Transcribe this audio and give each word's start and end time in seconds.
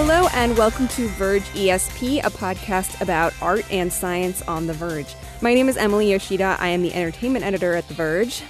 Hello 0.00 0.28
and 0.32 0.56
welcome 0.56 0.86
to 0.86 1.08
Verge 1.08 1.42
ESP, 1.54 2.20
a 2.20 2.30
podcast 2.30 3.00
about 3.00 3.34
art 3.42 3.64
and 3.68 3.92
science 3.92 4.42
on 4.42 4.68
The 4.68 4.72
Verge. 4.72 5.12
My 5.42 5.54
name 5.54 5.68
is 5.68 5.76
Emily 5.76 6.12
Yoshida. 6.12 6.56
I 6.60 6.68
am 6.68 6.82
the 6.82 6.94
entertainment 6.94 7.44
editor 7.44 7.74
at 7.74 7.88
The 7.88 7.94
Verge. 7.94 8.44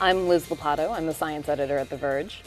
I'm 0.00 0.28
Liz 0.28 0.46
Lopatto. 0.46 0.92
I'm 0.92 1.06
the 1.06 1.12
science 1.12 1.48
editor 1.48 1.76
at 1.76 1.90
The 1.90 1.96
Verge. 1.96 2.40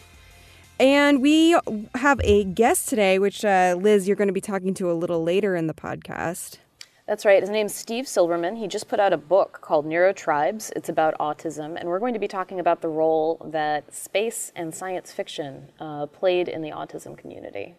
And 0.80 1.22
we 1.22 1.60
have 1.96 2.22
a 2.24 2.46
guest 2.46 2.88
today, 2.88 3.20
which 3.20 3.44
uh, 3.44 3.76
Liz, 3.78 4.08
you're 4.08 4.16
going 4.16 4.30
to 4.30 4.34
be 4.34 4.40
talking 4.40 4.74
to 4.76 4.90
a 4.90 4.94
little 4.94 5.22
later 5.22 5.58
in 5.58 5.68
the 5.68 5.74
podcast. 5.74 6.60
That's 7.08 7.26
right. 7.26 7.42
His 7.42 7.50
name's 7.50 7.76
Steve 7.76 8.06
Silberman. 8.06 8.58
He 8.58 8.70
just 8.70 8.88
put 8.88 9.02
out 9.02 9.12
a 9.12 9.18
book 9.18 9.60
called 9.62 9.86
Neurotribes. 9.86 10.72
It's 10.78 10.88
about 10.88 11.14
autism, 11.20 11.78
and 11.78 11.90
we're 11.90 12.00
going 12.00 12.14
to 12.14 12.22
be 12.22 12.30
talking 12.30 12.62
about 12.62 12.80
the 12.80 12.88
role 12.88 13.46
that 13.52 13.94
space 13.94 14.54
and 14.56 14.74
science 14.74 15.12
fiction 15.12 15.74
uh, 15.82 16.06
played 16.06 16.48
in 16.48 16.62
the 16.62 16.70
autism 16.70 17.18
community. 17.18 17.76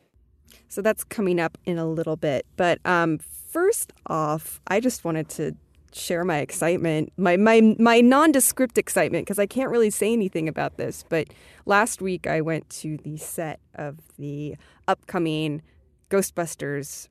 So 0.69 0.83
that's 0.83 1.05
coming 1.05 1.41
up 1.41 1.59
in 1.65 1.79
a 1.79 1.87
little 1.87 2.17
bit. 2.17 2.47
But 2.57 2.79
um, 2.85 3.19
first 3.19 3.93
off, 4.07 4.61
I 4.67 4.81
just 4.81 5.05
wanted 5.05 5.29
to 5.31 5.55
share 5.93 6.25
my 6.25 6.39
excitement, 6.39 7.13
my 7.17 7.37
my 7.37 7.75
my 7.79 8.01
nondescript 8.01 8.79
excitement, 8.79 9.27
because 9.27 9.39
I 9.39 9.47
can't 9.47 9.71
really 9.71 9.91
say 9.91 10.13
anything 10.13 10.49
about 10.49 10.77
this. 10.77 11.05
But 11.09 11.29
last 11.67 12.01
week 12.01 12.27
I 12.27 12.41
went 12.41 12.69
to 12.71 12.97
the 12.99 13.17
set 13.17 13.61
of 13.75 13.99
the 14.17 14.57
upcoming 14.87 15.63
Ghostbusters 16.11 17.09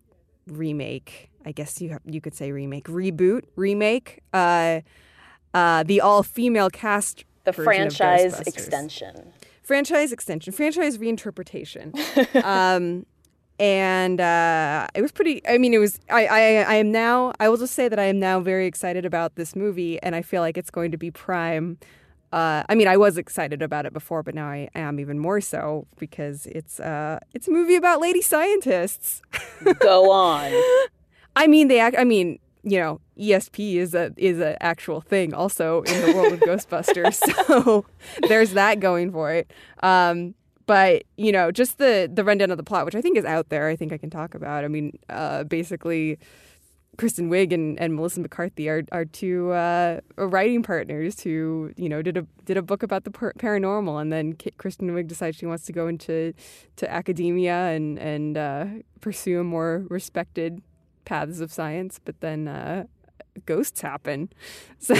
remake. 0.47 1.29
I 1.45 1.51
guess 1.51 1.81
you 1.81 1.89
have, 1.89 2.01
you 2.05 2.21
could 2.21 2.35
say 2.35 2.51
remake, 2.51 2.85
reboot, 2.85 3.43
remake. 3.55 4.21
Uh, 4.33 4.81
uh, 5.53 5.83
the 5.83 6.01
all 6.01 6.23
female 6.23 6.69
cast. 6.69 7.25
The 7.45 7.53
franchise 7.53 8.39
extension. 8.41 9.33
Franchise 9.63 10.11
extension. 10.11 10.53
Franchise 10.53 10.97
reinterpretation. 10.97 11.93
um, 12.43 13.05
and 13.59 14.21
uh, 14.21 14.87
it 14.95 15.01
was 15.01 15.11
pretty. 15.11 15.45
I 15.47 15.57
mean, 15.57 15.73
it 15.73 15.79
was. 15.79 15.99
I, 16.09 16.25
I 16.25 16.39
I 16.39 16.73
am 16.75 16.91
now. 16.91 17.33
I 17.39 17.49
will 17.49 17.57
just 17.57 17.75
say 17.75 17.89
that 17.89 17.99
I 17.99 18.05
am 18.05 18.19
now 18.19 18.39
very 18.39 18.65
excited 18.65 19.05
about 19.05 19.35
this 19.35 19.55
movie, 19.55 20.01
and 20.01 20.15
I 20.15 20.21
feel 20.21 20.41
like 20.41 20.57
it's 20.57 20.71
going 20.71 20.91
to 20.91 20.97
be 20.97 21.11
prime. 21.11 21.77
Uh, 22.31 22.63
I 22.69 22.75
mean, 22.75 22.87
I 22.87 22.95
was 22.95 23.17
excited 23.17 23.61
about 23.61 23.85
it 23.85 23.93
before, 23.93 24.23
but 24.23 24.35
now 24.35 24.47
I 24.47 24.69
am 24.75 24.99
even 24.99 25.17
more 25.19 25.41
so 25.41 25.87
because 25.97 26.45
it's 26.45 26.79
uh, 26.79 27.19
it's 27.33 27.47
a 27.47 27.51
movie 27.51 27.75
about 27.75 27.99
lady 27.99 28.21
scientists. 28.21 29.21
Go 29.79 30.09
on. 30.11 30.51
I 31.35 31.47
mean, 31.47 31.67
they. 31.67 31.79
Act, 31.79 31.97
I 31.99 32.05
mean, 32.05 32.39
you 32.63 32.79
know, 32.79 33.01
ESP 33.17 33.75
is 33.75 33.93
a 33.93 34.13
is 34.15 34.39
an 34.39 34.55
actual 34.61 35.01
thing 35.01 35.33
also 35.33 35.81
in 35.83 36.01
the 36.01 36.13
world 36.13 36.33
of 36.33 36.39
Ghostbusters. 36.41 37.15
So 37.45 37.85
there's 38.27 38.51
that 38.51 38.79
going 38.79 39.11
for 39.11 39.31
it. 39.33 39.51
Um, 39.81 40.35
but 40.69 41.01
you 41.17 41.31
know, 41.31 41.49
just 41.51 41.79
the 41.79 42.07
the 42.13 42.23
rundown 42.23 42.51
of 42.51 42.57
the 42.57 42.63
plot, 42.63 42.85
which 42.85 42.93
I 42.93 43.01
think 43.01 43.17
is 43.17 43.25
out 43.25 43.49
there. 43.49 43.69
I 43.69 43.75
think 43.75 43.91
I 43.91 43.97
can 43.97 44.11
talk 44.11 44.35
about. 44.35 44.63
I 44.63 44.67
mean, 44.67 44.93
uh, 45.09 45.43
basically. 45.43 46.19
Kristen 46.97 47.29
Wiig 47.29 47.53
and, 47.53 47.79
and 47.79 47.95
Melissa 47.95 48.19
McCarthy 48.19 48.67
are, 48.67 48.83
are 48.91 49.05
two 49.05 49.51
uh, 49.51 50.01
writing 50.17 50.63
partners 50.63 51.21
who 51.21 51.71
you 51.77 51.87
know 51.87 52.01
did 52.01 52.17
a 52.17 52.27
did 52.43 52.57
a 52.57 52.61
book 52.61 52.83
about 52.83 53.05
the 53.05 53.09
paranormal, 53.09 54.01
and 54.01 54.11
then 54.11 54.35
Kristen 54.57 54.89
Wiig 54.89 55.07
decides 55.07 55.37
she 55.37 55.45
wants 55.45 55.65
to 55.67 55.71
go 55.71 55.87
into 55.87 56.33
to 56.75 56.91
academia 56.91 57.69
and 57.69 57.97
and 57.97 58.37
uh, 58.37 58.65
pursue 58.99 59.45
more 59.45 59.85
respected 59.89 60.61
paths 61.05 61.39
of 61.39 61.53
science, 61.53 62.01
but 62.03 62.19
then 62.19 62.49
uh, 62.49 62.83
ghosts 63.45 63.81
happen. 63.81 64.29
So, 64.79 64.95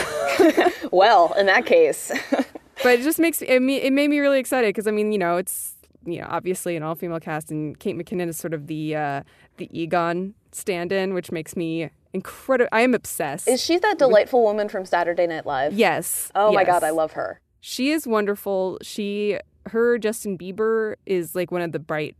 well, 0.91 1.33
in 1.37 1.47
that 1.47 1.65
case, 1.65 2.13
but 2.83 2.99
it 2.99 3.03
just 3.03 3.19
makes 3.19 3.41
it, 3.41 3.49
it 3.49 3.61
made 3.61 4.09
me 4.09 4.19
really 4.19 4.39
excited 4.39 4.69
because 4.69 4.87
I 4.87 4.91
mean, 4.91 5.11
you 5.11 5.17
know, 5.17 5.37
it's 5.37 5.75
you 6.05 6.19
know 6.19 6.27
obviously 6.29 6.75
an 6.75 6.83
all 6.83 6.95
female 6.95 7.19
cast, 7.19 7.51
and 7.51 7.77
Kate 7.79 7.97
McKinnon 7.97 8.27
is 8.27 8.37
sort 8.37 8.53
of 8.53 8.67
the 8.67 8.95
uh, 8.95 9.23
the 9.57 9.69
Egon 9.77 10.33
stand-in, 10.51 11.13
which 11.13 11.31
makes 11.31 11.55
me 11.55 11.89
incredible. 12.13 12.69
I 12.71 12.81
am 12.81 12.93
obsessed. 12.93 13.47
Is 13.47 13.61
she 13.61 13.77
that 13.79 13.97
delightful 13.99 14.41
with... 14.41 14.49
woman 14.49 14.69
from 14.69 14.85
Saturday 14.85 15.27
Night 15.27 15.45
Live? 15.45 15.73
Yes. 15.73 16.31
Oh 16.35 16.51
yes. 16.51 16.55
my 16.55 16.63
god, 16.63 16.83
I 16.83 16.91
love 16.91 17.13
her. 17.13 17.41
She 17.61 17.91
is 17.91 18.07
wonderful. 18.07 18.77
She 18.81 19.37
her 19.67 19.97
Justin 19.97 20.37
Bieber 20.37 20.95
is 21.05 21.35
like 21.35 21.51
one 21.51 21.61
of 21.61 21.71
the 21.71 21.79
bright 21.79 22.15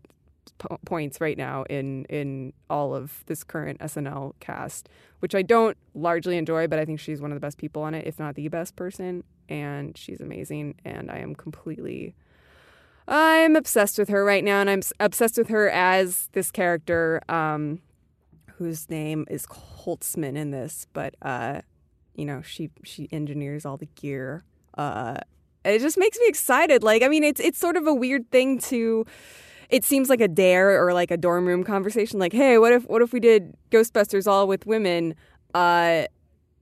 points 0.85 1.21
right 1.21 1.37
now 1.37 1.63
in 1.69 2.05
in 2.05 2.53
all 2.69 2.93
of 2.93 3.23
this 3.27 3.43
current 3.43 3.79
SNL 3.79 4.33
cast, 4.39 4.89
which 5.19 5.33
I 5.33 5.41
don't 5.41 5.77
largely 5.93 6.37
enjoy, 6.37 6.67
but 6.67 6.79
I 6.79 6.85
think 6.85 6.99
she's 6.99 7.21
one 7.21 7.31
of 7.31 7.35
the 7.35 7.39
best 7.39 7.57
people 7.57 7.81
on 7.81 7.93
it, 7.93 8.05
if 8.05 8.19
not 8.19 8.35
the 8.35 8.47
best 8.49 8.75
person 8.75 9.23
and 9.49 9.97
she's 9.97 10.21
amazing. 10.21 10.75
And 10.85 11.11
I 11.11 11.17
am 11.17 11.35
completely, 11.35 12.15
I'm 13.07 13.55
obsessed 13.55 13.97
with 13.97 14.09
her 14.09 14.23
right 14.23 14.43
now, 14.43 14.61
and 14.61 14.69
I'm 14.69 14.81
obsessed 14.99 15.37
with 15.37 15.49
her 15.49 15.69
as 15.69 16.29
this 16.33 16.51
character, 16.51 17.21
um, 17.27 17.81
whose 18.55 18.89
name 18.89 19.25
is 19.29 19.45
Holtzmann 19.47 20.35
in 20.35 20.51
this, 20.51 20.85
but 20.93 21.15
uh, 21.21 21.61
you 22.15 22.25
know, 22.25 22.41
she 22.41 22.69
she 22.83 23.07
engineers 23.11 23.65
all 23.65 23.77
the 23.77 23.87
gear. 23.95 24.43
Uh, 24.77 25.15
it 25.65 25.79
just 25.79 25.97
makes 25.97 26.17
me 26.19 26.25
excited. 26.27 26.83
Like, 26.83 27.01
I 27.01 27.07
mean, 27.07 27.23
it's 27.23 27.39
it's 27.39 27.57
sort 27.57 27.77
of 27.77 27.87
a 27.87 27.93
weird 27.93 28.29
thing 28.31 28.59
to 28.59 29.05
it 29.69 29.85
seems 29.85 30.09
like 30.09 30.19
a 30.19 30.27
dare 30.27 30.83
or 30.83 30.93
like 30.93 31.11
a 31.11 31.17
dorm 31.17 31.45
room 31.45 31.63
conversation 31.63 32.19
like 32.19 32.33
hey 32.33 32.57
what 32.57 32.73
if 32.73 32.83
what 32.89 33.01
if 33.01 33.13
we 33.13 33.19
did 33.19 33.55
ghostbusters 33.71 34.25
all 34.25 34.47
with 34.47 34.65
women 34.65 35.13
uh 35.53 36.05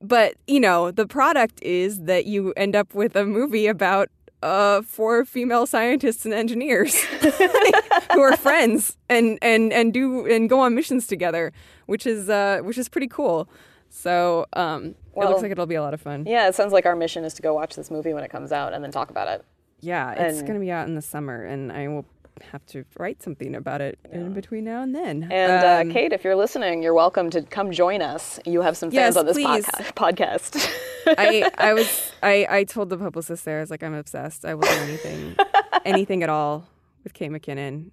but 0.07 0.35
you 0.47 0.59
know 0.59 0.91
the 0.91 1.05
product 1.05 1.61
is 1.61 2.03
that 2.03 2.25
you 2.25 2.53
end 2.55 2.75
up 2.75 2.93
with 2.93 3.15
a 3.15 3.25
movie 3.25 3.67
about 3.67 4.09
uh, 4.43 4.81
four 4.81 5.25
female 5.25 5.65
scientists 5.65 6.25
and 6.25 6.33
engineers 6.33 6.95
who 8.13 8.21
are 8.21 8.37
friends 8.37 8.97
and, 9.09 9.39
and, 9.41 9.73
and 9.73 9.93
do 9.93 10.25
and 10.27 10.49
go 10.49 10.59
on 10.59 10.75
missions 10.75 11.07
together, 11.07 11.51
which 11.87 12.05
is 12.05 12.29
uh, 12.29 12.59
which 12.63 12.77
is 12.77 12.87
pretty 12.87 13.07
cool. 13.07 13.49
So 13.89 14.45
um, 14.53 14.95
well, 15.13 15.27
it 15.27 15.31
looks 15.31 15.41
like 15.41 15.51
it'll 15.51 15.65
be 15.65 15.75
a 15.75 15.81
lot 15.81 15.93
of 15.93 16.01
fun. 16.01 16.25
Yeah, 16.27 16.47
it 16.47 16.55
sounds 16.55 16.73
like 16.73 16.85
our 16.85 16.95
mission 16.95 17.23
is 17.23 17.33
to 17.35 17.41
go 17.41 17.53
watch 17.53 17.75
this 17.75 17.89
movie 17.89 18.13
when 18.13 18.23
it 18.23 18.29
comes 18.29 18.51
out 18.51 18.73
and 18.73 18.83
then 18.83 18.91
talk 18.91 19.09
about 19.09 19.27
it. 19.27 19.45
Yeah, 19.79 20.11
it's 20.13 20.41
going 20.41 20.55
to 20.55 20.59
be 20.59 20.71
out 20.71 20.87
in 20.87 20.95
the 20.95 21.03
summer, 21.03 21.43
and 21.43 21.71
I 21.71 21.87
will 21.87 22.05
have 22.43 22.65
to 22.67 22.85
write 22.97 23.21
something 23.21 23.55
about 23.55 23.81
it 23.81 23.99
yeah. 24.09 24.17
in 24.17 24.33
between 24.33 24.63
now 24.65 24.83
and 24.83 24.93
then. 24.93 25.27
And 25.31 25.51
uh, 25.51 25.81
um, 25.81 25.89
uh, 25.89 25.93
Kate, 25.93 26.13
if 26.13 26.23
you're 26.23 26.35
listening, 26.35 26.83
you're 26.83 26.93
welcome 26.93 27.29
to 27.31 27.41
come 27.41 27.71
join 27.71 28.01
us. 28.01 28.39
You 28.45 28.61
have 28.61 28.77
some 28.77 28.89
fans 28.89 29.15
yes, 29.15 29.17
on 29.17 29.25
this 29.25 29.37
podca- 29.37 29.93
podcast. 29.95 30.69
I, 31.17 31.49
I 31.57 31.73
was 31.75 32.11
I, 32.21 32.47
I 32.49 32.63
told 32.63 32.89
the 32.89 32.97
publicist 32.97 33.45
there 33.45 33.57
I 33.57 33.61
was 33.61 33.71
like 33.71 33.83
I'm 33.83 33.93
obsessed. 33.93 34.45
I 34.45 34.53
will 34.53 34.61
do 34.61 34.69
anything 34.69 35.35
anything 35.85 36.23
at 36.23 36.29
all 36.29 36.67
with 37.03 37.13
Kate 37.13 37.31
McKinnon. 37.31 37.91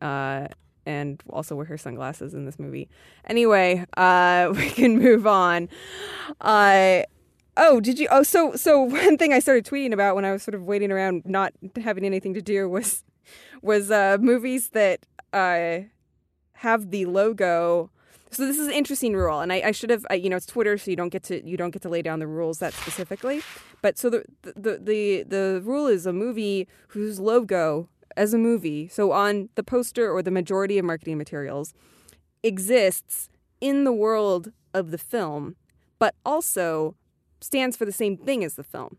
Uh, 0.00 0.48
and 0.86 1.22
also 1.30 1.56
wear 1.56 1.64
her 1.64 1.78
sunglasses 1.78 2.34
in 2.34 2.44
this 2.44 2.58
movie. 2.58 2.88
Anyway, 3.26 3.86
uh, 3.96 4.52
we 4.54 4.68
can 4.68 4.98
move 4.98 5.26
on. 5.26 5.68
Uh, 6.42 7.02
oh, 7.56 7.80
did 7.80 7.98
you? 7.98 8.08
Oh, 8.10 8.22
so 8.22 8.54
so 8.54 8.82
one 8.82 9.16
thing 9.16 9.32
I 9.32 9.38
started 9.38 9.64
tweeting 9.64 9.92
about 9.92 10.14
when 10.14 10.24
I 10.24 10.32
was 10.32 10.42
sort 10.42 10.54
of 10.54 10.64
waiting 10.64 10.92
around, 10.92 11.22
not 11.24 11.52
having 11.82 12.04
anything 12.04 12.34
to 12.34 12.42
do, 12.42 12.68
was 12.68 13.02
was 13.62 13.90
uh, 13.90 14.18
movies 14.20 14.70
that 14.70 15.06
uh, 15.32 15.80
have 16.54 16.90
the 16.90 17.06
logo. 17.06 17.90
So 18.30 18.46
this 18.46 18.58
is 18.58 18.66
an 18.66 18.72
interesting 18.72 19.14
rule, 19.14 19.40
and 19.40 19.52
I, 19.52 19.62
I 19.66 19.70
should 19.70 19.90
have, 19.90 20.04
I, 20.10 20.14
you 20.14 20.28
know, 20.28 20.36
it's 20.36 20.46
Twitter, 20.46 20.76
so 20.76 20.90
you 20.90 20.96
don't 20.96 21.10
get 21.10 21.22
to 21.24 21.46
you 21.48 21.56
don't 21.56 21.70
get 21.70 21.82
to 21.82 21.88
lay 21.88 22.02
down 22.02 22.18
the 22.18 22.26
rules 22.26 22.58
that 22.58 22.74
specifically. 22.74 23.42
But 23.80 23.96
so 23.96 24.10
the 24.10 24.24
the 24.42 24.78
the 24.82 25.22
the 25.22 25.62
rule 25.64 25.86
is 25.86 26.04
a 26.04 26.12
movie 26.12 26.66
whose 26.88 27.20
logo 27.20 27.88
as 28.16 28.34
a 28.34 28.38
movie, 28.38 28.88
so 28.88 29.12
on 29.12 29.50
the 29.54 29.62
poster 29.62 30.10
or 30.10 30.22
the 30.22 30.30
majority 30.30 30.78
of 30.78 30.84
marketing 30.84 31.18
materials, 31.18 31.74
exists 32.42 33.28
in 33.60 33.84
the 33.84 33.92
world 33.92 34.52
of 34.72 34.90
the 34.90 34.98
film, 34.98 35.56
but 35.98 36.14
also 36.24 36.96
stands 37.40 37.76
for 37.76 37.84
the 37.84 37.92
same 37.92 38.16
thing 38.16 38.42
as 38.44 38.54
the 38.54 38.64
film. 38.64 38.96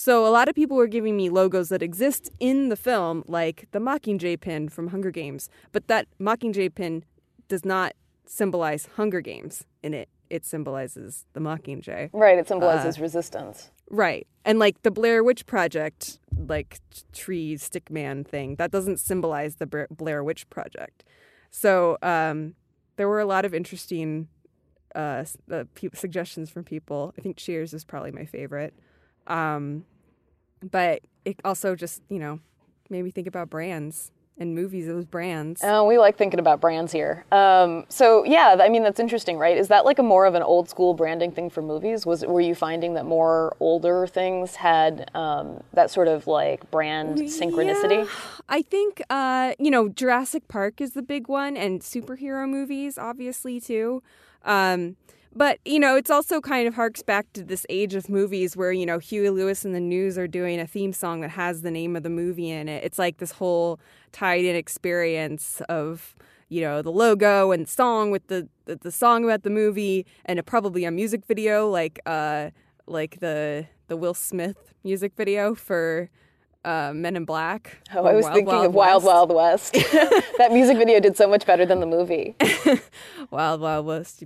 So 0.00 0.24
a 0.24 0.30
lot 0.30 0.48
of 0.48 0.54
people 0.54 0.76
were 0.76 0.86
giving 0.86 1.16
me 1.16 1.28
logos 1.28 1.70
that 1.70 1.82
exist 1.82 2.30
in 2.38 2.68
the 2.68 2.76
film, 2.76 3.24
like 3.26 3.66
the 3.72 3.80
Mockingjay 3.80 4.40
pin 4.40 4.68
from 4.68 4.86
Hunger 4.86 5.10
Games, 5.10 5.50
but 5.72 5.88
that 5.88 6.06
Mockingjay 6.20 6.72
pin 6.72 7.04
does 7.48 7.64
not 7.64 7.94
symbolize 8.24 8.88
Hunger 8.94 9.20
Games 9.20 9.64
in 9.82 9.94
it. 9.94 10.08
It 10.30 10.44
symbolizes 10.44 11.26
the 11.32 11.40
Mockingjay. 11.40 12.10
Right, 12.12 12.38
it 12.38 12.46
symbolizes 12.46 12.96
uh, 12.96 13.02
resistance. 13.02 13.72
Right. 13.90 14.24
And 14.44 14.60
like 14.60 14.80
the 14.82 14.92
Blair 14.92 15.24
Witch 15.24 15.46
Project, 15.46 16.20
like 16.46 16.78
tree 17.12 17.56
stick 17.56 17.90
man 17.90 18.22
thing, 18.22 18.54
that 18.54 18.70
doesn't 18.70 19.00
symbolize 19.00 19.56
the 19.56 19.88
Blair 19.90 20.22
Witch 20.22 20.48
Project. 20.48 21.02
So 21.50 21.98
um, 22.02 22.54
there 22.94 23.08
were 23.08 23.18
a 23.18 23.26
lot 23.26 23.44
of 23.44 23.52
interesting 23.52 24.28
uh, 24.94 25.24
uh, 25.50 25.64
suggestions 25.92 26.50
from 26.50 26.62
people. 26.62 27.12
I 27.18 27.20
think 27.20 27.36
Cheers 27.36 27.74
is 27.74 27.84
probably 27.84 28.12
my 28.12 28.26
favorite. 28.26 28.74
Um, 29.28 29.84
but 30.62 31.02
it 31.24 31.38
also 31.44 31.76
just, 31.76 32.02
you 32.08 32.18
know, 32.18 32.40
made 32.90 33.02
me 33.02 33.10
think 33.10 33.26
about 33.26 33.50
brands 33.50 34.10
and 34.40 34.54
movies, 34.54 34.86
those 34.86 35.04
brands. 35.04 35.60
Oh, 35.64 35.84
we 35.84 35.98
like 35.98 36.16
thinking 36.16 36.38
about 36.38 36.60
brands 36.60 36.92
here. 36.92 37.24
Um, 37.32 37.84
so 37.88 38.24
yeah, 38.24 38.56
I 38.60 38.68
mean 38.68 38.82
that's 38.82 39.00
interesting, 39.00 39.36
right? 39.36 39.56
Is 39.56 39.68
that 39.68 39.84
like 39.84 39.98
a 39.98 40.02
more 40.02 40.26
of 40.26 40.34
an 40.34 40.42
old 40.42 40.68
school 40.68 40.94
branding 40.94 41.32
thing 41.32 41.50
for 41.50 41.60
movies? 41.60 42.06
Was 42.06 42.24
were 42.24 42.40
you 42.40 42.54
finding 42.54 42.94
that 42.94 43.04
more 43.04 43.56
older 43.60 44.06
things 44.06 44.56
had 44.56 45.10
um, 45.14 45.62
that 45.72 45.90
sort 45.90 46.08
of 46.08 46.26
like 46.26 46.70
brand 46.70 47.18
synchronicity? 47.18 48.04
Yeah, 48.04 48.10
I 48.48 48.62
think 48.62 49.02
uh, 49.10 49.54
you 49.58 49.70
know 49.70 49.88
Jurassic 49.88 50.48
Park 50.48 50.80
is 50.80 50.92
the 50.92 51.02
big 51.02 51.28
one, 51.28 51.56
and 51.56 51.80
superhero 51.80 52.48
movies 52.48 52.96
obviously 52.96 53.60
too. 53.60 54.02
Um, 54.44 54.96
but, 55.34 55.58
you 55.64 55.78
know, 55.78 55.96
it's 55.96 56.10
also 56.10 56.40
kind 56.40 56.66
of 56.66 56.74
harks 56.74 57.02
back 57.02 57.32
to 57.34 57.42
this 57.42 57.64
age 57.68 57.94
of 57.94 58.08
movies 58.08 58.56
where, 58.56 58.72
you 58.72 58.86
know, 58.86 58.98
Huey 58.98 59.30
Lewis 59.30 59.64
and 59.64 59.74
the 59.74 59.80
News 59.80 60.18
are 60.18 60.26
doing 60.26 60.58
a 60.58 60.66
theme 60.66 60.92
song 60.92 61.20
that 61.20 61.30
has 61.30 61.62
the 61.62 61.70
name 61.70 61.96
of 61.96 62.02
the 62.02 62.10
movie 62.10 62.50
in 62.50 62.68
it. 62.68 62.84
It's 62.84 62.98
like 62.98 63.18
this 63.18 63.32
whole 63.32 63.78
tied 64.12 64.44
in 64.44 64.56
experience 64.56 65.60
of, 65.68 66.14
you 66.48 66.60
know, 66.60 66.82
the 66.82 66.90
logo 66.90 67.52
and 67.52 67.68
song 67.68 68.10
with 68.10 68.26
the, 68.28 68.48
the, 68.64 68.76
the 68.76 68.92
song 68.92 69.24
about 69.24 69.42
the 69.42 69.50
movie 69.50 70.06
and 70.24 70.38
a, 70.38 70.42
probably 70.42 70.84
a 70.84 70.90
music 70.90 71.26
video 71.26 71.68
like 71.68 72.00
uh 72.06 72.50
like 72.86 73.20
the 73.20 73.66
the 73.88 73.96
Will 73.96 74.14
Smith 74.14 74.74
music 74.84 75.12
video 75.16 75.54
for 75.54 76.10
uh, 76.64 76.92
Men 76.94 77.16
in 77.16 77.24
Black. 77.24 77.78
Oh, 77.94 78.04
I 78.04 78.14
was 78.14 78.24
Wild, 78.24 78.34
thinking 78.34 78.54
Wild 78.54 78.66
of 78.66 78.74
Wild 78.74 79.04
Wild 79.04 79.34
West. 79.34 79.72
that 80.38 80.52
music 80.52 80.76
video 80.76 81.00
did 81.00 81.16
so 81.16 81.28
much 81.28 81.46
better 81.46 81.64
than 81.64 81.80
the 81.80 81.86
movie. 81.86 82.36
Wild 83.30 83.60
Wild 83.60 83.86
West. 83.86 84.24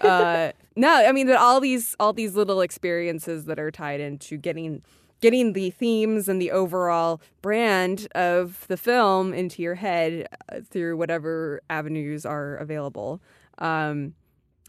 uh, 0.00 0.52
no, 0.76 0.94
I 0.94 1.12
mean, 1.12 1.30
all 1.32 1.60
these 1.60 1.96
all 1.98 2.12
these 2.12 2.34
little 2.34 2.60
experiences 2.60 3.46
that 3.46 3.58
are 3.58 3.70
tied 3.70 4.00
into 4.00 4.36
getting 4.36 4.82
getting 5.20 5.52
the 5.52 5.70
themes 5.70 6.28
and 6.28 6.42
the 6.42 6.50
overall 6.50 7.20
brand 7.42 8.08
of 8.14 8.66
the 8.68 8.76
film 8.76 9.32
into 9.32 9.62
your 9.62 9.76
head 9.76 10.26
uh, 10.48 10.58
through 10.68 10.96
whatever 10.96 11.62
avenues 11.70 12.26
are 12.26 12.56
available. 12.56 13.22
Um, 13.58 14.14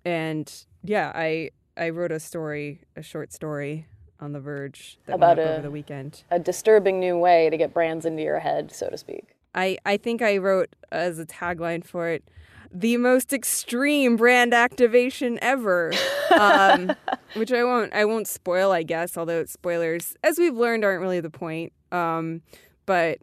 and 0.05 0.51
yeah, 0.83 1.11
I 1.13 1.51
I 1.75 1.89
wrote 1.89 2.11
a 2.11 2.19
story, 2.19 2.81
a 2.95 3.01
short 3.01 3.33
story 3.33 3.87
on 4.23 4.31
the 4.31 4.39
Verge 4.39 4.97
that 5.05 5.15
about 5.15 5.37
a, 5.37 5.53
over 5.53 5.61
the 5.61 5.71
weekend. 5.71 6.23
A 6.31 6.39
disturbing 6.39 6.99
new 6.99 7.17
way 7.17 7.49
to 7.49 7.57
get 7.57 7.73
brands 7.73 8.05
into 8.05 8.23
your 8.23 8.39
head, 8.39 8.71
so 8.71 8.89
to 8.89 8.97
speak. 8.97 9.35
I, 9.53 9.77
I 9.85 9.97
think 9.97 10.21
I 10.21 10.37
wrote 10.37 10.75
as 10.91 11.19
a 11.19 11.25
tagline 11.25 11.83
for 11.83 12.09
it, 12.09 12.23
the 12.71 12.97
most 12.97 13.33
extreme 13.33 14.15
brand 14.15 14.53
activation 14.53 15.37
ever, 15.41 15.93
um, 16.39 16.95
which 17.35 17.51
I 17.51 17.63
won't 17.63 17.93
I 17.93 18.05
won't 18.05 18.27
spoil, 18.27 18.71
I 18.71 18.81
guess. 18.81 19.15
Although 19.15 19.45
spoilers, 19.45 20.15
as 20.23 20.39
we've 20.39 20.55
learned, 20.55 20.83
aren't 20.83 21.01
really 21.01 21.19
the 21.19 21.29
point. 21.29 21.71
Um, 21.91 22.41
but 22.87 23.19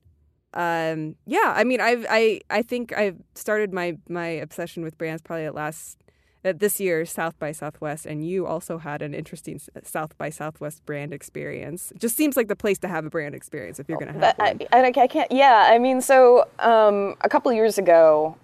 um, 0.55 1.17
yeah, 1.26 1.53
I 1.56 1.64
mean, 1.64 1.81
I've 1.81 2.06
I 2.08 2.43
I 2.49 2.62
think 2.62 2.93
I've 2.93 3.17
started 3.35 3.73
my 3.73 3.96
my 4.08 4.26
obsession 4.26 4.85
with 4.85 4.96
brands 4.96 5.20
probably 5.20 5.46
at 5.46 5.55
last 5.55 5.99
that 6.43 6.59
this 6.59 6.81
year 6.81 7.05
South 7.05 7.39
by 7.39 7.53
Southwest, 7.53 8.07
and 8.07 8.27
you 8.27 8.47
also 8.47 8.79
had 8.79 9.03
an 9.03 9.15
interesting 9.15 9.61
South 9.83 10.17
by 10.17 10.31
Southwest 10.31 10.85
brand 10.87 11.13
experience. 11.13 11.93
It 11.93 12.01
just 12.01 12.17
seems 12.17 12.37
like 12.37 12.49
the 12.49 12.57
place 12.57 12.79
to 12.79 12.89
have 12.89 13.05
a 13.05 13.11
brand 13.11 13.35
experience 13.35 13.79
if 13.79 13.89
you're 13.89 13.99
going 13.99 14.13
to 14.13 14.19
have 14.19 14.39
one. 14.39 14.61
I, 14.73 14.83
I, 14.83 15.07
can't. 15.07 15.31
Yeah, 15.31 15.69
I 15.71 15.79
mean, 15.79 16.01
so 16.01 16.49
um, 16.59 17.17
a 17.21 17.29
couple 17.29 17.53
years 17.53 17.79
ago, 17.79 18.37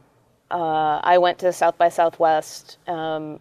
uh, 0.50 1.00
I 1.02 1.18
went 1.18 1.38
to 1.38 1.52
South 1.52 1.78
by 1.78 1.88
Southwest 1.88 2.78
um, 2.86 3.40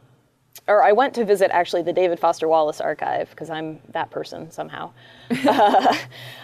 or 0.68 0.84
I 0.84 0.92
went 0.92 1.14
to 1.16 1.26
visit 1.26 1.52
actually 1.52 1.84
the 1.84 1.94
David 1.94 2.20
Foster 2.20 2.48
Wallace 2.48 2.82
archive 2.82 3.30
because 3.30 3.50
I'm 3.50 3.80
that 3.90 4.10
person 4.10 4.50
somehow. 4.50 4.92
uh, 5.46 5.96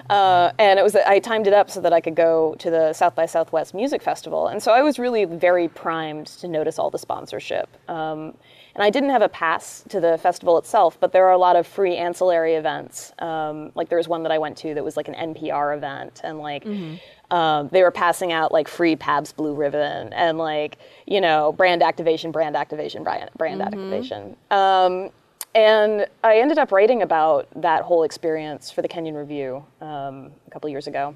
uh, 0.09 0.51
and 0.59 0.79
it 0.79 0.83
was 0.83 0.95
I 0.95 1.19
timed 1.19 1.47
it 1.47 1.53
up 1.53 1.71
so 1.71 1.81
that 1.81 1.93
I 1.93 2.01
could 2.01 2.15
go 2.15 2.55
to 2.59 2.69
the 2.69 2.93
South 2.93 3.15
by 3.15 3.25
Southwest 3.25 3.73
Music 3.73 4.01
Festival, 4.01 4.47
and 4.47 4.61
so 4.61 4.71
I 4.71 4.83
was 4.83 4.99
really 4.99 5.25
very 5.25 5.67
primed 5.67 6.27
to 6.27 6.47
notice 6.47 6.77
all 6.77 6.89
the 6.89 6.99
sponsorship. 6.99 7.69
Um, 7.89 8.35
and 8.73 8.83
I 8.83 8.89
didn't 8.89 9.09
have 9.09 9.21
a 9.21 9.27
pass 9.27 9.83
to 9.89 9.99
the 9.99 10.17
festival 10.17 10.57
itself, 10.57 10.97
but 10.99 11.11
there 11.11 11.25
are 11.25 11.33
a 11.33 11.37
lot 11.37 11.57
of 11.57 11.67
free 11.67 11.97
ancillary 11.97 12.53
events. 12.55 13.11
Um, 13.19 13.71
like 13.75 13.89
there 13.89 13.97
was 13.97 14.07
one 14.07 14.23
that 14.23 14.31
I 14.31 14.37
went 14.37 14.57
to 14.59 14.73
that 14.75 14.83
was 14.83 14.95
like 14.95 15.07
an 15.07 15.15
NPR 15.15 15.75
event, 15.75 16.21
and 16.23 16.37
like. 16.37 16.63
Mm-hmm 16.63 16.95
um, 17.31 17.69
they 17.71 17.81
were 17.81 17.91
passing 17.91 18.31
out 18.31 18.51
like 18.51 18.67
free 18.67 18.95
Pabst 18.95 19.37
Blue 19.37 19.53
Ribbon 19.55 20.13
and 20.13 20.37
like 20.37 20.77
you 21.07 21.21
know 21.21 21.53
brand 21.53 21.81
activation, 21.81 22.31
brand 22.31 22.55
activation, 22.55 23.03
brand, 23.03 23.29
brand 23.37 23.61
mm-hmm. 23.61 23.67
activation. 23.67 24.35
Um, 24.51 25.09
and 25.55 26.05
I 26.23 26.37
ended 26.37 26.57
up 26.57 26.71
writing 26.71 27.01
about 27.01 27.47
that 27.55 27.83
whole 27.83 28.03
experience 28.03 28.71
for 28.71 28.81
the 28.81 28.87
Kenyon 28.87 29.15
Review 29.15 29.65
um, 29.81 30.31
a 30.47 30.51
couple 30.51 30.69
years 30.69 30.87
ago. 30.87 31.15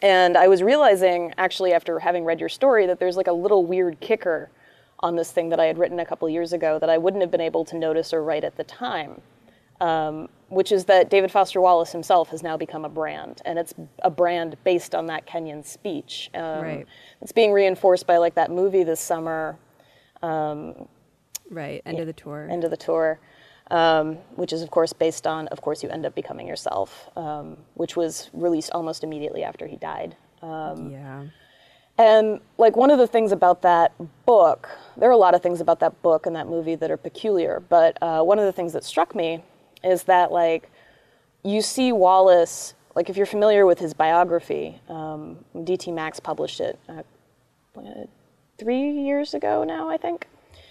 And 0.00 0.36
I 0.36 0.48
was 0.48 0.64
realizing, 0.64 1.32
actually, 1.38 1.72
after 1.72 2.00
having 2.00 2.24
read 2.24 2.40
your 2.40 2.48
story, 2.48 2.86
that 2.86 2.98
there's 2.98 3.16
like 3.16 3.28
a 3.28 3.32
little 3.32 3.64
weird 3.64 4.00
kicker 4.00 4.50
on 4.98 5.14
this 5.14 5.30
thing 5.30 5.48
that 5.50 5.60
I 5.60 5.66
had 5.66 5.78
written 5.78 6.00
a 6.00 6.06
couple 6.06 6.28
years 6.28 6.52
ago 6.52 6.78
that 6.80 6.90
I 6.90 6.98
wouldn't 6.98 7.20
have 7.20 7.30
been 7.30 7.40
able 7.40 7.64
to 7.66 7.78
notice 7.78 8.12
or 8.12 8.22
write 8.22 8.42
at 8.42 8.56
the 8.56 8.64
time 8.64 9.20
um, 9.82 10.28
which 10.48 10.70
is 10.70 10.84
that 10.84 11.10
David 11.10 11.30
Foster 11.30 11.60
Wallace 11.60 11.90
himself 11.90 12.28
has 12.28 12.42
now 12.42 12.56
become 12.56 12.84
a 12.84 12.88
brand, 12.88 13.42
and 13.44 13.58
it's 13.58 13.74
a 14.02 14.10
brand 14.10 14.56
based 14.64 14.94
on 14.94 15.06
that 15.06 15.26
Kenyon 15.26 15.64
speech. 15.64 16.30
Um, 16.34 16.62
right. 16.62 16.86
It's 17.20 17.32
being 17.32 17.52
reinforced 17.52 18.06
by 18.06 18.18
like 18.18 18.36
that 18.36 18.50
movie 18.50 18.84
this 18.84 19.00
summer. 19.00 19.58
Um, 20.22 20.88
right. 21.50 21.82
End 21.84 21.96
yeah, 21.96 22.02
of 22.02 22.06
the 22.06 22.12
tour. 22.12 22.48
End 22.50 22.64
of 22.64 22.70
the 22.70 22.76
tour. 22.76 23.18
Um, 23.70 24.16
which 24.36 24.52
is 24.52 24.60
of 24.60 24.70
course 24.70 24.92
based 24.92 25.26
on, 25.26 25.48
of 25.48 25.62
course, 25.62 25.82
you 25.82 25.88
end 25.88 26.04
up 26.04 26.14
becoming 26.14 26.46
yourself, 26.46 27.08
um, 27.16 27.56
which 27.74 27.96
was 27.96 28.30
released 28.32 28.70
almost 28.72 29.02
immediately 29.02 29.42
after 29.42 29.66
he 29.66 29.76
died. 29.76 30.14
Um, 30.42 30.90
yeah. 30.90 31.24
And 31.98 32.40
like 32.58 32.76
one 32.76 32.90
of 32.90 32.98
the 32.98 33.06
things 33.06 33.32
about 33.32 33.62
that 33.62 33.92
book, 34.26 34.68
there 34.96 35.08
are 35.08 35.12
a 35.12 35.16
lot 35.16 35.34
of 35.34 35.42
things 35.42 35.60
about 35.60 35.80
that 35.80 36.02
book 36.02 36.26
and 36.26 36.36
that 36.36 36.48
movie 36.48 36.74
that 36.74 36.90
are 36.90 36.96
peculiar, 36.96 37.62
but 37.68 37.96
uh, 38.02 38.22
one 38.22 38.38
of 38.38 38.44
the 38.44 38.52
things 38.52 38.72
that 38.74 38.84
struck 38.84 39.14
me 39.14 39.42
is 39.84 40.04
that 40.04 40.32
like 40.32 40.70
you 41.42 41.62
see 41.62 41.92
Wallace 41.92 42.74
like 42.94 43.08
if 43.08 43.16
you're 43.16 43.26
familiar 43.26 43.66
with 43.66 43.78
his 43.78 43.94
biography, 43.94 44.80
um, 44.88 45.38
DT 45.54 45.92
Max 45.92 46.20
published 46.20 46.60
it 46.60 46.78
uh, 46.88 47.02
three 48.58 48.90
years 48.90 49.34
ago 49.34 49.64
now, 49.64 49.88
I 49.88 49.96
think. 49.96 50.28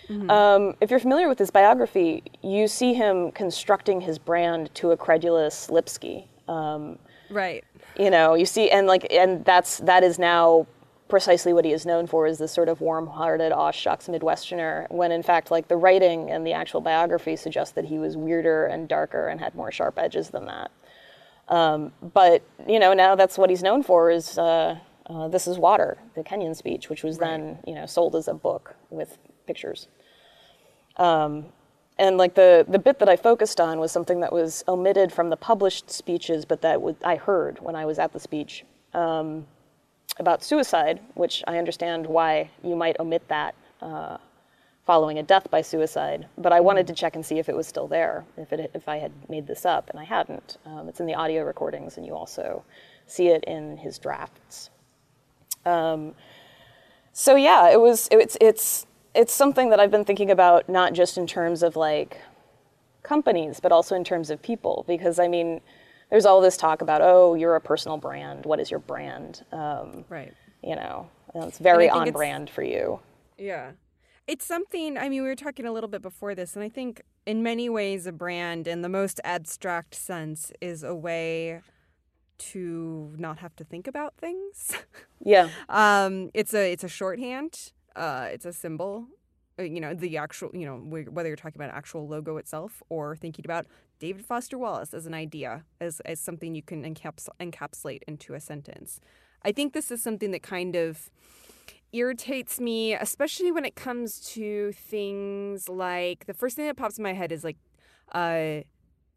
Mm-hmm. 0.08 0.30
Um, 0.30 0.76
if 0.82 0.90
you're 0.90 1.00
familiar 1.00 1.28
with 1.28 1.40
his 1.40 1.52
biography, 1.52 2.24
you 2.44 2.68
see 2.68 2.94
him 2.94 3.32
constructing 3.32 4.02
his 4.02 4.20
brand 4.20 4.74
to 4.76 4.92
a 4.92 4.98
credulous 4.98 5.70
Lipsky. 5.70 6.28
Um, 6.48 7.00
right. 7.30 7.64
You 7.98 8.10
know, 8.10 8.36
you 8.36 8.46
see, 8.46 8.70
and 8.70 8.88
like, 8.88 9.08
and 9.12 9.44
that's 9.46 9.78
that 9.80 10.04
is 10.04 10.20
now 10.20 10.68
precisely 11.12 11.52
what 11.52 11.66
he 11.66 11.74
is 11.74 11.86
known 11.86 12.08
for 12.08 12.26
is 12.26 12.38
this 12.38 12.54
sort 12.54 12.70
of 12.70 12.80
warm-hearted, 12.80 13.52
aw 13.52 13.70
shucks 13.70 14.08
Midwesterner, 14.08 14.90
when 14.90 15.12
in 15.12 15.22
fact, 15.22 15.52
like 15.52 15.68
the 15.68 15.76
writing 15.76 16.32
and 16.32 16.48
the 16.48 16.54
actual 16.54 16.80
biography 16.80 17.36
suggest 17.36 17.76
that 17.76 17.86
he 17.86 18.00
was 18.00 18.16
weirder 18.16 18.66
and 18.66 18.88
darker 18.88 19.28
and 19.28 19.40
had 19.40 19.54
more 19.54 19.72
sharp 19.74 20.00
edges 20.00 20.30
than 20.30 20.46
that. 20.46 20.72
Um, 21.50 21.92
but 22.02 22.42
you 22.66 22.80
know, 22.80 22.94
now 22.94 23.16
that's 23.16 23.38
what 23.38 23.50
he's 23.50 23.62
known 23.62 23.84
for 23.84 24.10
is 24.10 24.38
uh, 24.38 24.80
uh, 25.08 25.28
"This 25.28 25.48
Is 25.48 25.60
Water," 25.60 25.98
the 26.16 26.24
Kenyon 26.24 26.56
speech, 26.56 26.90
which 26.90 27.04
was 27.04 27.20
right. 27.20 27.30
then 27.30 27.60
you 27.68 27.76
know 27.76 27.86
sold 27.86 28.16
as 28.16 28.30
a 28.30 28.34
book 28.34 28.76
with 28.90 29.18
pictures. 29.46 29.90
Um, 30.96 31.48
and 32.00 32.18
like 32.18 32.36
the 32.36 32.66
the 32.70 32.80
bit 32.80 33.00
that 33.00 33.10
I 33.10 33.18
focused 33.18 33.60
on 33.60 33.82
was 33.82 33.92
something 33.92 34.22
that 34.22 34.32
was 34.32 34.64
omitted 34.66 35.12
from 35.12 35.30
the 35.30 35.36
published 35.36 35.92
speeches, 35.92 36.46
but 36.46 36.62
that 36.62 36.80
I 37.04 37.18
heard 37.18 37.60
when 37.60 37.76
I 37.76 37.86
was 37.86 38.00
at 38.00 38.14
the 38.14 38.20
speech. 38.20 38.64
Um, 38.94 39.46
about 40.18 40.44
suicide, 40.44 41.00
which 41.14 41.44
I 41.48 41.58
understand 41.58 42.06
why 42.06 42.50
you 42.64 42.76
might 42.76 43.00
omit 43.00 43.28
that 43.28 43.56
uh, 43.82 44.18
following 44.86 45.20
a 45.20 45.24
death 45.24 45.50
by 45.50 45.62
suicide. 45.62 46.28
But 46.38 46.52
I 46.52 46.60
wanted 46.60 46.88
to 46.88 46.94
check 46.94 47.16
and 47.16 47.26
see 47.26 47.40
if 47.40 47.50
it 47.50 47.56
was 47.56 47.68
still 47.68 47.88
there, 47.88 48.26
if, 48.38 48.52
it, 48.54 48.72
if 48.74 48.88
I 48.88 48.98
had 48.98 49.12
made 49.30 49.48
this 49.48 49.66
up, 49.66 49.90
and 49.90 50.00
I 50.00 50.04
hadn't. 50.04 50.58
Um, 50.66 50.90
it's 50.90 51.00
in 51.00 51.06
the 51.06 51.16
audio 51.16 51.44
recordings, 51.44 51.98
and 51.98 52.06
you 52.06 52.16
also 52.16 52.64
see 53.06 53.28
it 53.28 53.44
in 53.46 53.78
his 53.78 53.98
drafts. 53.98 54.70
Um, 55.66 56.14
so 57.14 57.36
yeah, 57.36 57.70
it 57.70 57.80
was. 57.80 58.08
It's 58.12 58.38
it's 58.40 58.86
it's 59.14 59.34
something 59.34 59.70
that 59.70 59.80
I've 59.80 59.92
been 59.92 60.06
thinking 60.06 60.32
about 60.32 60.70
not 60.70 60.94
just 60.94 61.18
in 61.18 61.28
terms 61.28 61.62
of 61.62 61.76
like 61.76 62.18
companies, 63.04 63.60
but 63.60 63.72
also 63.72 63.96
in 63.96 64.04
terms 64.04 64.30
of 64.30 64.42
people, 64.42 64.86
because 64.88 65.20
I 65.20 65.28
mean 65.28 65.62
there's 66.12 66.26
all 66.26 66.42
this 66.42 66.58
talk 66.58 66.82
about, 66.82 67.02
oh, 67.02 67.34
you're 67.36 67.56
a 67.56 67.62
personal 67.62 67.98
brand. 67.98 68.46
What 68.46 68.60
is 68.60 68.70
your 68.70 68.82
brand? 68.82 69.44
Um, 69.52 70.06
right. 70.10 70.34
You 70.62 70.76
know, 70.76 71.10
it's 71.34 71.58
very 71.58 71.90
on 71.90 72.12
brand 72.12 72.50
for 72.50 72.62
you. 72.64 73.00
Yeah. 73.38 73.72
It's 74.28 74.46
something, 74.46 74.98
I 74.98 75.10
mean, 75.10 75.24
we 75.24 75.28
were 75.28 75.36
talking 75.36 75.66
a 75.66 75.72
little 75.72 75.90
bit 75.90 76.02
before 76.02 76.36
this, 76.36 76.56
and 76.56 76.64
I 76.64 76.70
think 76.70 77.02
in 77.26 77.42
many 77.42 77.70
ways, 77.70 78.06
a 78.06 78.12
brand, 78.12 78.68
in 78.68 78.82
the 78.82 78.90
most 78.90 79.20
abstract 79.24 79.96
sense, 79.96 80.52
is 80.62 80.84
a 80.84 80.94
way 80.94 81.62
to 82.38 83.14
not 83.18 83.40
have 83.40 83.56
to 83.56 83.64
think 83.64 83.88
about 83.88 84.14
things. 84.18 84.74
Yeah. 85.24 85.50
um, 85.70 86.32
it's 86.34 86.52
a 86.56 86.72
it's 86.72 86.84
a 86.84 86.88
shorthand. 86.88 87.74
Uh, 87.96 88.30
it's 88.32 88.44
a 88.44 88.52
symbol. 88.52 89.06
Uh, 89.60 89.64
you 89.64 89.80
know, 89.80 89.94
the 89.94 90.18
actual, 90.18 90.50
you 90.52 90.66
know, 90.66 90.78
whether 90.78 91.30
you're 91.30 91.36
talking 91.36 91.62
about 91.62 91.76
actual 91.76 92.08
logo 92.08 92.38
itself 92.38 92.82
or 92.90 93.16
thinking 93.16 93.46
about 93.46 93.68
David 94.02 94.26
Foster 94.26 94.58
Wallace 94.58 94.96
as 94.96 95.06
an 95.06 95.14
idea, 95.14 95.64
as, 95.80 96.00
as 96.02 96.20
something 96.20 96.56
you 96.56 96.64
can 96.64 96.84
encaps- 96.84 97.30
encapsulate 97.40 98.02
into 98.08 98.34
a 98.34 98.40
sentence. 98.40 99.00
I 99.46 99.52
think 99.52 99.74
this 99.74 99.92
is 99.92 100.02
something 100.02 100.32
that 100.32 100.42
kind 100.42 100.76
of 100.76 101.12
irritates 101.94 102.60
me, 102.60 102.96
especially 102.96 103.52
when 103.52 103.64
it 103.64 103.76
comes 103.76 104.20
to 104.32 104.72
things 104.72 105.70
like 105.70 106.26
the 106.26 106.34
first 106.34 106.56
thing 106.56 106.66
that 106.66 106.78
pops 106.78 106.98
in 106.98 107.04
my 107.04 107.14
head 107.14 107.32
is 107.32 107.44
like 107.44 107.58
uh, 108.12 108.62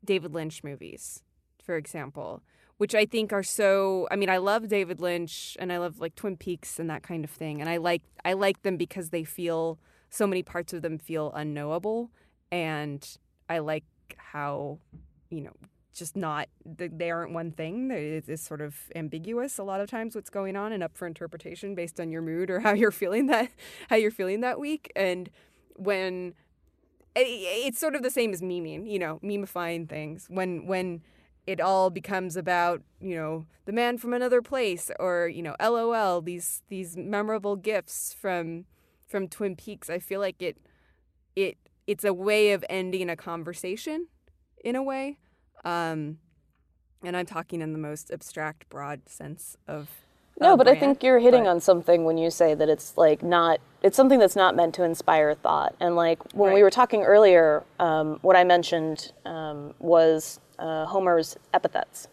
David 0.05 0.35
Lynch 0.35 0.63
movies, 0.63 1.23
for 1.63 1.77
example, 1.77 2.43
which 2.77 2.95
I 2.95 3.07
think 3.07 3.33
are 3.33 3.43
so. 3.43 4.07
I 4.11 4.17
mean, 4.17 4.29
I 4.29 4.37
love 4.37 4.69
David 4.69 5.01
Lynch 5.01 5.57
and 5.59 5.73
I 5.73 5.79
love 5.79 5.99
like 5.99 6.15
Twin 6.15 6.37
Peaks 6.37 6.79
and 6.79 6.91
that 6.91 7.03
kind 7.03 7.25
of 7.25 7.31
thing, 7.31 7.63
and 7.63 7.71
I 7.71 7.79
like 7.79 8.03
I 8.23 8.35
like 8.35 8.63
them 8.63 8.77
because 8.77 9.09
they 9.09 9.25
feel 9.25 9.79
so 10.11 10.27
many 10.27 10.43
parts 10.43 10.75
of 10.75 10.83
them 10.83 10.99
feel 10.99 11.33
unknowable, 11.33 12.11
and 12.53 13.17
I 13.49 13.61
like 13.61 13.85
how 14.19 14.79
you 15.31 15.41
know 15.41 15.53
just 15.95 16.17
not 16.17 16.49
they 16.65 17.11
aren't 17.11 17.33
one 17.33 17.53
thing. 17.53 17.91
It's 17.91 18.43
sort 18.43 18.61
of 18.61 18.75
ambiguous 18.97 19.59
a 19.59 19.63
lot 19.63 19.81
of 19.81 19.89
times 19.89 20.15
what's 20.15 20.31
going 20.31 20.57
on 20.57 20.73
and 20.73 20.83
up 20.83 20.97
for 20.97 21.07
interpretation 21.07 21.75
based 21.75 22.01
on 22.01 22.11
your 22.11 22.23
mood 22.23 22.51
or 22.51 22.61
how 22.67 22.73
you're 22.73 22.91
feeling 22.91 23.27
that 23.27 23.51
how 23.89 23.97
you're 23.97 24.11
feeling 24.11 24.41
that 24.41 24.59
week. 24.59 24.91
And 24.97 25.31
when 25.77 26.35
it's 27.17 27.79
sort 27.79 27.95
of 27.95 28.03
the 28.03 28.11
same 28.11 28.33
as 28.33 28.43
memeing 28.43 28.91
you 28.91 28.99
know 28.99 29.21
memifying 29.23 29.89
things. 29.89 30.27
When 30.29 30.67
when 30.67 31.03
it 31.47 31.61
all 31.61 31.91
becomes 31.91 32.37
about 32.37 32.83
you 33.01 33.15
know 33.15 33.47
the 33.67 33.73
man 33.73 33.99
from 33.99 34.13
another 34.13 34.43
place 34.43 34.91
or 34.99 35.29
you 35.29 35.43
know 35.43 35.55
lol 35.61 36.21
these 36.21 36.63
these 36.69 36.97
memorable 36.97 37.57
gifts 37.57 38.15
from 38.19 38.65
from 39.07 39.29
twin 39.29 39.55
peaks 39.55 39.91
i 39.91 39.99
feel 39.99 40.21
like 40.21 40.41
it 40.41 40.57
it 41.37 41.59
it's 41.87 42.05
a 42.05 42.13
way 42.13 42.53
of 42.53 42.65
ending 42.69 43.11
a 43.11 43.17
conversation 43.17 44.09
in 44.65 44.77
a 44.77 44.83
way 44.83 45.19
um, 45.65 46.19
and 47.03 47.17
I'm 47.17 47.27
talking 47.27 47.61
in 47.61 47.73
the 47.73 47.79
most 47.79 48.11
abstract, 48.11 48.69
broad 48.69 49.09
sense 49.09 49.57
of. 49.69 49.89
No, 50.41 50.57
but 50.57 50.65
brand, 50.65 50.79
I 50.79 50.81
think 50.81 51.03
you're 51.03 51.21
hitting 51.21 51.45
but... 51.45 51.51
on 51.51 51.61
something 51.61 52.05
when 52.05 52.19
you 52.19 52.31
say 52.31 52.55
that 52.55 52.69
it's 52.69 52.97
like 52.97 53.23
not, 53.23 53.61
it's 53.83 53.97
something 53.97 54.19
that's 54.19 54.35
not 54.35 54.57
meant 54.57 54.75
to 54.75 54.83
inspire 54.83 55.35
thought. 55.35 55.75
And 55.81 55.95
like 55.95 56.19
when 56.33 56.49
right. 56.49 56.55
we 56.57 56.63
were 56.63 56.71
talking 56.71 57.03
earlier, 57.03 57.63
um, 57.79 58.19
what 58.23 58.35
I 58.35 58.43
mentioned 58.43 59.13
um, 59.25 59.75
was 59.79 60.41
uh, 60.59 60.87
Homer's 60.87 61.37
epithets. 61.53 62.09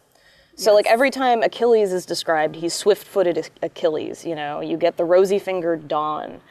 So 0.54 0.70
yes. 0.70 0.74
like 0.74 0.86
every 0.86 1.10
time 1.10 1.42
Achilles 1.42 1.92
is 1.92 2.06
described, 2.06 2.56
he's 2.56 2.74
swift-footed 2.74 3.50
Achilles. 3.62 4.24
You 4.24 4.36
know, 4.36 4.60
you 4.60 4.76
get 4.76 4.98
the 4.98 5.04
rosy-fingered 5.04 5.88
dawn, 5.88 6.42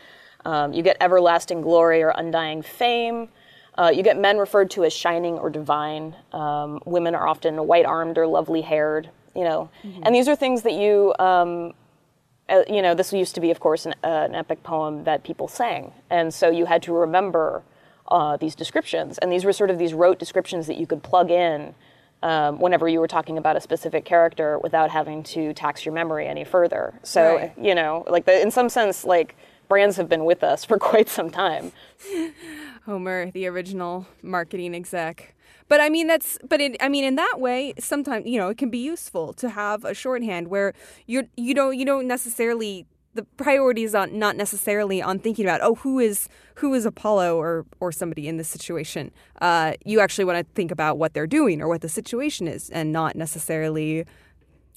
um, 0.46 0.74
you 0.74 0.84
get 0.84 0.98
everlasting 1.00 1.62
glory 1.62 2.02
or 2.04 2.10
undying 2.10 2.62
fame. 2.62 3.30
Uh, 3.78 3.92
you 3.94 4.04
get 4.04 4.18
men 4.18 4.38
referred 4.38 4.70
to 4.72 4.84
as 4.84 4.94
shining 4.94 5.36
or 5.36 5.50
divine. 5.50 6.16
Um, 6.34 6.82
women 6.86 7.16
are 7.16 7.28
often 7.28 7.56
white 7.68 7.86
armed 7.86 8.18
or 8.18 8.28
lovely 8.28 8.62
haired, 8.62 9.10
you 9.36 9.44
know. 9.44 9.70
Mm-hmm. 9.84 10.04
And 10.04 10.16
these 10.16 10.28
are 10.28 10.36
things 10.36 10.64
that 10.64 10.74
you, 10.74 11.14
um, 11.20 11.74
uh, 12.50 12.64
you 12.70 12.82
know, 12.82 12.94
this 12.94 13.14
used 13.14 13.34
to 13.36 13.42
be, 13.42 13.50
of 13.50 13.60
course, 13.60 13.86
an, 13.86 13.94
uh, 14.04 14.28
an, 14.30 14.36
epic 14.36 14.62
poem 14.64 15.06
that 15.06 15.24
people 15.24 15.48
sang. 15.48 15.94
And 16.10 16.34
so 16.34 16.50
you 16.50 16.66
had 16.66 16.84
to 16.84 16.94
remember 16.94 17.64
uh, 18.10 18.36
these 18.38 18.56
descriptions. 18.56 19.18
And 19.20 19.32
these 19.32 19.46
were 19.46 19.54
sort 19.54 19.70
of 19.70 19.78
these 19.78 19.94
rote 19.94 20.20
descriptions 20.20 20.68
that 20.68 20.78
you 20.78 20.86
could 20.86 21.02
plug 21.02 21.32
in 21.32 21.74
um, 22.24 22.60
whenever 22.60 22.88
you 22.88 23.00
were 23.00 23.08
talking 23.08 23.38
about 23.38 23.56
a 23.56 23.62
specific 23.62 24.06
character 24.06 24.60
without 24.60 24.92
having 24.92 25.24
to 25.24 25.54
tax 25.54 25.86
your 25.86 25.94
memory 25.94 26.28
any 26.28 26.44
further. 26.44 26.94
So, 27.04 27.38
right. 27.38 27.54
you 27.60 27.74
know, 27.74 28.04
like 28.08 28.26
the, 28.26 28.40
in 28.40 28.52
some 28.52 28.70
sense, 28.70 29.06
like 29.06 29.36
brands 29.72 29.96
have 29.96 30.10
been 30.10 30.26
with 30.26 30.44
us 30.44 30.66
for 30.66 30.78
quite 30.92 31.08
some 31.08 31.30
time. 31.30 31.72
Homer, 32.86 33.32
the 33.32 33.48
original 33.48 34.06
marketing 34.22 34.76
exec. 34.76 35.34
But 35.70 35.80
I 35.80 35.88
mean 35.88 36.08
that's 36.08 36.38
but 36.50 36.60
it, 36.60 36.76
I 36.82 36.90
mean 36.90 37.06
in 37.06 37.16
that 37.16 37.36
way 37.38 37.74
sometimes 37.80 38.26
you 38.26 38.38
know 38.38 38.50
it 38.50 38.58
can 38.58 38.70
be 38.70 38.80
useful 38.80 39.32
to 39.36 39.50
have 39.50 39.86
a 39.86 39.94
shorthand 39.94 40.50
where 40.50 40.74
you're 41.08 41.24
you 41.38 41.54
don't 41.54 41.78
you 41.80 41.86
don't 41.86 42.06
necessarily 42.06 42.86
the 43.14 43.24
priority 43.38 43.84
is 43.84 43.96
on 43.96 44.20
not 44.20 44.36
necessarily 44.36 45.02
on 45.02 45.20
thinking 45.20 45.46
about 45.46 45.62
oh 45.62 45.76
who 45.76 46.00
is 46.00 46.28
who 46.56 46.74
is 46.74 46.86
Apollo 46.86 47.38
or 47.38 47.66
or 47.80 47.94
somebody 47.94 48.28
in 48.28 48.36
this 48.36 48.50
situation. 48.50 49.10
Uh, 49.40 49.72
you 49.86 50.02
actually 50.02 50.26
want 50.26 50.46
to 50.46 50.54
think 50.54 50.72
about 50.72 50.98
what 50.98 51.14
they're 51.14 51.34
doing 51.40 51.62
or 51.62 51.70
what 51.70 51.80
the 51.80 51.90
situation 51.90 52.46
is, 52.46 52.70
and 52.72 52.92
not 52.92 53.16
necessarily 53.16 54.06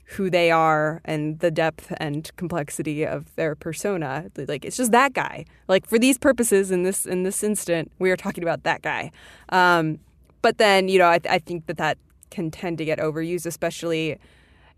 who 0.07 0.29
they 0.29 0.51
are 0.51 1.01
and 1.05 1.39
the 1.41 1.51
depth 1.51 1.93
and 1.97 2.31
complexity 2.37 3.07
of 3.07 3.35
their 3.37 3.55
persona. 3.55 4.31
Like 4.37 4.65
it's 4.65 4.77
just 4.77 4.93
that 4.93 5.15
guy. 5.15 5.47
Like 5.67 5.87
for 5.87 5.99
these 5.99 6.19
purposes 6.19 6.71
in 6.71 6.83
this 6.83 7.07
in 7.07 7.23
this 7.23 7.43
instant, 7.43 7.91
we 7.99 8.11
are 8.11 8.17
talking 8.17 8.45
about 8.45 8.65
that 8.65 8.83
guy. 8.83 9.11
Um, 9.49 9.99
but 10.43 10.59
then 10.59 10.89
you 10.89 10.99
know 10.99 11.07
I, 11.07 11.21
I 11.29 11.39
think 11.39 11.67
that 11.67 11.79
that 11.79 11.99
can 12.31 12.51
tend 12.51 12.79
to 12.79 12.85
get 12.85 12.99
overused, 12.99 13.47
especially 13.47 14.19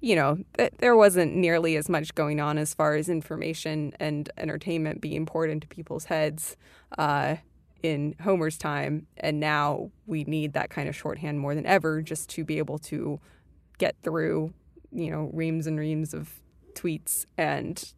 you 0.00 0.14
know 0.14 0.38
there 0.78 0.96
wasn't 0.96 1.34
nearly 1.34 1.76
as 1.76 1.88
much 1.88 2.14
going 2.14 2.40
on 2.40 2.56
as 2.56 2.72
far 2.72 2.94
as 2.94 3.08
information 3.08 3.92
and 3.98 4.30
entertainment 4.38 5.00
being 5.00 5.26
poured 5.26 5.50
into 5.50 5.66
people's 5.66 6.06
heads. 6.06 6.56
Uh, 6.96 7.36
in 7.82 8.16
Homer's 8.22 8.56
time, 8.56 9.06
and 9.18 9.38
now 9.38 9.90
we 10.06 10.24
need 10.24 10.54
that 10.54 10.70
kind 10.70 10.88
of 10.88 10.96
shorthand 10.96 11.38
more 11.38 11.54
than 11.54 11.66
ever 11.66 12.02
just 12.02 12.28
to 12.30 12.42
be 12.42 12.58
able 12.58 12.78
to 12.78 13.20
get 13.78 13.94
through 14.02 14.52
you 14.96 15.10
know, 15.10 15.30
reams 15.32 15.66
and 15.66 15.78
reams 15.78 16.14
of 16.14 16.40
tweets 16.74 17.26
and 17.36 17.92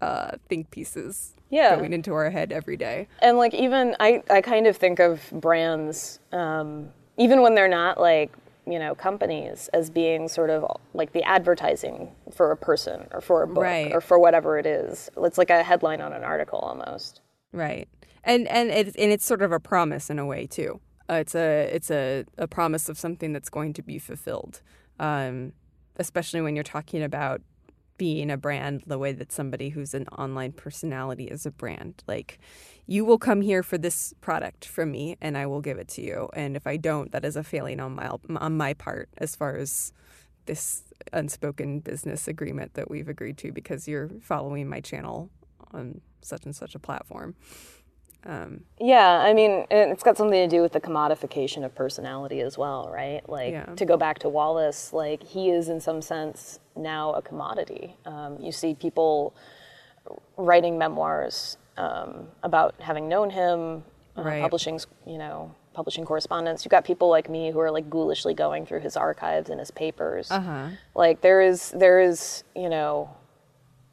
uh, 0.00 0.32
think 0.48 0.70
pieces 0.70 1.34
yeah. 1.50 1.76
going 1.76 1.92
into 1.92 2.12
our 2.12 2.30
head 2.30 2.52
every 2.52 2.76
day. 2.76 3.08
And 3.20 3.38
like 3.38 3.54
even 3.54 3.96
I, 4.00 4.22
I 4.30 4.40
kind 4.40 4.66
of 4.66 4.76
think 4.76 4.98
of 4.98 5.22
brands, 5.32 6.18
um, 6.32 6.88
even 7.16 7.42
when 7.42 7.54
they're 7.54 7.68
not 7.68 8.00
like 8.00 8.32
you 8.66 8.78
know 8.78 8.94
companies, 8.94 9.68
as 9.72 9.90
being 9.90 10.28
sort 10.28 10.50
of 10.50 10.64
like 10.94 11.12
the 11.12 11.22
advertising 11.22 12.10
for 12.32 12.50
a 12.50 12.56
person 12.56 13.06
or 13.12 13.20
for 13.20 13.42
a 13.42 13.46
book 13.46 13.64
right. 13.64 13.92
or 13.92 14.00
for 14.00 14.18
whatever 14.18 14.58
it 14.58 14.66
is. 14.66 15.10
It's 15.16 15.38
like 15.38 15.50
a 15.50 15.62
headline 15.62 16.00
on 16.00 16.12
an 16.12 16.24
article 16.24 16.58
almost. 16.58 17.20
Right. 17.52 17.88
And 18.24 18.46
and 18.48 18.70
it's 18.70 18.96
and 18.96 19.12
it's 19.12 19.24
sort 19.24 19.42
of 19.42 19.52
a 19.52 19.60
promise 19.60 20.10
in 20.10 20.18
a 20.18 20.26
way 20.26 20.46
too. 20.46 20.80
Uh, 21.08 21.14
it's 21.14 21.34
a 21.34 21.70
it's 21.72 21.90
a, 21.90 22.24
a 22.38 22.46
promise 22.46 22.88
of 22.88 22.98
something 22.98 23.32
that's 23.32 23.48
going 23.48 23.72
to 23.74 23.82
be 23.82 23.98
fulfilled. 23.98 24.62
Um, 25.00 25.52
especially 26.00 26.40
when 26.40 26.56
you're 26.56 26.64
talking 26.64 27.02
about 27.02 27.42
being 27.98 28.30
a 28.30 28.36
brand 28.38 28.82
the 28.86 28.98
way 28.98 29.12
that 29.12 29.30
somebody 29.30 29.68
who's 29.68 29.92
an 29.92 30.08
online 30.08 30.52
personality 30.52 31.24
is 31.24 31.44
a 31.44 31.50
brand. 31.50 32.02
Like, 32.08 32.38
you 32.86 33.04
will 33.04 33.18
come 33.18 33.42
here 33.42 33.62
for 33.62 33.76
this 33.76 34.14
product 34.22 34.64
from 34.64 34.90
me, 34.90 35.18
and 35.20 35.36
I 35.36 35.44
will 35.44 35.60
give 35.60 35.76
it 35.78 35.88
to 35.88 36.02
you. 36.02 36.30
And 36.32 36.56
if 36.56 36.66
I 36.66 36.78
don't, 36.78 37.12
that 37.12 37.26
is 37.26 37.36
a 37.36 37.44
failing 37.44 37.78
on 37.78 37.94
my 37.96 38.10
on 38.36 38.56
my 38.56 38.72
part 38.72 39.10
as 39.18 39.36
far 39.36 39.56
as 39.56 39.92
this 40.46 40.84
unspoken 41.12 41.80
business 41.80 42.26
agreement 42.26 42.72
that 42.74 42.90
we've 42.90 43.08
agreed 43.08 43.36
to 43.38 43.52
because 43.52 43.86
you're 43.86 44.08
following 44.22 44.66
my 44.66 44.80
channel 44.80 45.28
on 45.72 46.00
such 46.22 46.46
and 46.46 46.56
such 46.56 46.74
a 46.74 46.78
platform. 46.78 47.34
Um, 48.26 48.64
yeah, 48.78 49.20
I 49.20 49.32
mean, 49.32 49.66
it's 49.70 50.02
got 50.02 50.16
something 50.16 50.48
to 50.48 50.56
do 50.56 50.60
with 50.60 50.72
the 50.72 50.80
commodification 50.80 51.64
of 51.64 51.74
personality 51.74 52.40
as 52.40 52.58
well, 52.58 52.90
right? 52.92 53.26
Like, 53.28 53.52
yeah. 53.52 53.64
to 53.64 53.84
go 53.86 53.96
back 53.96 54.18
to 54.20 54.28
Wallace, 54.28 54.92
like, 54.92 55.22
he 55.22 55.50
is 55.50 55.68
in 55.68 55.80
some 55.80 56.02
sense 56.02 56.60
now 56.76 57.12
a 57.14 57.22
commodity. 57.22 57.96
Um, 58.04 58.38
you 58.38 58.52
see 58.52 58.74
people 58.74 59.34
writing 60.36 60.76
memoirs 60.76 61.56
um, 61.76 62.28
about 62.42 62.74
having 62.80 63.08
known 63.08 63.30
him, 63.30 63.84
uh, 64.18 64.22
right. 64.22 64.42
publishing, 64.42 64.78
you 65.06 65.16
know, 65.16 65.54
publishing 65.72 66.04
correspondence. 66.04 66.64
You've 66.64 66.70
got 66.70 66.84
people 66.84 67.08
like 67.08 67.30
me 67.30 67.50
who 67.50 67.60
are 67.60 67.70
like 67.70 67.88
ghoulishly 67.88 68.34
going 68.34 68.66
through 68.66 68.80
his 68.80 68.96
archives 68.96 69.48
and 69.48 69.58
his 69.58 69.70
papers. 69.70 70.30
Uh-huh. 70.30 70.68
Like, 70.94 71.22
there 71.22 71.40
is, 71.40 71.70
there 71.70 72.00
is, 72.00 72.44
you 72.54 72.68
know, 72.68 73.16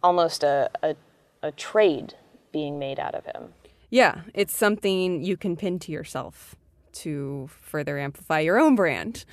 almost 0.04 0.44
a, 0.44 0.70
a, 0.84 0.96
a 1.44 1.52
trade 1.54 2.16
being 2.52 2.80
made 2.80 3.00
out 3.00 3.14
of 3.14 3.26
him. 3.26 3.54
Yeah, 3.90 4.22
it's 4.34 4.56
something 4.56 5.24
you 5.24 5.38
can 5.38 5.56
pin 5.56 5.80
to 5.80 5.92
yourself 5.92 6.56
to 6.94 7.50
further 7.62 7.98
amplify 7.98 8.40
your 8.40 8.60
own 8.60 8.76
brand. 8.76 9.24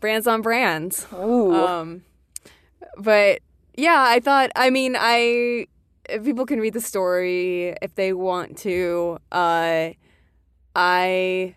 Brands 0.00 0.26
on 0.26 0.40
brands. 0.40 1.06
Ooh. 1.12 1.54
Um, 1.54 2.04
but 2.96 3.40
yeah, 3.76 4.04
I 4.06 4.20
thought, 4.20 4.50
I 4.56 4.70
mean, 4.70 4.96
I 4.98 5.66
people 6.24 6.46
can 6.46 6.60
read 6.60 6.72
the 6.72 6.80
story 6.80 7.74
if 7.82 7.94
they 7.94 8.12
want 8.12 8.56
to. 8.58 9.18
Uh, 9.30 9.90
I 10.74 11.54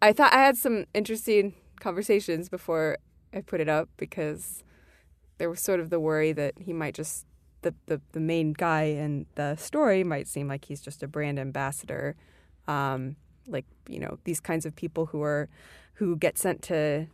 I 0.00 0.12
thought 0.12 0.32
I 0.32 0.38
had 0.38 0.56
some 0.56 0.86
interesting 0.94 1.54
conversations 1.80 2.48
before 2.48 2.98
I 3.34 3.40
put 3.40 3.60
it 3.60 3.68
up 3.68 3.88
because 3.96 4.62
there 5.38 5.50
was 5.50 5.60
sort 5.60 5.80
of 5.80 5.90
the 5.90 6.00
worry 6.00 6.32
that 6.32 6.54
he 6.58 6.72
might 6.72 6.94
just 6.94 7.26
the, 7.62 7.74
the, 7.86 8.00
the 8.12 8.20
main 8.20 8.52
guy 8.52 8.84
in 8.84 9.26
the 9.34 9.56
story 9.56 10.04
might 10.04 10.28
seem 10.28 10.48
like 10.48 10.66
he's 10.66 10.80
just 10.80 11.02
a 11.02 11.08
brand 11.08 11.38
ambassador. 11.38 12.16
Um, 12.66 13.16
like, 13.46 13.66
you 13.88 13.98
know, 13.98 14.18
these 14.24 14.40
kinds 14.40 14.66
of 14.66 14.76
people 14.76 15.06
who 15.06 15.22
are 15.22 15.48
who 15.94 16.16
get 16.16 16.38
sent 16.38 16.62
to 16.62 17.08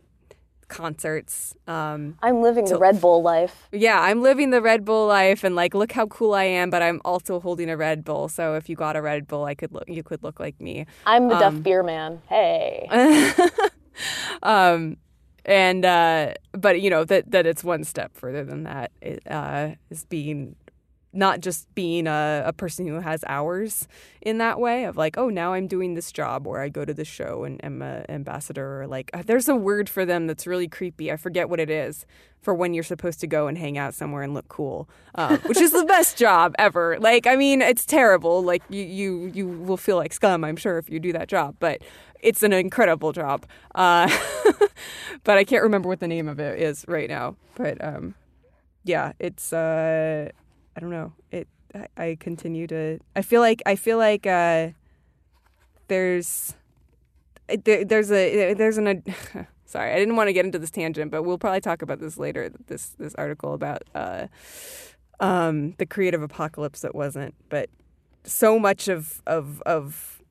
concerts. 0.67 1.55
Um, 1.67 2.17
I'm 2.21 2.41
living 2.41 2.65
the 2.65 2.77
Red 2.77 3.01
Bull 3.01 3.21
life. 3.21 3.67
Yeah, 3.71 3.99
I'm 4.01 4.21
living 4.21 4.49
the 4.49 4.61
Red 4.61 4.85
Bull 4.85 5.07
life, 5.07 5.43
and 5.43 5.55
like, 5.55 5.73
look 5.73 5.91
how 5.91 6.07
cool 6.07 6.33
I 6.33 6.43
am. 6.43 6.69
But 6.69 6.81
I'm 6.81 7.01
also 7.05 7.39
holding 7.39 7.69
a 7.69 7.77
Red 7.77 8.03
Bull. 8.03 8.27
So 8.27 8.55
if 8.55 8.69
you 8.69 8.75
got 8.75 8.95
a 8.95 9.01
Red 9.01 9.27
Bull, 9.27 9.45
I 9.45 9.55
could 9.55 9.71
look. 9.71 9.85
You 9.87 10.03
could 10.03 10.23
look 10.23 10.39
like 10.39 10.59
me. 10.59 10.85
I'm 11.05 11.27
the 11.27 11.35
um, 11.35 11.39
Duff 11.39 11.63
Beer 11.63 11.83
Man. 11.83 12.21
Hey. 12.27 12.87
um, 14.43 14.97
and 15.45 15.85
uh, 15.85 16.33
but 16.53 16.81
you 16.81 16.89
know 16.89 17.03
that 17.05 17.31
that 17.31 17.45
it's 17.45 17.63
one 17.63 17.83
step 17.83 18.15
further 18.15 18.43
than 18.43 18.63
that. 18.63 18.91
Uh, 19.29 19.71
is 19.89 20.05
being 20.05 20.55
not 21.15 21.39
just 21.39 21.73
being 21.75 22.07
a, 22.07 22.43
a 22.45 22.53
person 22.53 22.85
who 22.87 22.99
has 22.99 23.23
hours 23.27 23.87
in 24.21 24.37
that 24.39 24.59
way 24.59 24.85
of 24.85 24.97
like, 24.97 25.17
oh, 25.17 25.29
now 25.29 25.53
I'm 25.53 25.67
doing 25.67 25.93
this 25.93 26.11
job 26.11 26.45
or 26.45 26.61
I 26.61 26.69
go 26.69 26.83
to 26.83 26.93
this 26.93 27.07
show 27.07 27.43
and 27.43 27.63
am 27.63 27.81
an 27.81 28.05
ambassador 28.09 28.81
or 28.81 28.87
like, 28.87 29.09
uh, 29.13 29.23
there's 29.25 29.47
a 29.47 29.55
word 29.55 29.87
for 29.87 30.05
them 30.05 30.27
that's 30.27 30.45
really 30.45 30.67
creepy. 30.67 31.11
I 31.11 31.17
forget 31.17 31.49
what 31.49 31.59
it 31.59 31.69
is 31.69 32.05
for 32.41 32.53
when 32.53 32.73
you're 32.73 32.83
supposed 32.83 33.19
to 33.21 33.27
go 33.27 33.47
and 33.47 33.57
hang 33.57 33.77
out 33.77 33.93
somewhere 33.93 34.23
and 34.23 34.33
look 34.33 34.47
cool, 34.49 34.89
um, 35.15 35.37
which 35.45 35.59
is 35.59 35.71
the 35.71 35.85
best 35.85 36.17
job 36.17 36.53
ever. 36.59 36.97
Like, 36.99 37.25
I 37.25 37.35
mean, 37.35 37.61
it's 37.61 37.85
terrible. 37.85 38.43
Like 38.43 38.63
you, 38.69 38.83
you, 38.83 39.31
you 39.33 39.47
will 39.47 39.77
feel 39.77 39.95
like 39.95 40.13
scum, 40.13 40.43
I'm 40.43 40.57
sure, 40.57 40.77
if 40.77 40.89
you 40.89 40.99
do 40.99 41.13
that 41.13 41.27
job, 41.27 41.55
but 41.59 41.81
it's 42.19 42.43
an 42.43 42.53
incredible 42.53 43.13
job. 43.13 43.45
Uh, 43.73 44.09
but 45.23 45.37
I 45.37 45.43
can't 45.43 45.63
remember 45.63 45.87
what 45.87 45.99
the 45.99 46.07
name 46.07 46.27
of 46.27 46.39
it 46.39 46.59
is 46.59 46.85
right 46.87 47.09
now. 47.09 47.35
But 47.55 47.83
um, 47.83 48.15
yeah, 48.83 49.13
it's 49.19 49.53
uh, 49.53 50.29
I 50.75 50.79
don't 50.79 50.89
know. 50.89 51.13
It 51.31 51.47
I, 51.73 51.87
I 51.97 52.17
continue 52.19 52.67
to 52.67 52.99
I 53.15 53.21
feel 53.21 53.41
like 53.41 53.61
I 53.65 53.75
feel 53.75 53.97
like 53.97 54.25
uh, 54.25 54.69
there's 55.87 56.55
there, 57.47 57.85
there's 57.85 58.11
a 58.11 58.53
there's 58.53 58.77
an 58.77 59.03
sorry 59.65 59.93
I 59.93 59.97
didn't 59.97 60.15
want 60.15 60.27
to 60.27 60.33
get 60.33 60.45
into 60.45 60.59
this 60.59 60.71
tangent, 60.71 61.11
but 61.11 61.23
we'll 61.23 61.37
probably 61.37 61.61
talk 61.61 61.81
about 61.81 61.99
this 61.99 62.17
later. 62.17 62.51
This 62.67 62.89
this 62.97 63.15
article 63.15 63.53
about 63.53 63.83
uh, 63.93 64.27
um, 65.19 65.73
the 65.77 65.85
creative 65.85 66.21
apocalypse 66.21 66.81
that 66.81 66.95
wasn't, 66.95 67.35
but 67.49 67.69
so 68.23 68.59
much 68.59 68.87
of 68.87 69.21
of 69.27 69.61
of 69.65 70.21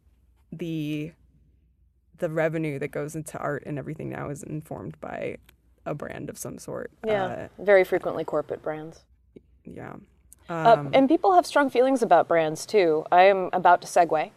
the 0.52 1.12
the 2.18 2.30
revenue 2.30 2.78
that 2.78 2.88
goes 2.88 3.14
into 3.16 3.38
art 3.38 3.62
and 3.66 3.78
everything 3.78 4.08
now 4.08 4.30
is 4.30 4.42
informed 4.42 4.98
by 5.00 5.36
a 5.84 5.94
brand 5.94 6.30
of 6.30 6.38
some 6.38 6.58
sort. 6.58 6.90
Yeah, 7.04 7.24
uh, 7.24 7.48
very 7.58 7.84
frequently 7.84 8.24
corporate 8.24 8.62
brands. 8.62 9.04
Yeah. 9.64 9.94
Um, 10.48 10.66
uh, 10.66 10.90
and 10.92 11.08
people 11.08 11.34
have 11.34 11.46
strong 11.46 11.70
feelings 11.70 12.02
about 12.02 12.28
brands 12.28 12.66
too. 12.66 13.04
I 13.10 13.24
am 13.24 13.50
about 13.52 13.80
to 13.82 13.86
segue. 13.86 14.30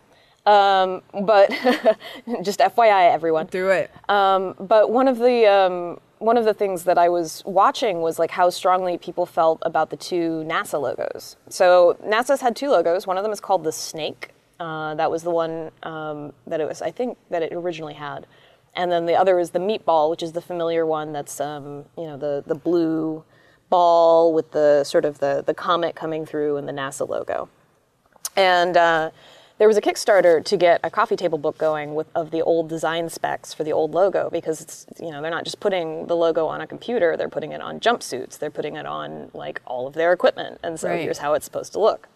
Um, 0.45 1.01
but 1.25 1.49
just 2.41 2.59
FYI, 2.59 3.11
everyone. 3.11 3.47
Do 3.47 3.69
it. 3.69 3.91
Um, 4.07 4.55
but 4.59 4.91
one 4.91 5.09
of 5.09 5.17
the 5.19 5.45
um, 5.45 5.99
one 6.19 6.37
of 6.37 6.45
the 6.45 6.53
things 6.53 6.85
that 6.85 6.97
I 6.97 7.09
was 7.09 7.43
watching 7.45 8.01
was 8.01 8.17
like 8.17 8.31
how 8.31 8.49
strongly 8.49 8.97
people 8.97 9.25
felt 9.25 9.59
about 9.63 9.89
the 9.89 9.97
two 9.97 10.43
NASA 10.47 10.81
logos. 10.81 11.35
So 11.49 11.97
NASA's 12.03 12.41
had 12.41 12.55
two 12.55 12.69
logos. 12.69 13.05
One 13.05 13.17
of 13.17 13.23
them 13.23 13.33
is 13.33 13.41
called 13.41 13.65
the 13.65 13.73
snake. 13.73 14.31
Uh, 14.59 14.95
that 14.95 15.11
was 15.11 15.23
the 15.23 15.31
one 15.31 15.71
um, 15.83 16.33
that 16.47 16.61
it 16.61 16.67
was. 16.67 16.81
I 16.81 16.91
think 16.91 17.17
that 17.29 17.43
it 17.43 17.51
originally 17.53 17.93
had. 17.93 18.25
And 18.73 18.91
then 18.91 19.05
the 19.05 19.15
other 19.15 19.39
is 19.39 19.51
the 19.51 19.59
meatball, 19.59 20.09
which 20.09 20.23
is 20.23 20.31
the 20.31 20.41
familiar 20.41 20.85
one. 20.85 21.11
That's 21.11 21.41
um, 21.41 21.85
you 21.97 22.05
know 22.05 22.15
the 22.15 22.43
the 22.47 22.55
blue 22.55 23.23
ball 23.69 24.33
with 24.33 24.51
the 24.51 24.83
sort 24.83 25.05
of 25.05 25.19
the, 25.19 25.43
the 25.45 25.53
comet 25.53 25.95
coming 25.95 26.25
through 26.25 26.57
and 26.57 26.67
the 26.67 26.71
NASA 26.71 27.07
logo. 27.07 27.49
And 28.35 28.77
uh, 28.77 29.11
there 29.57 29.67
was 29.67 29.77
a 29.77 29.81
Kickstarter 29.81 30.43
to 30.45 30.57
get 30.57 30.79
a 30.83 30.89
coffee 30.89 31.15
table 31.15 31.37
book 31.37 31.57
going 31.57 31.95
with 31.95 32.07
of 32.15 32.31
the 32.31 32.41
old 32.41 32.69
design 32.69 33.09
specs 33.09 33.53
for 33.53 33.63
the 33.63 33.71
old 33.71 33.91
logo 33.91 34.29
because 34.29 34.61
it's 34.61 34.85
you 34.99 35.09
know 35.11 35.21
they're 35.21 35.31
not 35.31 35.43
just 35.43 35.59
putting 35.59 36.05
the 36.07 36.15
logo 36.15 36.45
on 36.45 36.61
a 36.61 36.67
computer, 36.67 37.17
they're 37.17 37.29
putting 37.29 37.51
it 37.51 37.61
on 37.61 37.79
jumpsuits, 37.79 38.37
they're 38.37 38.51
putting 38.51 38.75
it 38.75 38.85
on 38.85 39.31
like 39.33 39.61
all 39.65 39.87
of 39.87 39.95
their 39.95 40.13
equipment, 40.13 40.59
and 40.63 40.79
so 40.79 40.89
right. 40.89 41.01
here's 41.01 41.17
how 41.17 41.33
it's 41.33 41.45
supposed 41.45 41.73
to 41.73 41.79
look. 41.79 42.07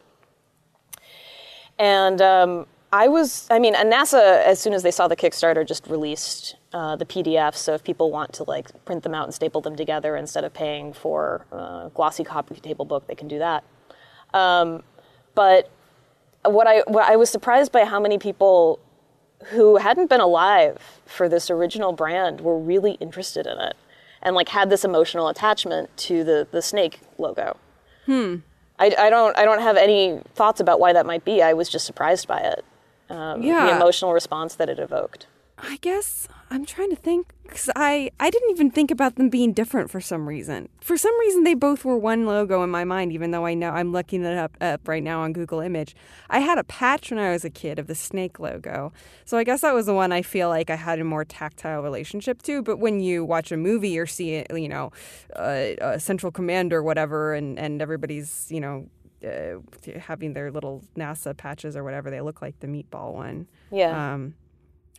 And 1.79 2.21
um, 2.21 2.67
I 2.93 3.07
was, 3.07 3.47
I 3.49 3.57
mean, 3.57 3.73
and 3.73 3.91
NASA, 3.91 4.43
as 4.43 4.59
soon 4.59 4.73
as 4.73 4.83
they 4.83 4.91
saw 4.91 5.07
the 5.07 5.15
Kickstarter, 5.15 5.67
just 5.67 5.87
released 5.87 6.55
uh, 6.73 6.95
the 6.95 7.05
PDFs. 7.05 7.55
So 7.55 7.73
if 7.73 7.83
people 7.83 8.11
want 8.11 8.33
to 8.33 8.43
like 8.43 8.69
print 8.85 9.03
them 9.03 9.13
out 9.13 9.25
and 9.25 9.33
staple 9.33 9.61
them 9.61 9.75
together 9.75 10.15
instead 10.15 10.43
of 10.43 10.53
paying 10.53 10.93
for 10.93 11.45
a 11.51 11.55
uh, 11.55 11.89
glossy 11.89 12.23
copy 12.23 12.55
table 12.55 12.85
book, 12.85 13.07
they 13.07 13.15
can 13.15 13.27
do 13.27 13.39
that. 13.39 13.63
Um, 14.33 14.83
but 15.35 15.69
what 16.43 16.67
I, 16.67 16.79
what 16.87 17.09
I 17.09 17.15
was 17.15 17.29
surprised 17.29 17.71
by 17.71 17.85
how 17.85 17.99
many 17.99 18.17
people 18.17 18.79
who 19.47 19.77
hadn't 19.77 20.09
been 20.09 20.21
alive 20.21 21.01
for 21.05 21.27
this 21.27 21.49
original 21.49 21.93
brand 21.93 22.41
were 22.41 22.57
really 22.57 22.93
interested 22.93 23.45
in 23.47 23.57
it 23.57 23.75
and 24.21 24.35
like 24.35 24.49
had 24.49 24.69
this 24.69 24.85
emotional 24.85 25.27
attachment 25.27 25.95
to 25.97 26.23
the, 26.23 26.47
the 26.51 26.61
snake 26.61 26.99
logo. 27.17 27.57
Hmm. 28.05 28.37
I, 28.79 28.95
I 28.97 29.09
don't 29.09 29.37
I 29.37 29.45
don't 29.45 29.61
have 29.61 29.77
any 29.77 30.21
thoughts 30.33 30.59
about 30.59 30.79
why 30.79 30.93
that 30.93 31.05
might 31.05 31.23
be. 31.23 31.41
I 31.41 31.53
was 31.53 31.69
just 31.69 31.85
surprised 31.85 32.27
by 32.27 32.39
it 32.39 32.65
um, 33.11 33.43
yeah. 33.43 33.67
the 33.67 33.75
emotional 33.75 34.13
response 34.13 34.55
that 34.55 34.69
it 34.69 34.79
evoked. 34.79 35.27
I 35.57 35.77
guess 35.81 36.27
I'm 36.51 36.65
trying 36.65 36.89
to 36.89 36.97
think 36.97 37.33
because 37.43 37.69
I 37.77 38.11
I 38.19 38.29
didn't 38.29 38.51
even 38.51 38.71
think 38.71 38.91
about 38.91 39.15
them 39.15 39.29
being 39.29 39.53
different 39.53 39.89
for 39.89 40.01
some 40.01 40.27
reason. 40.27 40.67
For 40.81 40.97
some 40.97 41.17
reason, 41.21 41.45
they 41.45 41.53
both 41.53 41.85
were 41.85 41.97
one 41.97 42.25
logo 42.25 42.61
in 42.61 42.69
my 42.69 42.83
mind. 42.83 43.13
Even 43.13 43.31
though 43.31 43.45
I 43.45 43.53
know 43.53 43.69
I'm 43.69 43.93
looking 43.93 44.25
it 44.25 44.37
up, 44.37 44.57
up 44.59 44.85
right 44.85 45.01
now 45.01 45.21
on 45.21 45.31
Google 45.31 45.61
Image, 45.61 45.95
I 46.29 46.39
had 46.39 46.57
a 46.57 46.65
patch 46.65 47.09
when 47.09 47.19
I 47.19 47.31
was 47.31 47.45
a 47.45 47.49
kid 47.49 47.79
of 47.79 47.87
the 47.87 47.95
snake 47.95 48.37
logo. 48.37 48.91
So 49.23 49.37
I 49.37 49.45
guess 49.45 49.61
that 49.61 49.73
was 49.73 49.85
the 49.85 49.93
one 49.93 50.11
I 50.11 50.21
feel 50.21 50.49
like 50.49 50.69
I 50.69 50.75
had 50.75 50.99
a 50.99 51.05
more 51.05 51.23
tactile 51.23 51.81
relationship 51.81 52.41
to. 52.43 52.61
But 52.61 52.77
when 52.77 52.99
you 52.99 53.23
watch 53.23 53.53
a 53.53 53.57
movie 53.57 53.97
or 53.97 54.05
see 54.05 54.33
it, 54.33 54.47
you 54.53 54.67
know, 54.67 54.91
uh, 55.37 55.39
uh, 55.81 55.97
Central 55.99 56.33
Command 56.33 56.73
or 56.73 56.83
whatever, 56.83 57.33
and 57.33 57.57
and 57.57 57.81
everybody's 57.81 58.47
you 58.49 58.59
know 58.59 58.89
uh, 59.25 59.59
having 59.99 60.33
their 60.33 60.51
little 60.51 60.83
NASA 60.97 61.35
patches 61.35 61.77
or 61.77 61.83
whatever. 61.85 62.11
They 62.11 62.21
look 62.21 62.41
like 62.41 62.59
the 62.59 62.67
meatball 62.67 63.13
one. 63.13 63.47
Yeah. 63.71 64.13
Um, 64.13 64.33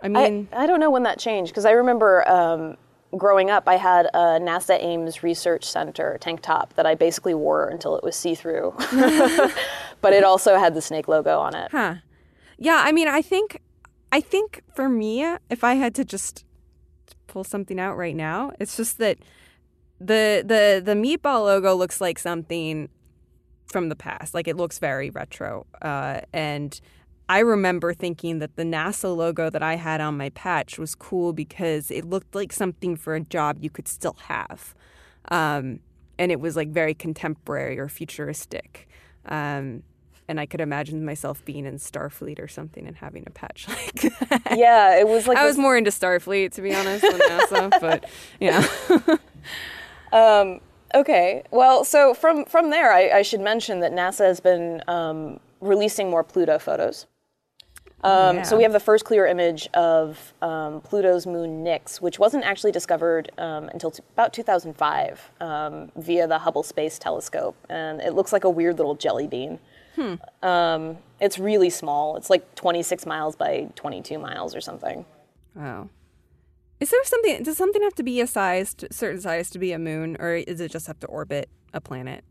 I 0.02 0.08
mean, 0.08 0.48
I, 0.52 0.64
I, 0.64 0.66
don't 0.66 0.80
know 0.80 0.90
when 0.90 1.04
that 1.04 1.18
changed 1.18 1.52
because 1.52 1.64
I 1.64 1.72
remember 1.72 2.28
um, 2.28 2.76
growing 3.16 3.50
up, 3.50 3.68
I 3.68 3.76
had 3.76 4.06
a 4.06 4.40
NASA 4.40 4.82
Ames 4.82 5.22
Research 5.22 5.64
Center 5.64 6.18
tank 6.20 6.42
top 6.42 6.74
that 6.74 6.86
I 6.86 6.94
basically 6.94 7.34
wore 7.34 7.68
until 7.68 7.96
it 7.96 8.02
was 8.02 8.16
see 8.16 8.34
through, 8.34 8.74
but 10.00 10.12
it 10.12 10.24
also 10.24 10.58
had 10.58 10.74
the 10.74 10.82
snake 10.82 11.08
logo 11.08 11.38
on 11.38 11.54
it. 11.54 11.70
Huh. 11.70 11.96
Yeah. 12.58 12.82
I 12.84 12.92
mean, 12.92 13.08
I 13.08 13.22
think, 13.22 13.60
I 14.10 14.20
think 14.20 14.62
for 14.74 14.88
me, 14.88 15.24
if 15.50 15.62
I 15.62 15.74
had 15.74 15.94
to 15.96 16.04
just 16.04 16.44
pull 17.26 17.44
something 17.44 17.78
out 17.78 17.96
right 17.96 18.16
now, 18.16 18.52
it's 18.58 18.76
just 18.76 18.98
that 18.98 19.18
the 20.00 20.42
the 20.44 20.82
the 20.84 20.94
meatball 20.94 21.44
logo 21.44 21.74
looks 21.74 22.00
like 22.00 22.18
something 22.18 22.88
from 23.66 23.88
the 23.88 23.96
past. 23.96 24.34
Like 24.34 24.48
it 24.48 24.56
looks 24.56 24.78
very 24.78 25.10
retro. 25.10 25.66
Uh, 25.80 26.20
and 26.32 26.78
I 27.32 27.38
remember 27.38 27.94
thinking 27.94 28.40
that 28.40 28.56
the 28.56 28.62
NASA 28.62 29.16
logo 29.16 29.48
that 29.48 29.62
I 29.62 29.76
had 29.76 30.02
on 30.02 30.18
my 30.18 30.28
patch 30.28 30.78
was 30.78 30.94
cool 30.94 31.32
because 31.32 31.90
it 31.90 32.04
looked 32.04 32.34
like 32.34 32.52
something 32.52 32.94
for 32.94 33.14
a 33.14 33.20
job 33.20 33.56
you 33.62 33.70
could 33.70 33.88
still 33.88 34.16
have. 34.24 34.74
Um, 35.30 35.80
and 36.18 36.30
it 36.30 36.40
was 36.40 36.56
like 36.56 36.68
very 36.68 36.92
contemporary 36.92 37.78
or 37.78 37.88
futuristic. 37.88 38.86
Um, 39.24 39.82
and 40.28 40.38
I 40.40 40.44
could 40.44 40.60
imagine 40.60 41.06
myself 41.06 41.42
being 41.46 41.64
in 41.64 41.76
Starfleet 41.76 42.38
or 42.38 42.48
something 42.48 42.86
and 42.86 42.96
having 42.96 43.24
a 43.26 43.30
patch 43.30 43.66
like 43.68 44.02
that. 44.02 44.58
Yeah, 44.58 45.00
it 45.00 45.08
was 45.08 45.26
like 45.26 45.38
I 45.38 45.46
was 45.46 45.56
more 45.56 45.74
into 45.74 45.90
Starfleet 45.90 46.52
to 46.52 46.60
be 46.60 46.74
honest 46.74 47.00
than 47.00 47.18
NASA, 47.18 47.70
but 47.80 48.10
yeah. 48.40 49.18
um, 50.12 50.60
Okay. 50.94 51.42
Well, 51.50 51.84
so 51.84 52.12
from 52.12 52.44
from 52.44 52.68
there, 52.68 52.92
I, 52.92 53.08
I 53.08 53.22
should 53.22 53.40
mention 53.40 53.80
that 53.80 53.92
NASA 53.92 54.26
has 54.26 54.40
been 54.40 54.82
um, 54.88 55.40
releasing 55.60 56.10
more 56.10 56.22
Pluto 56.22 56.58
photos. 56.58 57.06
Um, 58.04 58.36
yeah. 58.36 58.42
So 58.42 58.56
we 58.56 58.64
have 58.64 58.72
the 58.72 58.80
first 58.80 59.04
clear 59.04 59.26
image 59.26 59.68
of 59.74 60.34
um, 60.42 60.80
Pluto's 60.80 61.26
moon 61.26 61.62
Nix, 61.62 62.00
which 62.00 62.18
wasn't 62.18 62.44
actually 62.44 62.72
discovered 62.72 63.30
um, 63.38 63.68
until 63.68 63.92
t- 63.92 64.02
about 64.14 64.32
2005 64.32 65.30
um, 65.40 65.92
via 65.96 66.26
the 66.26 66.38
Hubble 66.38 66.64
Space 66.64 66.98
Telescope, 66.98 67.56
and 67.68 68.00
it 68.00 68.14
looks 68.14 68.32
like 68.32 68.44
a 68.44 68.50
weird 68.50 68.78
little 68.78 68.96
jelly 68.96 69.28
bean. 69.28 69.60
Hmm. 69.94 70.14
Um, 70.42 70.98
it's 71.20 71.38
really 71.38 71.70
small. 71.70 72.16
It's 72.16 72.30
like 72.30 72.54
26 72.56 73.06
miles 73.06 73.36
by 73.36 73.68
22 73.76 74.18
miles 74.18 74.56
or 74.56 74.60
something. 74.60 75.04
Wow. 75.54 75.90
Is 76.80 76.90
there 76.90 77.04
something? 77.04 77.44
Does 77.44 77.56
something 77.56 77.82
have 77.82 77.94
to 77.94 78.02
be 78.02 78.20
a 78.20 78.26
size, 78.26 78.74
certain 78.90 79.20
size, 79.20 79.48
to 79.50 79.60
be 79.60 79.70
a 79.70 79.78
moon, 79.78 80.16
or 80.18 80.34
is 80.34 80.60
it 80.60 80.72
just 80.72 80.88
have 80.88 80.98
to 81.00 81.06
orbit 81.06 81.48
a 81.72 81.80
planet? 81.80 82.24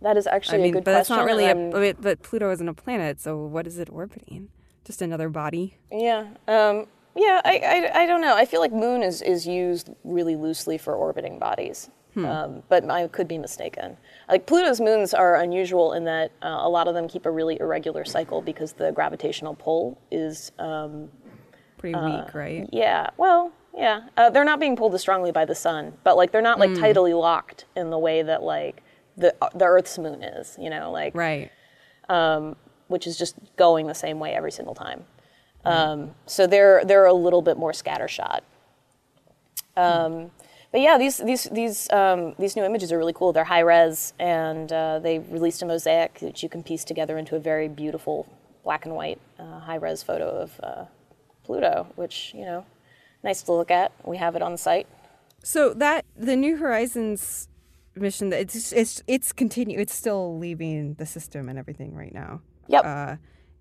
That 0.00 0.16
is 0.16 0.28
actually 0.28 0.58
I 0.58 0.62
mean, 0.62 0.70
a 0.70 0.72
good 0.74 0.84
but 0.84 0.92
question. 0.92 1.16
But 1.16 1.22
it's 1.22 1.28
not 1.28 1.74
really 1.74 1.90
a. 1.90 1.94
But 1.94 2.22
Pluto 2.22 2.52
isn't 2.52 2.68
a 2.68 2.74
planet, 2.74 3.20
so 3.20 3.36
what 3.38 3.66
is 3.66 3.78
it 3.80 3.88
orbiting? 3.90 4.50
Just 4.88 5.02
another 5.02 5.28
body? 5.28 5.76
Yeah. 5.92 6.28
Um, 6.48 6.86
yeah. 7.14 7.42
I, 7.44 7.58
I, 7.58 8.02
I 8.04 8.06
don't 8.06 8.22
know. 8.22 8.34
I 8.34 8.46
feel 8.46 8.60
like 8.60 8.72
moon 8.72 9.02
is 9.02 9.20
is 9.20 9.46
used 9.46 9.90
really 10.02 10.34
loosely 10.34 10.78
for 10.78 10.94
orbiting 10.94 11.38
bodies. 11.38 11.90
Hmm. 12.14 12.24
Um, 12.24 12.62
but 12.70 12.90
I 12.90 13.06
could 13.08 13.28
be 13.28 13.36
mistaken. 13.36 13.98
Like 14.30 14.46
Pluto's 14.46 14.80
moons 14.80 15.12
are 15.12 15.36
unusual 15.36 15.92
in 15.92 16.04
that 16.04 16.32
uh, 16.42 16.60
a 16.62 16.70
lot 16.70 16.88
of 16.88 16.94
them 16.94 17.06
keep 17.06 17.26
a 17.26 17.30
really 17.30 17.60
irregular 17.60 18.06
cycle 18.06 18.40
because 18.40 18.72
the 18.72 18.90
gravitational 18.92 19.54
pull 19.54 20.00
is 20.10 20.52
um, 20.58 21.10
pretty 21.76 21.94
uh, 21.94 22.22
weak, 22.22 22.32
right? 22.32 22.66
Yeah. 22.72 23.10
Well, 23.18 23.52
yeah. 23.76 24.08
Uh, 24.16 24.30
they're 24.30 24.42
not 24.42 24.58
being 24.58 24.74
pulled 24.74 24.94
as 24.94 25.02
strongly 25.02 25.32
by 25.32 25.44
the 25.44 25.54
sun, 25.54 25.92
but 26.02 26.16
like 26.16 26.32
they're 26.32 26.40
not 26.40 26.58
like 26.58 26.70
mm. 26.70 26.78
tidally 26.78 27.12
locked 27.12 27.66
in 27.76 27.90
the 27.90 27.98
way 27.98 28.22
that 28.22 28.42
like 28.42 28.82
the 29.18 29.34
the 29.54 29.66
Earth's 29.66 29.98
moon 29.98 30.22
is. 30.22 30.56
You 30.58 30.70
know, 30.70 30.90
like 30.90 31.14
right. 31.14 31.50
Um, 32.08 32.56
which 32.88 33.06
is 33.06 33.16
just 33.16 33.36
going 33.56 33.86
the 33.86 33.94
same 33.94 34.18
way 34.18 34.32
every 34.34 34.52
single 34.52 34.74
time. 34.74 35.04
Um, 35.64 36.12
so 36.26 36.46
they're 36.46 36.84
they're 36.84 37.06
a 37.06 37.12
little 37.12 37.42
bit 37.42 37.56
more 37.56 37.72
scattershot. 37.72 38.40
Um, 39.76 40.30
but 40.72 40.80
yeah, 40.80 40.98
these 40.98 41.18
these 41.18 41.44
these 41.44 41.90
um, 41.90 42.34
these 42.38 42.56
new 42.56 42.64
images 42.64 42.92
are 42.92 42.98
really 42.98 43.12
cool. 43.12 43.32
They're 43.32 43.44
high 43.44 43.60
res, 43.60 44.12
and 44.18 44.70
uh, 44.72 44.98
they 44.98 45.18
released 45.18 45.62
a 45.62 45.66
mosaic 45.66 46.18
that 46.20 46.42
you 46.42 46.48
can 46.48 46.62
piece 46.62 46.84
together 46.84 47.16
into 47.16 47.36
a 47.36 47.38
very 47.38 47.68
beautiful 47.68 48.28
black 48.64 48.84
and 48.84 48.94
white 48.94 49.20
uh, 49.38 49.60
high 49.60 49.76
res 49.76 50.02
photo 50.02 50.28
of 50.28 50.60
uh, 50.62 50.84
Pluto, 51.44 51.86
which 51.96 52.32
you 52.34 52.44
know, 52.44 52.66
nice 53.22 53.42
to 53.42 53.52
look 53.52 53.70
at. 53.70 53.92
We 54.04 54.18
have 54.18 54.36
it 54.36 54.42
on 54.42 54.52
the 54.52 54.58
site. 54.58 54.86
So 55.42 55.72
that 55.74 56.04
the 56.16 56.36
New 56.36 56.56
Horizons 56.56 57.48
mission, 57.94 58.32
it's 58.32 58.72
it's 58.72 59.02
it's 59.06 59.32
continue. 59.32 59.78
It's 59.78 59.94
still 59.94 60.38
leaving 60.38 60.94
the 60.94 61.06
system 61.06 61.48
and 61.48 61.58
everything 61.58 61.94
right 61.94 62.12
now. 62.12 62.42
Yep. 62.68 62.84
Uh, 62.84 63.16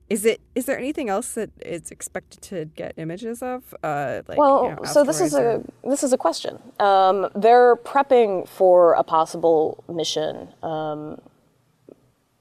is 0.10 0.26
it? 0.26 0.40
Is 0.56 0.66
there 0.66 0.78
anything 0.78 1.10
else 1.10 1.34
that 1.34 1.50
it's 1.60 1.92
expected 1.92 2.42
to 2.44 2.66
get 2.66 2.94
images 2.98 3.42
of? 3.42 3.76
Uh, 3.84 4.22
like, 4.28 4.38
well, 4.38 4.64
you 4.64 4.70
know, 4.70 4.84
so 4.84 5.04
this 5.04 5.20
is 5.20 5.34
asteroids 5.34 5.70
a 5.84 5.90
this 5.90 6.04
is 6.04 6.14
a 6.14 6.18
question. 6.18 6.60
Um, 6.80 7.28
they're 7.36 7.76
prepping 7.76 8.48
for 8.48 8.94
a 8.94 9.04
possible 9.04 9.84
mission 9.90 10.54
um, 10.64 11.20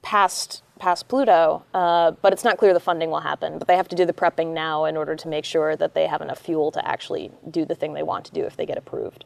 past 0.01 0.63
past 0.79 1.09
Pluto, 1.09 1.63
uh, 1.73 2.11
but 2.21 2.31
it's 2.31 2.43
not 2.45 2.57
clear 2.57 2.73
the 2.73 2.79
funding 2.79 3.09
will 3.09 3.19
happen. 3.19 3.57
But 3.57 3.67
they 3.67 3.75
have 3.75 3.89
to 3.89 3.95
do 3.97 4.05
the 4.05 4.13
prepping 4.13 4.53
now 4.53 4.85
in 4.85 4.95
order 4.95 5.17
to 5.17 5.27
make 5.27 5.43
sure 5.43 5.75
that 5.75 5.93
they 5.93 6.07
have 6.07 6.21
enough 6.21 6.39
fuel 6.39 6.71
to 6.71 6.87
actually 6.87 7.31
do 7.51 7.65
the 7.65 7.75
thing 7.75 7.93
they 7.93 8.03
want 8.03 8.23
to 8.25 8.31
do 8.31 8.43
if 8.43 8.55
they 8.55 8.65
get 8.65 8.77
approved. 8.77 9.25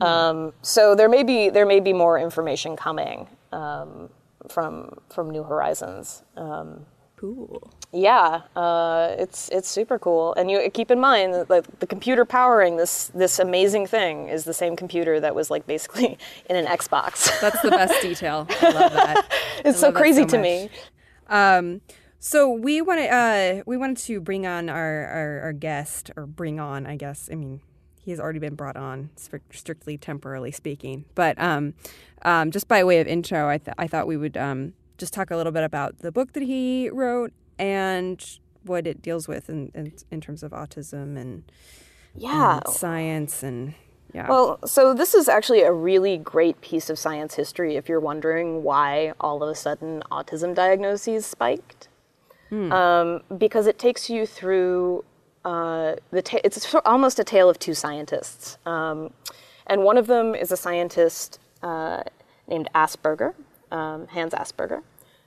Um, 0.00 0.52
so 0.62 0.94
there 0.94 1.08
may 1.08 1.22
be 1.22 1.48
there 1.48 1.66
may 1.66 1.80
be 1.80 1.92
more 1.92 2.18
information 2.18 2.76
coming 2.76 3.26
um, 3.50 4.10
from 4.48 4.98
from 5.08 5.30
New 5.30 5.42
Horizons. 5.42 6.22
Um, 6.36 6.86
cool. 7.16 7.70
yeah, 7.92 8.42
uh, 8.54 9.14
it's 9.18 9.48
it's 9.50 9.68
super 9.68 9.98
cool, 9.98 10.34
and 10.34 10.50
you 10.50 10.70
keep 10.70 10.90
in 10.90 11.00
mind 11.00 11.34
that 11.34 11.50
like, 11.50 11.80
the 11.80 11.86
computer 11.86 12.24
powering 12.24 12.76
this 12.76 13.08
this 13.08 13.38
amazing 13.38 13.86
thing 13.86 14.28
is 14.28 14.44
the 14.44 14.54
same 14.54 14.76
computer 14.76 15.20
that 15.20 15.34
was 15.34 15.50
like 15.50 15.66
basically 15.66 16.18
in 16.50 16.56
an 16.56 16.66
Xbox. 16.66 17.40
That's 17.40 17.60
the 17.62 17.70
best 17.70 18.00
detail. 18.02 18.46
I 18.60 18.70
love 18.70 18.92
that. 18.92 19.32
it's 19.64 19.78
so 19.78 19.92
crazy 19.92 20.22
so 20.22 20.28
to 20.28 20.38
me. 20.38 20.70
Um, 21.28 21.80
so 22.18 22.50
we 22.50 22.80
want 22.80 23.00
to 23.00 23.08
uh, 23.08 23.62
we 23.66 23.76
wanted 23.76 23.98
to 23.98 24.20
bring 24.20 24.46
on 24.46 24.68
our, 24.68 25.06
our 25.06 25.40
our 25.44 25.52
guest 25.52 26.10
or 26.16 26.26
bring 26.26 26.58
on, 26.58 26.86
I 26.86 26.96
guess. 26.96 27.28
I 27.30 27.34
mean, 27.34 27.60
he 28.06 28.12
has 28.12 28.20
already 28.20 28.38
been 28.38 28.54
brought 28.54 28.76
on, 28.76 29.10
strictly 29.50 29.98
temporarily 29.98 30.52
speaking. 30.52 31.04
But 31.16 31.36
um, 31.42 31.74
um, 32.22 32.52
just 32.52 32.68
by 32.68 32.84
way 32.84 33.00
of 33.00 33.08
intro, 33.08 33.48
I 33.48 33.58
th- 33.58 33.74
I 33.76 33.88
thought 33.88 34.06
we 34.06 34.16
would 34.16 34.36
um 34.36 34.72
just 34.96 35.12
talk 35.12 35.30
a 35.32 35.36
little 35.36 35.52
bit 35.52 35.64
about 35.64 35.98
the 35.98 36.12
book 36.12 36.32
that 36.34 36.44
he 36.44 36.88
wrote 36.88 37.32
and 37.58 38.24
what 38.64 38.86
it 38.86 39.02
deals 39.02 39.26
with 39.26 39.50
in 39.50 39.72
in, 39.74 39.92
in 40.12 40.20
terms 40.20 40.42
of 40.44 40.52
autism 40.52 41.18
and, 41.18 41.42
Yeah. 42.14 42.60
and 42.64 42.68
science 42.74 43.42
and 43.42 43.74
yeah. 44.14 44.28
Well, 44.28 44.60
so 44.64 44.94
this 44.94 45.12
is 45.14 45.28
actually 45.28 45.62
a 45.62 45.72
really 45.72 46.16
great 46.16 46.60
piece 46.60 46.88
of 46.88 46.98
science 46.98 47.34
history 47.34 47.74
if 47.76 47.88
you're 47.88 48.00
wondering 48.00 48.62
why 48.62 49.12
all 49.20 49.42
of 49.42 49.48
a 49.50 49.54
sudden 49.56 50.02
autism 50.12 50.54
diagnoses 50.54 51.26
spiked. 51.26 51.88
Um, 52.52 53.22
because 53.36 53.66
it 53.66 53.76
takes 53.76 54.08
you 54.08 54.24
through 54.24 55.04
uh, 55.46 55.94
the 56.10 56.22
ta- 56.22 56.40
it's 56.42 56.74
almost 56.84 57.20
a 57.20 57.24
tale 57.24 57.48
of 57.48 57.58
two 57.58 57.72
scientists. 57.72 58.58
Um, 58.66 59.12
and 59.68 59.84
one 59.84 59.96
of 59.96 60.08
them 60.08 60.34
is 60.34 60.50
a 60.50 60.56
scientist 60.56 61.38
uh, 61.62 62.02
named 62.48 62.68
Asperger, 62.74 63.34
um, 63.70 64.08
Hans 64.08 64.34
Asperger, 64.34 64.82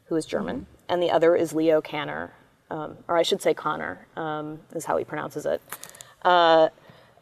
who 0.05 0.17
is 0.17 0.25
German, 0.25 0.67
and 0.89 1.01
the 1.01 1.09
other 1.09 1.37
is 1.37 1.53
Leo 1.53 1.81
Kanner, 1.81 2.31
um, 2.69 2.97
or 3.07 3.17
I 3.17 3.23
should 3.23 3.41
say 3.41 3.53
Connor, 3.53 4.07
um, 4.17 4.59
is 4.75 4.83
how 4.85 4.97
he 4.97 5.05
pronounces 5.05 5.45
it. 5.45 5.61
Uh, 6.23 6.67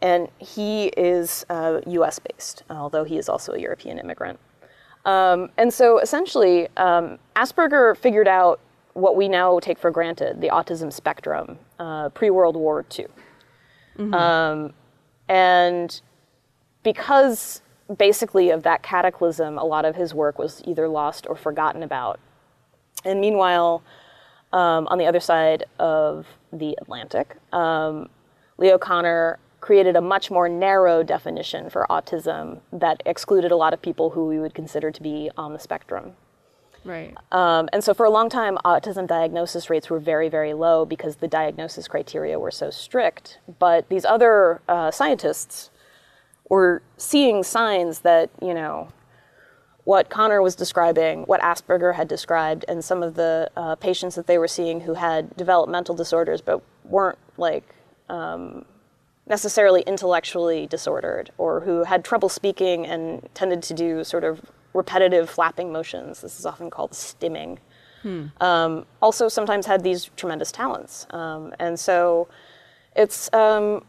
and 0.02 0.28
he 0.40 0.88
is 0.98 1.46
uh, 1.52 1.82
US 1.86 2.18
based, 2.18 2.64
although 2.70 3.04
he 3.04 3.18
is 3.18 3.30
also 3.30 3.54
a 3.54 3.60
European 3.60 4.00
immigrant. 4.00 4.40
Um, 5.06 5.50
and 5.58 5.72
so 5.72 6.00
essentially, 6.00 6.68
um, 6.78 7.20
Asperger 7.36 7.96
figured 7.96 8.28
out 8.28 8.60
what 8.98 9.16
we 9.16 9.28
now 9.30 9.60
take 9.60 9.78
for 9.78 9.92
granted 9.92 10.42
the 10.42 10.50
autism 10.50 10.92
spectrum 10.92 11.60
uh, 11.78 12.10
pre 12.10 12.32
World 12.32 12.56
War 12.56 12.84
II. 12.98 13.06
Um, 14.14 14.74
and 15.30 16.02
because 16.84 17.62
basically 17.96 18.50
of 18.50 18.64
that 18.64 18.82
cataclysm, 18.82 19.58
a 19.58 19.64
lot 19.64 19.86
of 19.86 19.96
his 19.96 20.14
work 20.14 20.40
was 20.40 20.64
either 20.66 20.88
lost 20.88 21.28
or 21.30 21.36
forgotten 21.36 21.84
about. 21.84 22.20
And 23.06 23.22
meanwhile, 23.22 23.84
um, 24.52 24.88
on 24.88 24.98
the 24.98 25.06
other 25.06 25.20
side 25.20 25.66
of 25.78 26.26
the 26.52 26.76
Atlantic, 26.82 27.36
um, 27.54 28.10
Leo 28.58 28.80
Connor 28.80 29.38
created 29.60 29.96
a 29.96 30.02
much 30.02 30.32
more 30.32 30.50
narrow 30.50 31.04
definition 31.04 31.70
for 31.70 31.86
autism 31.90 32.62
that 32.72 33.04
excluded 33.06 33.52
a 33.52 33.56
lot 33.56 33.74
of 33.74 33.82
people 33.82 34.10
who 34.10 34.26
we 34.26 34.40
would 34.40 34.56
consider 34.56 34.92
to 34.92 35.04
be 35.04 35.30
on 35.38 35.54
the 35.54 35.60
spectrum. 35.60 36.14
Right. 36.88 37.16
Um, 37.32 37.70
and 37.74 37.84
so 37.84 37.94
for 37.94 38.06
a 38.06 38.10
long 38.10 38.30
time, 38.30 38.58
autism 38.66 39.08
diagnosis 39.08 39.70
rates 39.70 39.90
were 39.90 40.00
very, 40.00 40.30
very 40.30 40.54
low 40.54 40.86
because 40.86 41.18
the 41.18 41.28
diagnosis 41.28 41.88
criteria 41.88 42.40
were 42.40 42.52
so 42.52 42.70
strict. 42.70 43.40
But 43.60 43.90
these 43.90 44.06
other 44.06 44.62
uh, 44.68 44.92
scientists 44.92 45.70
were 46.50 46.82
seeing 46.98 47.44
signs 47.44 48.00
that, 48.00 48.30
you 48.42 48.54
know, 48.54 48.90
what 49.84 50.10
Connor 50.10 50.42
was 50.42 50.56
describing, 50.56 51.24
what 51.24 51.40
Asperger 51.42 51.96
had 51.96 52.08
described, 52.08 52.66
and 52.68 52.84
some 52.84 53.02
of 53.02 53.16
the 53.16 53.50
uh, 53.56 53.76
patients 53.76 54.16
that 54.16 54.28
they 54.28 54.38
were 54.38 54.48
seeing 54.48 54.82
who 54.82 54.96
had 54.96 55.36
developmental 55.38 55.96
disorders 55.96 56.42
but 56.42 56.62
weren't 56.84 57.18
like 57.38 57.64
um, 58.10 58.66
necessarily 59.28 59.84
intellectually 59.84 60.68
disordered 60.68 61.32
or 61.38 61.62
who 61.62 61.84
had 61.84 62.04
trouble 62.04 62.30
speaking 62.30 62.86
and 62.86 63.28
tended 63.34 63.62
to 63.64 63.74
do 63.74 64.04
sort 64.04 64.24
of 64.24 64.42
repetitive 64.78 65.26
flapping 65.30 65.70
motions. 65.72 66.22
This 66.22 66.40
is 66.40 66.46
often 66.46 66.70
called 66.70 66.92
stimming. 66.92 67.58
Um, 68.40 68.86
also, 69.02 69.28
sometimes 69.28 69.66
had 69.66 69.84
these 69.84 70.02
tremendous 70.16 70.52
talents. 70.52 71.08
Um, 71.10 71.54
and 71.60 71.80
so 71.80 72.28
it's 72.96 73.32
um, 73.34 73.84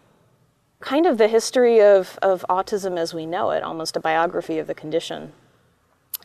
kind 0.81 1.07
of 1.07 1.18
the 1.18 1.29
history 1.29 1.81
of, 1.81 2.18
of 2.22 2.44
autism 2.48 2.96
as 2.98 3.14
we 3.14 3.27
know 3.27 3.51
it, 3.51 3.62
almost 3.62 3.96
a 3.96 4.01
biography 4.01 4.59
of 4.59 4.66
the 4.66 4.74
condition. 4.74 5.33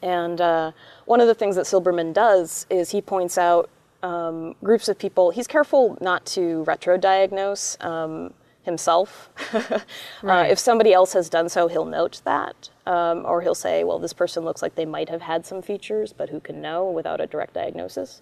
And 0.02 0.42
uh, 0.42 0.72
one 1.06 1.22
of 1.22 1.28
the 1.28 1.36
things 1.36 1.56
that 1.56 1.66
Silberman 1.66 2.14
does 2.14 2.66
is 2.70 2.92
he 2.92 3.02
points 3.02 3.38
out 3.38 3.70
um, 4.02 4.56
groups 4.64 4.88
of 4.90 4.98
people. 4.98 5.32
He's 5.32 5.48
careful 5.48 5.98
not 6.02 6.26
to 6.36 6.64
retro-diagnose 6.64 7.78
um, 7.80 8.34
himself. 8.64 9.30
uh, 9.54 10.46
if 10.50 10.58
somebody 10.60 10.94
else 10.94 11.14
has 11.14 11.30
done 11.30 11.50
so, 11.50 11.68
he'll 11.68 11.86
note 11.86 12.22
that, 12.26 12.70
um, 12.86 13.26
or 13.26 13.42
he'll 13.42 13.56
say, 13.56 13.84
"Well, 13.84 14.00
this 14.00 14.14
person 14.14 14.44
looks 14.44 14.62
like 14.62 14.76
they 14.76 14.86
might 14.86 15.10
have 15.10 15.22
had 15.22 15.46
some 15.46 15.62
features, 15.62 16.14
but 16.14 16.30
who 16.30 16.40
can 16.40 16.62
know 16.62 16.90
without 16.90 17.22
a 17.22 17.28
direct 17.28 17.54
diagnosis?" 17.54 18.22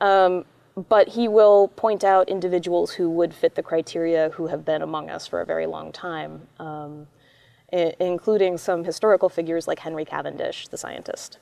Um, 0.00 0.44
but 0.88 1.08
he 1.08 1.26
will 1.28 1.68
point 1.68 2.04
out 2.04 2.28
individuals 2.28 2.92
who 2.92 3.10
would 3.10 3.34
fit 3.34 3.56
the 3.56 3.62
criteria 3.62 4.30
who 4.30 4.46
have 4.46 4.64
been 4.64 4.80
among 4.82 5.10
us 5.10 5.26
for 5.26 5.40
a 5.40 5.44
very 5.44 5.66
long 5.66 5.90
time. 5.92 6.46
Um, 6.60 7.08
i- 7.72 7.94
including 8.00 8.56
some 8.58 8.84
historical 8.84 9.28
figures 9.28 9.66
like 9.68 9.80
Henry 9.80 10.04
Cavendish, 10.04 10.68
the 10.68 10.78
scientist. 10.78 11.38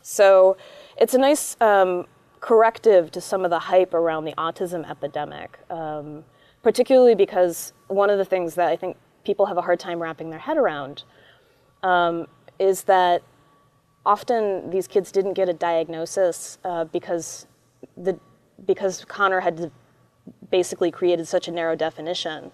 So 0.00 0.56
it's 0.96 1.12
a 1.12 1.18
nice 1.18 1.60
um, 1.60 2.06
corrective 2.40 3.10
to 3.10 3.20
some 3.20 3.44
of 3.44 3.50
the 3.50 3.58
hype 3.58 3.92
around 3.92 4.24
the 4.24 4.32
autism 4.38 4.88
epidemic, 4.88 5.58
um, 5.68 6.24
particularly 6.62 7.14
because 7.14 7.72
one 7.88 8.10
of 8.10 8.18
the 8.18 8.24
things 8.24 8.54
that 8.54 8.68
I 8.68 8.76
think 8.76 8.96
people 9.24 9.46
have 9.46 9.56
a 9.56 9.62
hard 9.62 9.80
time 9.80 10.00
wrapping 10.00 10.30
their 10.30 10.38
head 10.38 10.56
around 10.56 11.04
um, 11.82 12.26
is 12.58 12.84
that 12.84 13.22
often 14.04 14.70
these 14.70 14.86
kids 14.86 15.12
didn't 15.12 15.34
get 15.34 15.48
a 15.48 15.52
diagnosis 15.52 16.58
uh, 16.64 16.84
because 16.84 17.46
the 17.96 18.18
because 18.66 19.04
Connor 19.06 19.40
had 19.40 19.70
basically 20.50 20.90
created 20.90 21.26
such 21.26 21.48
a 21.48 21.50
narrow 21.50 21.74
definition 21.74 22.52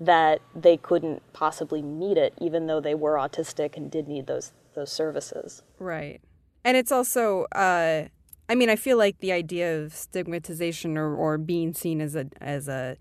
that 0.00 0.40
they 0.54 0.76
couldn't 0.76 1.20
possibly 1.32 1.82
meet 1.82 2.16
it, 2.16 2.32
even 2.40 2.68
though 2.68 2.80
they 2.80 2.94
were 2.94 3.14
autistic 3.14 3.76
and 3.76 3.90
did 3.90 4.06
need 4.06 4.26
those 4.26 4.52
those 4.74 4.92
services. 4.92 5.62
Right. 5.78 6.20
And 6.64 6.76
it's 6.76 6.92
also, 6.92 7.44
uh, 7.52 8.04
I 8.48 8.54
mean, 8.54 8.70
I 8.70 8.76
feel 8.76 8.98
like 8.98 9.18
the 9.18 9.32
idea 9.32 9.78
of 9.78 9.94
stigmatization 9.94 10.96
or, 10.96 11.14
or 11.14 11.38
being 11.38 11.72
seen 11.72 12.00
as 12.00 12.14
a, 12.14 12.26
as 12.40 12.68
a, 12.68 12.96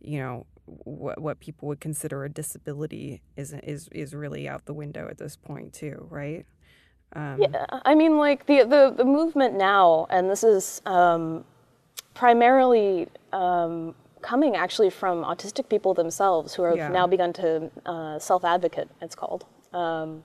you 0.00 0.18
know, 0.18 0.46
what, 0.64 1.20
what 1.20 1.40
people 1.40 1.68
would 1.68 1.80
consider 1.80 2.24
a 2.24 2.28
disability 2.28 3.22
is, 3.36 3.52
is, 3.62 3.88
is 3.92 4.14
really 4.14 4.48
out 4.48 4.66
the 4.66 4.74
window 4.74 5.08
at 5.08 5.18
this 5.18 5.36
point 5.36 5.72
too, 5.72 6.06
right? 6.10 6.44
Um, 7.12 7.36
Yeah, 7.40 7.66
I 7.70 7.94
mean, 7.94 8.18
like 8.18 8.46
the 8.46 8.64
the, 8.64 8.92
the 8.96 9.04
movement 9.04 9.54
now, 9.54 10.06
and 10.10 10.28
this 10.28 10.42
is 10.42 10.82
um, 10.86 11.44
primarily 12.14 13.08
um, 13.32 13.94
coming 14.22 14.56
actually 14.56 14.90
from 14.90 15.22
autistic 15.22 15.68
people 15.68 15.94
themselves 15.94 16.54
who 16.54 16.64
have 16.64 16.76
Yeah. 16.76 16.88
now 16.88 17.06
begun 17.06 17.32
to 17.34 17.70
uh, 17.86 18.18
self 18.18 18.44
advocate. 18.44 18.88
It's 19.00 19.14
called. 19.14 19.44
Um, 19.72 20.24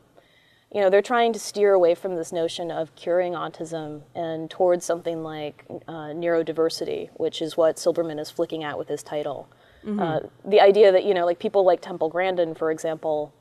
you 0.74 0.80
know, 0.80 0.90
they're 0.90 1.02
trying 1.02 1.34
to 1.34 1.40
steer 1.40 1.74
away 1.74 1.96
from 1.96 2.16
this 2.16 2.32
notion 2.32 2.72
of 2.72 2.96
curing 2.96 3.34
autism 3.34 4.04
and 4.16 4.50
towards 4.50 4.86
something 4.86 5.22
like 5.22 5.66
uh, 5.88 6.14
neurodiversity, 6.16 7.10
which 7.16 7.42
is 7.42 7.58
what 7.58 7.76
Silberman 7.76 8.20
is 8.20 8.32
flicking 8.32 8.64
at 8.64 8.78
with 8.78 8.88
his 8.88 9.04
title. 9.04 9.50
Uh, 9.84 10.20
the 10.46 10.62
idea 10.62 10.91
that 10.91 11.04
you 11.06 11.13
know, 11.13 11.26
like 11.26 11.39
people 11.39 11.65
like 11.65 11.82
Temple 11.82 12.10
Grandin, 12.10 12.54
for 12.54 12.72
example, 12.72 13.34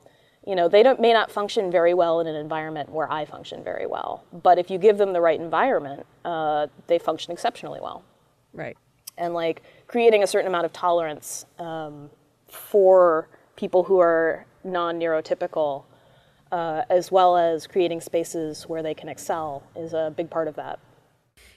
you 0.46 0.55
know, 0.55 0.68
they 0.68 0.83
don't 0.83 1.00
may 1.00 1.12
not 1.12 1.31
function 1.31 1.70
very 1.70 1.92
well 1.94 2.20
in 2.20 2.26
an 2.26 2.35
environment 2.35 2.90
where 2.90 3.11
I 3.11 3.24
function 3.24 3.62
very 3.62 3.87
well. 3.87 4.24
But 4.33 4.59
if 4.59 4.70
you 4.70 4.79
give 4.79 4.96
them 4.96 5.12
the 5.12 5.20
right 5.20 5.38
environment, 5.38 6.07
uh, 6.24 6.68
they 6.87 6.98
function 6.98 7.33
exceptionally 7.33 7.81
well. 7.81 8.03
Right. 8.55 8.76
And 9.18 9.35
like 9.35 9.62
creating 9.87 10.22
a 10.22 10.26
certain 10.26 10.48
amount 10.48 10.64
of 10.64 10.72
tolerance 10.72 11.44
um, 11.59 12.11
for 12.48 13.29
people 13.57 13.85
who 13.85 13.98
are 14.00 14.46
non-neurotypical, 14.64 15.85
uh, 16.53 16.83
as 16.88 17.12
well 17.12 17.37
as 17.37 17.66
creating 17.66 18.00
spaces 18.00 18.64
where 18.66 18.83
they 18.83 18.94
can 18.94 19.09
excel, 19.09 19.62
is 19.76 19.92
a 19.92 20.12
big 20.16 20.31
part 20.31 20.48
of 20.48 20.57
that. 20.57 20.79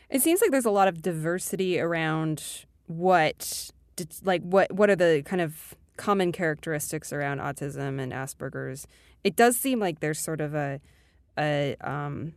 It 0.10 0.22
seems 0.22 0.42
like 0.42 0.52
there's 0.52 0.66
a 0.66 0.72
lot 0.72 0.88
of 0.88 1.02
diversity 1.02 1.80
around 1.80 2.66
what, 2.88 3.72
like, 4.24 4.42
what 4.42 4.72
what 4.72 4.90
are 4.90 4.96
the 4.96 5.24
kind 5.26 5.42
of 5.42 5.76
common 5.98 6.32
characteristics 6.32 7.14
around 7.14 7.40
autism 7.40 8.00
and 8.00 8.12
Asperger's. 8.12 8.88
It 9.24 9.36
does 9.36 9.58
seem 9.58 9.80
like 9.80 10.00
there's 10.00 10.20
sort 10.20 10.42
of 10.42 10.54
a 10.54 10.80
a 11.38 11.76
um 11.82 12.34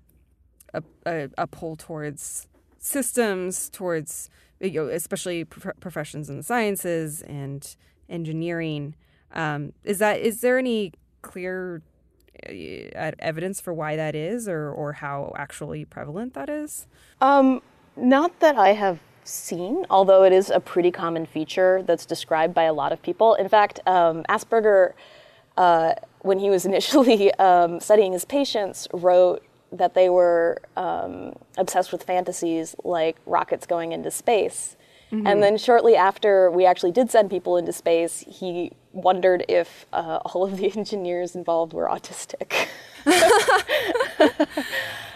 a, 0.75 0.83
a, 1.07 1.31
a 1.39 1.47
pull 1.47 1.77
towards 1.77 2.49
systems, 2.79 3.69
towards 3.71 4.31
you 4.61 4.71
know, 4.73 4.89
especially 4.89 5.45
prof- 5.45 5.79
professions 5.81 6.31
in 6.31 6.37
the 6.37 6.43
sciences 6.43 7.23
and 7.23 7.77
engineering. 8.09 8.95
Um, 9.33 9.73
is 9.85 9.99
that 9.99 10.21
is 10.21 10.41
there 10.41 10.59
any 10.59 10.93
clear 11.23 11.83
uh, 12.49 13.13
evidence 13.19 13.61
for 13.61 13.73
why 13.73 13.97
that 13.97 14.15
is, 14.15 14.49
or 14.49 14.71
or 14.71 14.95
how 14.95 15.33
actually 15.37 15.85
prevalent 15.85 16.35
that 16.35 16.49
is? 16.49 16.87
Um, 17.21 17.63
not 17.97 18.39
that 18.41 18.57
I 18.57 18.73
have 18.75 19.01
seen, 19.27 19.85
although 19.91 20.25
it 20.25 20.33
is 20.33 20.51
a 20.51 20.61
pretty 20.61 20.91
common 20.91 21.27
feature 21.27 21.83
that's 21.83 22.07
described 22.07 22.55
by 22.55 22.65
a 22.65 22.73
lot 22.73 22.93
of 22.93 23.03
people. 23.03 23.35
In 23.35 23.49
fact, 23.49 23.81
um, 23.87 24.25
Asperger, 24.29 24.93
uh, 25.57 25.95
when 26.21 26.39
he 26.39 26.51
was 26.51 26.67
initially 26.67 27.33
um, 27.35 27.81
studying 27.81 28.13
his 28.13 28.25
patients, 28.25 28.89
wrote 28.93 29.43
that 29.73 29.95
they 29.95 30.09
were 30.09 30.59
um, 30.77 31.35
obsessed 31.59 31.93
with 31.93 32.03
fantasies 32.03 32.77
like 32.85 33.17
rockets 33.27 33.67
going 33.67 33.93
into 33.93 34.11
space. 34.11 34.77
Mm-hmm. 35.13 35.27
And 35.27 35.43
then 35.43 35.57
shortly 35.57 35.95
after 35.95 36.51
we 36.51 36.67
actually 36.67 36.93
did 36.93 37.11
send 37.11 37.31
people 37.31 37.57
into 37.57 37.73
space, 37.73 38.25
he 38.29 38.73
wondered 38.93 39.45
if 39.49 39.87
uh, 39.93 40.19
all 40.25 40.45
of 40.45 40.57
the 40.57 40.73
engineers 40.77 41.35
involved 41.35 41.73
were 41.73 41.89
autistic. 41.89 42.69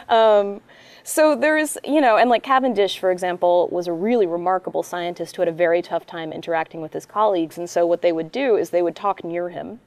um, 0.09 0.61
so 1.03 1.35
there 1.35 1.57
is, 1.57 1.79
you 1.85 2.01
know, 2.01 2.17
and 2.17 2.31
like 2.31 2.43
Cavendish, 2.43 2.99
for 2.99 3.11
example, 3.11 3.69
was 3.71 3.87
a 3.87 3.93
really 3.93 4.27
remarkable 4.27 4.83
scientist 4.83 5.37
who 5.37 5.43
had 5.43 5.49
a 5.49 5.53
very 5.53 5.83
tough 5.83 6.07
time 6.07 6.33
interacting 6.33 6.81
with 6.81 6.93
his 6.93 7.07
colleagues. 7.07 7.59
And 7.59 7.69
so 7.69 7.87
what 7.87 8.03
they 8.03 8.13
would 8.13 8.33
do 8.33 8.57
is 8.57 8.71
they 8.71 8.83
would 8.83 8.97
talk 8.97 9.25
near 9.25 9.49
him. 9.49 9.81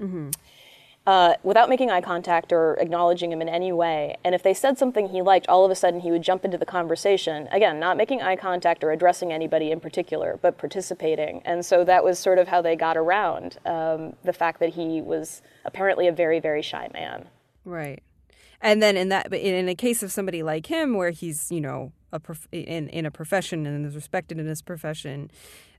Mm-hmm. 0.00 0.30
Uh, 1.04 1.34
without 1.42 1.68
making 1.68 1.90
eye 1.90 2.00
contact 2.00 2.52
or 2.52 2.74
acknowledging 2.74 3.32
him 3.32 3.42
in 3.42 3.48
any 3.48 3.72
way. 3.72 4.16
And 4.22 4.36
if 4.36 4.42
they 4.44 4.54
said 4.54 4.78
something 4.78 5.08
he 5.08 5.20
liked, 5.20 5.48
all 5.48 5.64
of 5.64 5.70
a 5.72 5.74
sudden 5.74 5.98
he 5.98 6.12
would 6.12 6.22
jump 6.22 6.44
into 6.44 6.56
the 6.56 6.64
conversation. 6.64 7.48
Again, 7.50 7.80
not 7.80 7.96
making 7.96 8.22
eye 8.22 8.36
contact 8.36 8.84
or 8.84 8.92
addressing 8.92 9.32
anybody 9.32 9.72
in 9.72 9.80
particular, 9.80 10.38
but 10.40 10.58
participating. 10.58 11.42
And 11.44 11.66
so 11.66 11.82
that 11.82 12.04
was 12.04 12.20
sort 12.20 12.38
of 12.38 12.46
how 12.46 12.62
they 12.62 12.76
got 12.76 12.96
around 12.96 13.58
um, 13.66 14.14
the 14.22 14.32
fact 14.32 14.60
that 14.60 14.74
he 14.74 15.02
was 15.02 15.42
apparently 15.64 16.06
a 16.06 16.12
very, 16.12 16.38
very 16.38 16.62
shy 16.62 16.88
man. 16.94 17.26
Right. 17.64 18.00
And 18.62 18.80
then 18.80 18.96
in 18.96 19.08
that, 19.08 19.32
in 19.34 19.68
a 19.68 19.74
case 19.74 20.02
of 20.02 20.12
somebody 20.12 20.42
like 20.42 20.66
him, 20.66 20.94
where 20.94 21.10
he's 21.10 21.50
you 21.50 21.60
know 21.60 21.92
a 22.12 22.20
prof- 22.20 22.48
in 22.52 22.88
in 22.88 23.04
a 23.04 23.10
profession 23.10 23.66
and 23.66 23.84
is 23.84 23.96
respected 23.96 24.38
in 24.38 24.46
his 24.46 24.62
profession, 24.62 25.30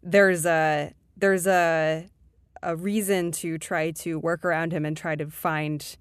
there's 0.04 0.46
a 0.46 0.94
there's 1.16 1.48
a 1.48 2.10
a 2.62 2.76
reason 2.76 3.32
to 3.32 3.58
try 3.58 3.92
to 3.92 4.20
work 4.20 4.44
around 4.44 4.72
him 4.74 4.86
and 4.86 4.96
try 4.98 5.16
to 5.16 5.30
find 5.30 5.98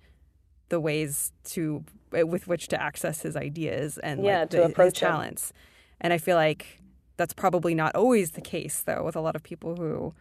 the 0.68 0.80
ways 0.80 1.32
to 1.44 1.84
with 2.10 2.46
which 2.48 2.68
to 2.68 2.82
access 2.82 3.22
his 3.22 3.36
ideas 3.36 3.98
and 3.98 4.24
yeah, 4.24 4.40
like, 4.40 4.50
to 4.50 4.56
the, 4.58 4.64
approach 4.64 4.94
his 4.94 5.00
talents. 5.00 5.50
Him. 5.50 5.56
And 6.02 6.12
I 6.12 6.18
feel 6.18 6.36
like 6.36 6.82
that's 7.16 7.32
probably 7.32 7.74
not 7.74 7.94
always 7.94 8.32
the 8.32 8.40
case 8.40 8.82
though 8.82 9.04
with 9.04 9.14
a 9.14 9.20
lot 9.20 9.36
of 9.36 9.44
people 9.44 9.76
who 9.76 10.14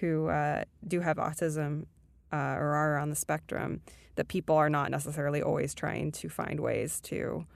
who 0.00 0.28
uh, 0.28 0.64
do 0.86 1.00
have 1.00 1.16
autism 1.16 1.86
uh, 2.32 2.56
or 2.58 2.74
are 2.74 2.98
on 2.98 3.10
the 3.10 3.16
spectrum 3.16 3.80
that 4.16 4.28
people 4.28 4.56
are 4.56 4.68
not 4.68 4.90
necessarily 4.90 5.40
always 5.42 5.74
trying 5.74 6.10
to 6.12 6.28
find 6.28 6.60
ways 6.60 7.00
to 7.00 7.46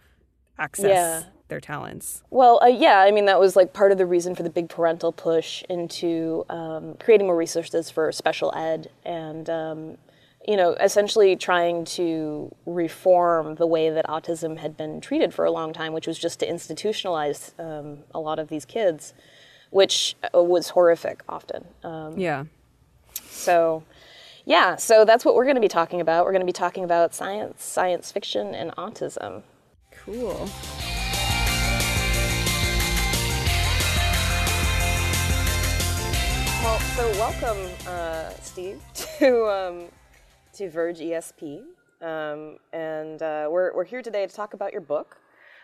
access 0.59 0.87
yeah. 0.87 1.23
their 1.49 1.61
talents. 1.61 2.23
Well, 2.31 2.61
uh, 2.63 2.67
yeah, 2.67 3.01
I 3.01 3.11
mean, 3.11 3.25
that 3.27 3.41
was 3.41 3.57
like 3.57 3.73
part 3.73 3.91
of 3.91 3.99
the 3.99 4.07
reason 4.07 4.35
for 4.35 4.43
the 4.43 4.51
big 4.51 4.69
parental 4.69 5.13
push 5.13 5.65
into 5.69 6.45
um, 6.49 6.95
creating 7.01 7.27
more 7.27 7.37
resources 7.37 7.91
for 7.91 8.13
special 8.13 8.55
ed 8.55 8.91
and, 9.05 9.51
um, 9.51 9.99
you 10.47 10.57
know, 10.57 10.73
essentially 10.75 11.37
trying 11.37 11.85
to 11.85 12.55
reform 12.67 13.57
the 13.57 13.67
way 13.67 13.91
that 13.91 14.07
autism 14.07 14.59
had 14.59 14.77
been 14.77 15.01
treated 15.01 15.33
for 15.35 15.45
a 15.45 15.51
long 15.51 15.73
time, 15.73 15.93
which 15.93 16.07
was 16.07 16.19
just 16.19 16.41
to 16.41 16.47
institutionalize 16.47 17.53
um, 17.59 17.99
a 18.15 18.21
lot 18.21 18.39
of 18.39 18.49
these 18.49 18.65
kids, 18.65 19.15
which 19.71 20.17
uh, 20.23 20.43
was 20.43 20.71
horrific 20.71 21.23
often. 21.29 21.65
Um, 21.83 22.19
yeah. 22.19 22.45
So, 23.25 23.85
yeah, 24.45 24.77
so 24.77 25.05
that's 25.05 25.25
what 25.25 25.35
we're 25.35 25.45
going 25.45 25.55
to 25.55 25.61
be 25.61 25.69
talking 25.69 26.01
about. 26.01 26.25
We're 26.25 26.33
going 26.33 26.41
to 26.41 26.47
be 26.47 26.53
talking 26.53 26.85
about 26.85 27.15
science, 27.15 27.63
science 27.63 28.11
fiction, 28.11 28.55
and 28.55 28.73
autism. 28.73 29.43
Cool. 29.93 30.49
Well, 36.63 36.79
so 36.81 37.11
welcome, 37.13 37.71
uh, 37.87 38.31
Steve, 38.41 38.81
to 39.19 39.47
um, 39.47 39.85
to 40.55 40.71
Verge 40.71 40.99
ESP, 40.99 41.63
um, 42.01 42.59
and 42.73 43.23
uh, 43.23 43.49
we're 43.51 43.75
we're 43.75 43.85
here 43.85 44.03
today 44.03 44.27
to 44.27 44.35
talk 44.35 44.55
about 44.55 44.73
your 44.73 44.81
book, 44.81 45.19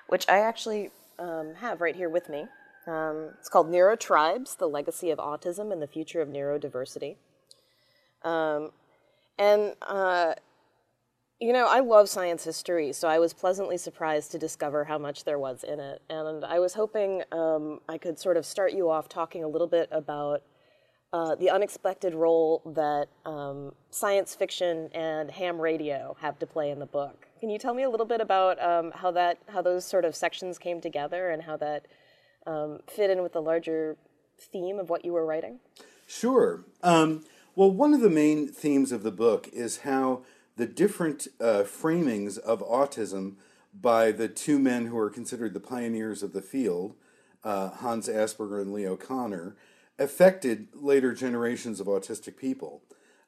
which 0.07 0.29
I 0.29 0.39
actually 0.39 0.91
um, 1.19 1.55
have 1.57 1.81
right 1.81 1.97
here 1.97 2.09
with 2.09 2.29
me. 2.29 2.47
Um, 2.87 3.31
it's 3.39 3.49
called 3.49 3.69
Neurotribes: 3.71 4.57
The 4.57 4.69
Legacy 4.69 5.11
of 5.11 5.19
Autism 5.19 5.73
and 5.73 5.83
the 5.83 5.87
Future 5.89 6.21
of 6.21 6.29
Neurodiversity. 6.29 7.17
Um, 8.23 8.71
and 9.39 9.75
uh, 9.83 10.35
you 11.41 11.53
know, 11.53 11.69
I 11.69 11.81
love 11.81 12.09
science 12.09 12.43
history, 12.43 12.93
so 12.93 13.07
I 13.07 13.21
was 13.21 13.33
pleasantly 13.33 13.79
surprised 13.79 14.33
to 14.33 14.39
discover 14.39 14.85
how 14.85 14.99
much 14.99 15.25
there 15.25 15.39
was 15.39 15.63
in 15.63 15.79
it. 15.79 16.03
And 16.11 16.45
I 16.45 16.59
was 16.59 16.75
hoping 16.75 17.23
um, 17.31 17.79
I 17.89 17.97
could 17.97 18.19
sort 18.19 18.37
of 18.37 18.45
start 18.45 18.73
you 18.73 18.91
off 18.91 19.09
talking 19.09 19.45
a 19.45 19.49
little 19.49 19.69
bit 19.69 19.89
about 19.93 20.43
uh, 21.13 21.37
the 21.37 21.49
unexpected 21.49 22.15
role 22.15 22.61
that 22.75 23.07
um, 23.25 23.73
science 23.91 24.35
fiction 24.35 24.91
and 24.93 25.31
ham 25.31 25.61
radio 25.61 26.17
have 26.21 26.39
to 26.41 26.47
play 26.47 26.71
in 26.71 26.81
the 26.81 26.87
book. 26.87 27.29
Can 27.39 27.51
you 27.51 27.59
tell 27.59 27.73
me 27.73 27.85
a 27.85 27.89
little 27.89 28.05
bit 28.05 28.21
about 28.21 28.61
um, 28.61 28.91
how 28.93 29.13
that, 29.13 29.39
how 29.49 29.63
those 29.63 29.85
sort 29.85 30.05
of 30.05 30.17
sections 30.17 30.59
came 30.59 30.81
together, 30.81 31.31
and 31.31 31.45
how 31.45 31.57
that 31.59 31.87
um, 32.49 32.81
fit 32.89 33.11
in 33.11 33.23
with 33.23 33.33
the 33.33 33.41
larger 33.41 33.97
theme 34.39 34.81
of 34.81 34.91
what 34.91 35.05
you 35.05 35.13
were 35.13 35.25
writing? 35.25 35.61
Sure. 36.09 36.65
Um, 36.83 37.25
well, 37.59 37.73
one 37.73 37.93
of 37.93 38.01
the 38.01 38.09
main 38.09 38.47
themes 38.47 38.93
of 38.93 39.03
the 39.03 39.11
book 39.11 39.49
is 39.53 39.79
how 39.79 40.23
the 40.55 40.65
different 40.65 41.27
uh, 41.41 41.65
framings 41.65 42.39
of 42.39 42.61
autism 42.61 43.35
by 43.75 44.13
the 44.13 44.29
two 44.29 44.61
men 44.61 44.87
who 44.87 44.97
are 44.97 45.11
considered 45.11 45.55
the 45.55 45.59
pioneers 45.59 46.23
of 46.23 46.33
the 46.33 46.41
field, 46.41 46.95
uh, 47.43 47.71
Hans 47.71 48.09
Asperger 48.09 48.63
and 48.63 48.73
Leo 48.73 48.97
Kanner, 48.97 49.57
affected 49.99 50.69
later 50.73 51.13
generations 51.13 51.81
of 51.81 51.89
autistic 51.89 52.37
people. 52.37 52.81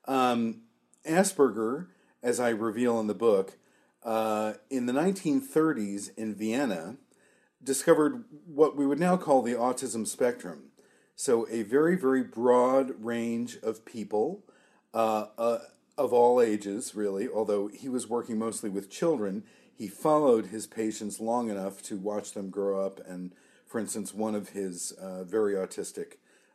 Um, 0.04 0.60
Asperger, 1.04 1.88
as 2.22 2.38
I 2.38 2.50
reveal 2.50 3.00
in 3.00 3.08
the 3.08 3.14
book, 3.14 3.58
uh, 4.04 4.52
in 4.70 4.86
the 4.86 4.92
1930s 4.92 6.16
in 6.16 6.36
Vienna, 6.36 6.98
discovered 7.64 8.22
what 8.46 8.76
we 8.76 8.86
would 8.86 9.00
now 9.00 9.16
call 9.16 9.42
the 9.42 9.54
autism 9.54 10.06
spectrum. 10.06 10.69
So, 11.20 11.46
a 11.50 11.64
very, 11.64 11.96
very 11.96 12.22
broad 12.22 12.92
range 13.04 13.58
of 13.62 13.84
people, 13.84 14.42
uh, 14.94 15.26
uh 15.36 15.58
of 15.98 16.14
all 16.14 16.40
ages, 16.40 16.94
really, 16.94 17.28
although 17.28 17.66
he 17.66 17.90
was 17.90 18.08
working 18.08 18.38
mostly 18.38 18.70
with 18.70 18.88
children, 18.88 19.44
he 19.76 19.86
followed 19.86 20.46
his 20.46 20.66
patients 20.66 21.20
long 21.20 21.50
enough 21.50 21.82
to 21.82 21.98
watch 21.98 22.32
them 22.32 22.48
grow 22.48 22.86
up. 22.86 23.00
And 23.06 23.34
for 23.66 23.78
instance, 23.78 24.14
one 24.14 24.34
of 24.34 24.50
his 24.50 24.92
uh, 24.92 25.24
very 25.24 25.52
autistic 25.52 26.14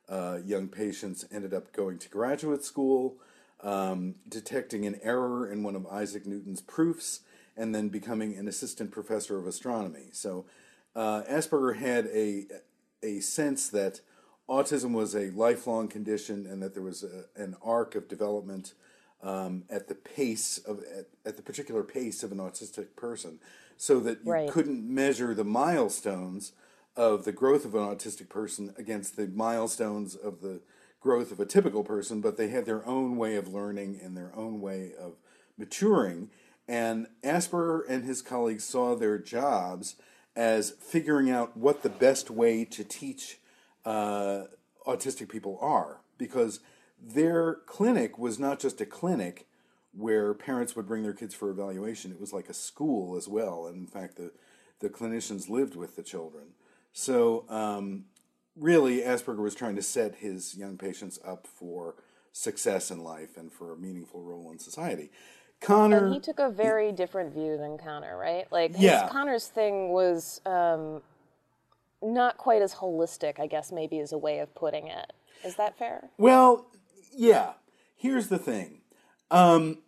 uh, 0.10 0.39
young 0.43 0.67
patients 0.67 1.25
ended 1.32 1.54
up 1.54 1.71
going 1.71 1.99
to 1.99 2.10
graduate 2.10 2.63
school, 2.63 3.17
um, 3.62 4.15
detecting 4.28 4.88
an 4.88 4.99
error 5.04 5.47
in 5.47 5.62
one 5.62 5.75
of 5.75 5.86
Isaac 5.86 6.25
Newton's 6.25 6.62
proofs, 6.62 7.19
and 7.56 7.75
then 7.75 7.89
becoming 7.89 8.36
an 8.36 8.47
assistant 8.47 8.89
professor 8.89 9.38
of 9.38 9.45
astronomy. 9.45 10.08
So 10.12 10.47
uh, 10.95 11.21
Asperger 11.30 11.78
had 11.78 12.08
a, 12.08 12.47
a 13.04 13.19
sense 13.19 13.69
that 13.69 14.01
autism 14.49 14.91
was 14.91 15.15
a 15.15 15.31
lifelong 15.31 15.88
condition 15.88 16.45
and 16.45 16.62
that 16.62 16.73
there 16.73 16.84
was 16.84 17.03
a, 17.03 17.25
an 17.41 17.55
arc 17.63 17.95
of 17.95 18.08
development 18.08 18.73
um, 19.23 19.63
at 19.69 19.88
the 19.88 19.95
pace 19.95 20.58
of 20.60 20.79
at, 20.79 21.08
at, 21.25 21.36
the 21.36 21.41
particular 21.41 21.84
pace 21.84 22.21
of 22.21 22.31
an 22.31 22.38
autistic 22.38 22.95
person, 22.95 23.39
so 23.77 23.99
that 23.99 24.19
you 24.23 24.31
right. 24.31 24.49
couldn't 24.49 24.84
measure 24.88 25.34
the 25.34 25.43
milestones 25.43 26.51
of 26.95 27.25
the 27.25 27.31
growth 27.31 27.65
of 27.65 27.73
an 27.73 27.81
autistic 27.81 28.29
person 28.29 28.73
against 28.77 29.15
the 29.15 29.27
milestones 29.27 30.15
of 30.15 30.41
the 30.41 30.62
growth 31.01 31.31
of 31.31 31.39
a 31.39 31.45
typical 31.45 31.84
person, 31.84 32.21
but 32.21 32.38
they 32.38 32.49
had 32.49 32.65
their 32.65 32.86
own 32.88 33.17
way 33.17 33.36
of 33.36 33.47
learning 33.47 33.99
and 34.01 34.15
their 34.15 34.31
own 34.36 34.62
way 34.62 34.91
of 34.99 35.13
maturing. 35.58 36.29
And 36.67 37.08
Asperger 37.23 37.81
and 37.88 38.03
his 38.05 38.21
colleagues 38.21 38.63
saw 38.63 38.95
their 38.95 39.17
jobs 39.17 39.95
as 40.36 40.71
figuring 40.71 41.29
out 41.29 41.55
what 41.55 41.84
the 41.84 41.89
best 41.89 42.29
way 42.29 42.65
to 42.65 42.84
teach 42.84 43.39
uh, 43.86 44.43
autistic 44.88 45.30
people 45.30 45.58
are, 45.62 46.02
because 46.17 46.60
their 47.02 47.56
clinic 47.65 48.17
was 48.17 48.39
not 48.39 48.60
just 48.60 48.82
a 48.82 48.86
clinic 48.86 49.48
where 49.93 50.34
parents 50.34 50.76
would 50.76 50.88
bring 50.88 51.04
their 51.04 51.13
kids 51.13 51.34
for 51.34 51.50
evaluation. 51.50 52.12
It 52.12 52.19
was 52.19 52.34
like 52.34 52.50
a 52.50 52.54
school 52.54 53.15
as 53.15 53.28
well, 53.28 53.67
and 53.67 53.78
in 53.78 53.88
fact, 53.88 54.17
the 54.17 54.32
the 54.80 54.89
clinicians 54.89 55.50
lived 55.50 55.76
with 55.76 55.95
the 55.95 56.04
children. 56.04 56.48
So 56.91 57.45
um, 57.50 58.06
really, 58.56 59.00
Asperger 59.00 59.39
was 59.41 59.56
trying 59.56 59.76
to 59.76 59.82
set 59.82 60.15
his 60.15 60.56
young 60.56 60.78
patients 60.78 61.19
up 61.26 61.48
for 61.48 61.95
success 62.32 62.91
in 62.91 63.04
life 63.04 63.38
and 63.38 63.52
for 63.52 63.71
a 63.71 63.78
meaningful 63.78 64.21
role 64.21 64.52
in 64.52 64.60
society. 64.60 65.12
Connor. 65.62 66.06
And 66.06 66.13
he 66.13 66.19
took 66.19 66.39
a 66.39 66.50
very 66.50 66.91
different 66.91 67.34
view 67.34 67.58
than 67.58 67.78
Connor, 67.78 68.17
right? 68.17 68.45
Like, 68.52 68.74
Yeah. 68.78 69.08
Connor's 69.08 69.48
thing 69.48 69.89
was 69.89 70.41
um, 70.45 71.02
not 72.05 72.37
quite 72.37 72.61
as 72.61 72.75
holistic, 72.75 73.39
I 73.39 73.47
guess, 73.47 73.71
maybe 73.71 73.99
is 73.99 74.11
a 74.11 74.17
way 74.17 74.39
of 74.39 74.53
putting 74.55 74.87
it. 74.87 75.13
Is 75.43 75.55
that 75.55 75.77
fair? 75.77 76.09
Well, 76.17 76.67
yeah. 77.15 77.53
Here's 77.95 78.27
the 78.27 78.37
thing. 78.37 78.81
Um, 79.31 79.79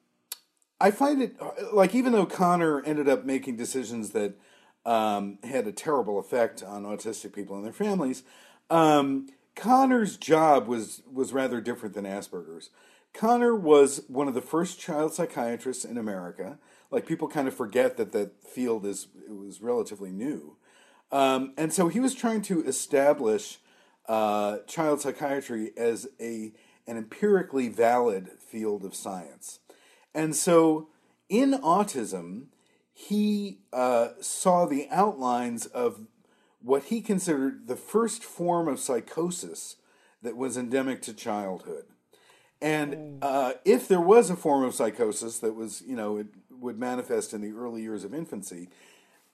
I 0.79 0.91
find 0.91 1.21
it 1.21 1.35
like 1.73 1.95
even 1.95 2.13
though 2.13 2.25
Kanner 2.25 2.81
ended 2.85 3.09
up 3.09 3.25
making 3.25 3.57
decisions 3.57 4.11
that 4.11 4.35
um, 4.85 5.39
had 5.43 5.67
a 5.67 5.71
terrible 5.71 6.19
effect 6.19 6.63
on 6.63 6.83
autistic 6.83 7.33
people 7.33 7.55
and 7.55 7.65
their 7.65 7.73
families, 7.73 8.23
um, 8.69 9.27
Kanner's 9.55 10.17
job 10.17 10.67
was 10.67 11.01
was 11.11 11.33
rather 11.33 11.59
different 11.59 11.95
than 11.95 12.05
Asperger's. 12.05 12.69
Kanner 13.13 13.59
was 13.59 14.03
one 14.07 14.27
of 14.27 14.35
the 14.35 14.41
first 14.41 14.79
child 14.79 15.13
psychiatrists 15.13 15.83
in 15.83 15.97
America. 15.97 16.59
Like 16.91 17.07
people 17.07 17.27
kind 17.27 17.47
of 17.47 17.53
forget 17.55 17.97
that 17.97 18.11
that 18.11 18.43
field 18.43 18.85
is 18.85 19.07
it 19.27 19.35
was 19.35 19.61
relatively 19.61 20.11
new, 20.11 20.57
um, 21.11 21.53
and 21.57 21.71
so 21.71 21.87
he 21.87 21.99
was 21.99 22.13
trying 22.13 22.41
to 22.43 22.63
establish 22.65 23.59
uh, 24.07 24.59
child 24.67 25.01
psychiatry 25.01 25.71
as 25.77 26.07
a 26.19 26.53
an 26.87 26.97
empirically 26.97 27.67
valid 27.67 28.29
field 28.39 28.85
of 28.85 28.95
science. 28.95 29.59
And 30.15 30.35
so 30.35 30.87
in 31.27 31.51
autism, 31.51 32.45
he 32.93 33.59
uh, 33.73 34.09
saw 34.21 34.65
the 34.65 34.87
outlines 34.89 35.65
of 35.65 36.07
what 36.61 36.85
he 36.85 37.01
considered 37.01 37.67
the 37.67 37.75
first 37.75 38.23
form 38.23 38.67
of 38.67 38.79
psychosis 38.79 39.75
that 40.21 40.37
was 40.37 40.57
endemic 40.57 41.01
to 41.03 41.13
childhood. 41.13 41.83
And 42.61 43.19
uh, 43.21 43.53
if 43.65 43.87
there 43.87 44.01
was 44.01 44.29
a 44.29 44.35
form 44.35 44.63
of 44.63 44.73
psychosis 44.73 45.39
that 45.39 45.53
was, 45.53 45.83
you 45.85 45.95
know, 45.95 46.17
it 46.17 46.27
would 46.49 46.79
manifest 46.79 47.33
in 47.33 47.41
the 47.41 47.51
early 47.51 47.83
years 47.83 48.03
of 48.03 48.15
infancy, 48.15 48.69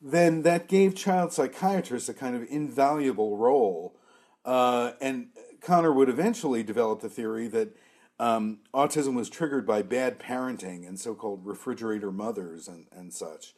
then 0.03 0.41
that 0.41 0.67
gave 0.67 0.95
child 0.95 1.31
psychiatrists 1.31 2.09
a 2.09 2.13
kind 2.13 2.35
of 2.35 2.45
invaluable 2.49 3.37
role. 3.37 3.95
Uh, 4.43 4.91
and 4.99 5.29
Kanner 5.61 5.95
would 5.95 6.09
eventually 6.09 6.61
develop 6.61 6.99
the 6.99 7.09
theory 7.09 7.47
that 7.47 7.77
um, 8.19 8.59
autism 8.73 9.15
was 9.15 9.29
triggered 9.29 9.65
by 9.65 9.81
bad 9.81 10.19
parenting 10.19 10.85
and 10.85 10.99
so 10.99 11.15
called 11.15 11.45
refrigerator 11.45 12.11
mothers 12.11 12.67
and, 12.67 12.87
and 12.91 13.13
such. 13.13 13.55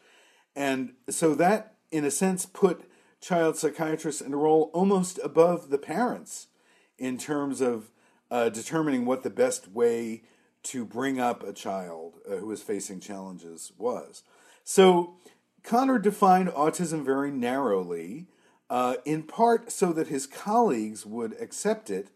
And 0.55 0.93
so 1.09 1.33
that, 1.33 1.75
in 1.91 2.05
a 2.05 2.11
sense, 2.11 2.45
put 2.45 2.89
child 3.19 3.57
psychiatrists 3.57 4.21
in 4.21 4.31
a 4.31 4.37
role 4.37 4.69
almost 4.71 5.19
above 5.23 5.69
the 5.69 5.79
parents 5.79 6.47
in 6.99 7.17
terms 7.17 7.59
of 7.59 7.89
uh, 8.29 8.49
determining 8.49 9.05
what 9.05 9.23
the 9.23 9.29
best 9.31 9.67
way 9.67 10.21
to 10.61 10.85
bring 10.85 11.19
up 11.19 11.43
a 11.43 11.53
child 11.53 12.19
uh, 12.29 12.35
who 12.35 12.51
is 12.51 12.61
facing 12.61 12.99
challenges 12.99 13.71
was. 13.77 14.23
So 14.63 15.15
Kanner 15.65 16.01
defined 16.01 16.49
autism 16.49 17.03
very 17.03 17.31
narrowly, 17.31 18.27
uh, 18.69 18.95
in 19.03 19.23
part 19.23 19.71
so 19.71 19.91
that 19.93 20.07
his 20.07 20.27
colleagues 20.27 21.05
would 21.05 21.35
accept 21.41 21.89
it 21.89 22.09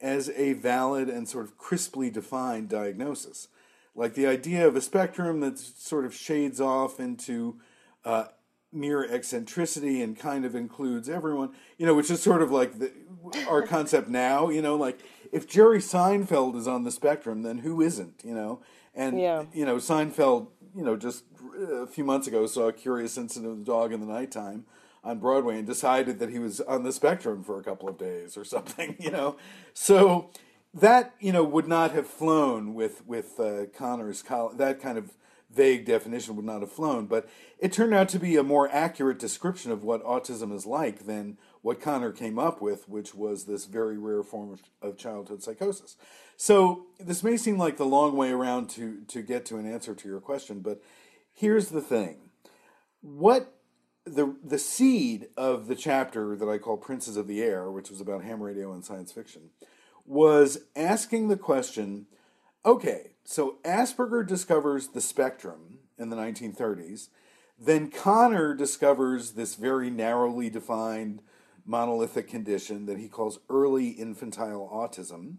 as 0.00 0.30
a 0.30 0.54
valid 0.54 1.08
and 1.08 1.28
sort 1.28 1.44
of 1.44 1.56
crisply 1.56 2.10
defined 2.10 2.68
diagnosis. 2.68 3.48
Like 3.94 4.14
the 4.14 4.26
idea 4.26 4.66
of 4.66 4.74
a 4.74 4.80
spectrum 4.80 5.40
that 5.40 5.58
sort 5.58 6.04
of 6.04 6.14
shades 6.14 6.60
off 6.60 6.98
into 6.98 7.60
uh, 8.04 8.24
mere 8.72 9.04
eccentricity 9.04 10.02
and 10.02 10.18
kind 10.18 10.44
of 10.44 10.54
includes 10.54 11.08
everyone, 11.08 11.50
you 11.78 11.86
know, 11.86 11.94
which 11.94 12.10
is 12.10 12.20
sort 12.20 12.42
of 12.42 12.50
like 12.50 12.78
the, 12.78 12.92
our 13.48 13.62
concept 13.62 14.08
now, 14.08 14.48
you 14.48 14.60
know, 14.60 14.76
like 14.76 14.98
if 15.32 15.48
Jerry 15.48 15.78
Seinfeld 15.78 16.56
is 16.56 16.66
on 16.66 16.84
the 16.84 16.90
spectrum, 16.90 17.42
then 17.42 17.58
who 17.58 17.80
isn't, 17.80 18.22
you 18.24 18.34
know? 18.34 18.60
And, 18.94 19.18
Yeah. 19.18 19.44
you 19.52 19.64
know, 19.64 19.76
Seinfeld, 19.76 20.48
you 20.74 20.84
know, 20.84 20.96
just 20.96 21.24
a 21.58 21.86
few 21.86 22.04
months 22.04 22.26
ago 22.26 22.46
saw 22.46 22.68
a 22.68 22.72
curious 22.72 23.16
incident 23.16 23.52
of 23.52 23.58
the 23.58 23.64
dog 23.64 23.92
in 23.92 24.00
the 24.00 24.06
nighttime 24.06 24.64
on 25.02 25.18
Broadway 25.18 25.58
and 25.58 25.66
decided 25.66 26.18
that 26.18 26.30
he 26.30 26.38
was 26.38 26.60
on 26.62 26.82
the 26.82 26.92
spectrum 26.92 27.44
for 27.44 27.58
a 27.58 27.62
couple 27.62 27.88
of 27.88 27.98
days 27.98 28.36
or 28.36 28.44
something, 28.44 28.96
you 28.98 29.10
know? 29.10 29.36
So 29.72 30.30
that, 30.72 31.14
you 31.20 31.32
know, 31.32 31.44
would 31.44 31.68
not 31.68 31.92
have 31.92 32.06
flown 32.06 32.74
with, 32.74 33.06
with 33.06 33.38
uh, 33.38 33.66
Kanner's, 33.76 34.22
col- 34.22 34.54
that 34.54 34.80
kind 34.80 34.98
of 34.98 35.10
vague 35.52 35.84
definition 35.84 36.34
would 36.34 36.44
not 36.44 36.62
have 36.62 36.72
flown, 36.72 37.06
but 37.06 37.28
it 37.60 37.72
turned 37.72 37.94
out 37.94 38.08
to 38.08 38.18
be 38.18 38.36
a 38.36 38.42
more 38.42 38.68
accurate 38.72 39.18
description 39.18 39.70
of 39.70 39.84
what 39.84 40.02
autism 40.04 40.52
is 40.52 40.66
like 40.66 41.06
than 41.06 41.38
what 41.64 41.80
Kanner 41.80 42.14
came 42.14 42.38
up 42.38 42.60
with, 42.60 42.86
which 42.90 43.14
was 43.14 43.44
this 43.44 43.64
very 43.64 43.96
rare 43.96 44.22
form 44.22 44.58
of, 44.82 44.98
childhood 44.98 45.42
psychosis. 45.42 45.96
So 46.36 46.84
this 47.00 47.24
may 47.24 47.38
seem 47.38 47.56
like 47.56 47.78
the 47.78 47.86
long 47.86 48.18
way 48.18 48.32
around 48.32 48.68
to, 48.70 49.00
to 49.08 49.22
get 49.22 49.46
to 49.46 49.56
an 49.56 49.64
answer 49.66 49.94
to 49.94 50.08
your 50.08 50.20
question, 50.20 50.60
but 50.60 50.82
here's 51.32 51.70
the 51.70 51.80
thing. 51.80 52.16
What 53.00 53.54
the 54.04 54.36
the 54.44 54.58
seed 54.58 55.28
of 55.38 55.66
the 55.66 55.74
chapter 55.74 56.36
that 56.36 56.46
I 56.46 56.58
call 56.58 56.76
Princes 56.76 57.16
of 57.16 57.26
the 57.26 57.42
Air, 57.42 57.70
which 57.70 57.88
was 57.88 58.02
about 58.02 58.24
ham 58.24 58.42
radio 58.42 58.70
and 58.70 58.84
science 58.84 59.10
fiction, 59.10 59.48
was 60.04 60.58
asking 60.76 61.28
the 61.28 61.38
question 61.38 62.06
okay, 62.66 63.12
so 63.24 63.56
Asperger 63.64 64.26
discovers 64.26 64.88
the 64.88 65.00
spectrum 65.00 65.78
in 65.96 66.10
the 66.10 66.16
1930s. 66.16 67.08
Then 67.58 67.90
Kanner 67.90 68.54
discovers 68.54 69.32
this 69.32 69.54
very 69.54 69.88
narrowly 69.88 70.50
defined 70.50 71.22
monolithic 71.64 72.28
condition 72.28 72.86
that 72.86 72.98
he 72.98 73.08
calls 73.08 73.38
early 73.48 73.88
infantile 73.88 74.68
autism. 74.72 75.36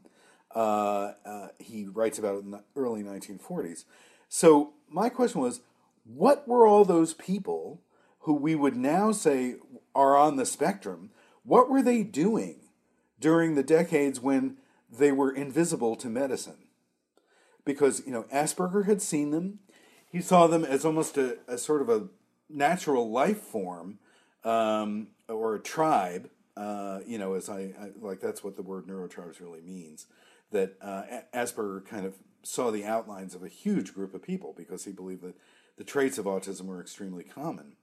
Uh, 0.53 1.13
uh, 1.25 1.47
he 1.59 1.85
writes 1.85 2.17
about 2.17 2.35
it 2.35 2.43
in 2.43 2.51
the 2.51 2.63
early 2.75 3.03
1940s. 3.03 3.85
So, 4.29 4.73
my 4.89 5.09
question 5.09 5.41
was 5.41 5.61
what 6.03 6.47
were 6.47 6.67
all 6.67 6.85
those 6.85 7.13
people 7.13 7.81
who 8.19 8.33
we 8.33 8.55
would 8.55 8.75
now 8.75 9.11
say 9.11 9.55
are 9.93 10.15
on 10.15 10.37
the 10.37 10.45
spectrum? 10.45 11.11
What 11.43 11.69
were 11.69 11.81
they 11.81 12.03
doing 12.03 12.61
during 13.19 13.55
the 13.55 13.63
decades 13.63 14.19
when 14.19 14.57
they 14.91 15.11
were 15.11 15.31
invisible 15.31 15.95
to 15.97 16.09
medicine? 16.09 16.65
because 17.65 18.03
you 18.05 18.13
know 18.13 18.23
Asperger 18.31 18.85
had 18.85 19.01
seen 19.01 19.31
them. 19.31 19.59
He 20.09 20.21
saw 20.21 20.47
them 20.47 20.63
as 20.63 20.85
almost 20.85 21.17
a, 21.17 21.39
a 21.47 21.57
sort 21.57 21.81
of 21.81 21.89
a 21.89 22.07
natural 22.49 23.11
life 23.11 23.41
form 23.41 23.97
um, 24.45 25.07
or 25.27 25.55
a 25.55 25.59
tribe. 25.59 26.29
Uh, 26.57 26.99
you 27.05 27.17
know, 27.17 27.33
as 27.33 27.49
I, 27.49 27.73
I 27.79 27.91
like 27.99 28.21
that's 28.21 28.43
what 28.43 28.55
the 28.55 28.61
word 28.61 28.87
neurotribes 28.87 29.39
really 29.39 29.61
means. 29.61 30.07
That 30.51 30.75
uh, 30.81 31.03
Asperger 31.33 31.85
kind 31.85 32.05
of 32.05 32.15
saw 32.43 32.71
the 32.71 32.85
outlines 32.85 33.35
of 33.35 33.43
a 33.43 33.49
huge 33.49 33.93
group 33.93 34.13
of 34.13 34.21
people 34.21 34.53
because 34.55 34.85
he 34.85 34.91
believed 34.91 35.23
that 35.23 35.35
the 35.77 35.83
traits 35.83 36.17
of 36.17 36.25
autism 36.25 36.65
were 36.65 36.79
extremely 36.79 37.23
common. 37.23 37.73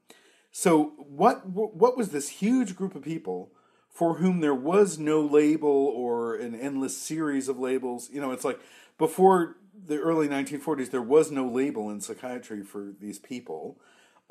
So 0.50 0.92
what 0.98 1.46
what 1.46 1.96
was 1.96 2.10
this 2.10 2.28
huge 2.28 2.76
group 2.76 2.94
of 2.94 3.02
people 3.02 3.52
for 3.88 4.14
whom 4.14 4.40
there 4.40 4.54
was 4.54 4.98
no 4.98 5.20
label 5.20 5.68
or 5.68 6.34
an 6.36 6.54
endless 6.54 6.96
series 6.96 7.48
of 7.48 7.58
labels? 7.58 8.10
You 8.10 8.20
know, 8.20 8.32
it's 8.32 8.44
like 8.44 8.60
before 8.98 9.56
the 9.86 9.98
early 9.98 10.28
1940s 10.28 10.90
there 10.90 11.02
was 11.02 11.30
no 11.30 11.46
label 11.46 11.90
in 11.90 12.00
psychiatry 12.00 12.62
for 12.62 12.92
these 13.00 13.18
people. 13.18 13.78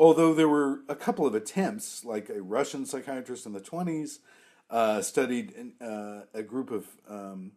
Although 0.02 0.34
there 0.34 0.50
were 0.50 0.80
a 0.90 0.96
couple 0.96 1.28
of 1.28 1.36
attempts, 1.36 2.04
like 2.04 2.28
a 2.28 2.42
Russian 2.42 2.88
psychiatrist 2.88 3.46
in 3.46 3.54
the 3.54 3.62
20s 3.62 4.18
uh, 4.72 5.00
studied 5.00 5.54
uh, 5.80 6.22
a 6.34 6.42
group 6.42 6.72
of 6.72 6.88
um, 7.08 7.52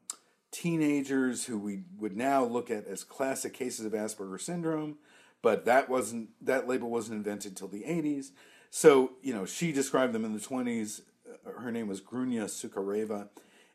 teenagers 0.50 1.46
who 1.46 1.58
we 1.58 1.84
would 1.96 2.14
now 2.14 2.44
look 2.44 2.70
at 2.70 2.86
as 2.86 3.02
classic 3.02 3.54
cases 3.54 3.86
of 3.86 3.92
Asperger 3.92 4.38
syndrome, 4.38 4.98
but 5.40 5.64
that 5.64 5.88
wasn't 5.88 6.28
that 6.42 6.68
label 6.68 6.90
wasn't 6.90 7.16
invented 7.16 7.56
till 7.56 7.68
the 7.68 7.84
80s. 7.84 8.32
So 8.68 9.12
you 9.22 9.32
know, 9.32 9.46
she 9.46 9.72
described 9.72 10.12
them 10.12 10.26
in 10.26 10.34
the 10.34 10.38
20s. 10.38 11.00
Uh, 11.26 11.62
Her 11.62 11.72
name 11.72 11.88
was 11.88 12.02
Grunya 12.02 12.44
Sukhareva, 12.44 13.30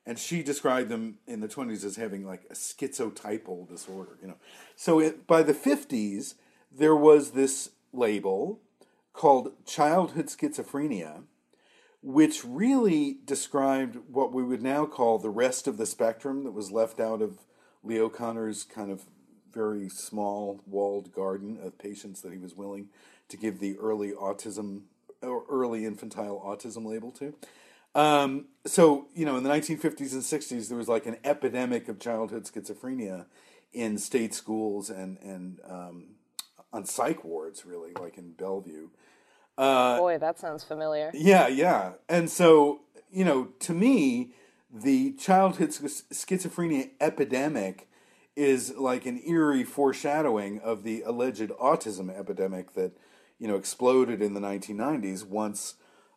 and 0.06 0.20
she 0.20 0.44
described 0.44 0.90
them 0.90 1.18
in 1.26 1.40
the 1.40 1.48
20s 1.48 1.84
as 1.84 1.96
having 1.96 2.24
like 2.24 2.44
a 2.52 2.54
schizotypal 2.54 3.68
disorder. 3.68 4.20
You 4.22 4.28
know, 4.28 4.38
so 4.76 5.00
it, 5.00 5.26
by 5.26 5.42
the 5.42 5.56
50s 5.56 6.36
there 6.72 6.96
was 6.96 7.32
this 7.32 7.72
label 7.94 8.62
called 9.14 9.66
childhood 9.66 10.28
schizophrenia, 10.28 11.24
which 12.02 12.46
really 12.46 13.18
described 13.26 13.98
what 14.08 14.32
we 14.32 14.44
would 14.44 14.62
now 14.62 14.86
call 14.86 15.18
the 15.18 15.30
rest 15.30 15.68
of 15.68 15.78
the 15.78 15.86
spectrum 15.86 16.44
that 16.44 16.52
was 16.52 16.72
left 16.72 17.00
out 17.00 17.22
of 17.22 17.40
Leo 17.84 18.10
Kanner's 18.10 18.64
kind 18.64 18.92
of 18.92 19.04
very 19.52 19.90
small 19.90 20.62
walled 20.66 21.12
garden 21.12 21.58
of 21.62 21.78
patients 21.78 22.22
that 22.22 22.32
he 22.32 22.38
was 22.38 22.56
willing 22.56 22.90
to 23.28 23.38
give 23.38 23.60
the 23.60 23.78
early 23.78 24.12
autism 24.12 24.84
or 25.22 25.44
early 25.50 25.86
infantile 25.86 26.42
autism 26.46 26.86
label 26.86 27.12
to. 27.12 27.34
Um, 27.96 28.46
so, 28.66 29.08
you 29.16 29.26
know, 29.26 29.36
in 29.38 29.44
the 29.44 29.50
1950s 29.50 30.14
and 30.14 30.22
60s, 30.22 30.70
there 30.70 30.78
was 30.78 30.88
like 30.88 31.06
an 31.06 31.18
epidemic 31.24 31.88
of 31.90 32.00
childhood 32.00 32.46
schizophrenia 32.46 33.26
in 33.74 33.98
state 33.98 34.34
schools 34.34 34.90
and, 34.90 35.18
and 35.20 35.60
um, 35.68 36.06
on 36.72 36.86
psych 36.86 37.24
wards, 37.24 37.66
really, 37.66 37.92
like 38.00 38.18
in 38.18 38.32
Bellevue. 38.32 38.90
Uh, 39.58 39.98
Boy, 39.98 40.18
that 40.18 40.40
sounds 40.40 40.64
familiar. 40.64 41.12
Yeah, 41.14 41.48
yeah. 41.48 41.94
And 42.08 42.30
so, 42.30 42.82
you 43.12 43.26
know, 43.26 43.46
to 43.60 43.74
me, 43.74 44.34
the 44.72 45.14
childhood 45.14 45.70
schizophrenia 45.70 46.92
epidemic 47.02 47.90
is 48.36 48.74
like 48.78 49.06
an 49.06 49.22
eerie 49.26 49.64
foreshadowing 49.64 50.60
of 50.62 50.84
the 50.84 51.02
alleged 51.02 51.50
autism 51.50 52.16
epidemic 52.16 52.74
that, 52.74 52.94
you 53.38 53.48
know, 53.48 53.56
exploded 53.56 54.22
in 54.22 54.34
the 54.34 54.40
1990s 54.40 55.26
once, 55.26 55.76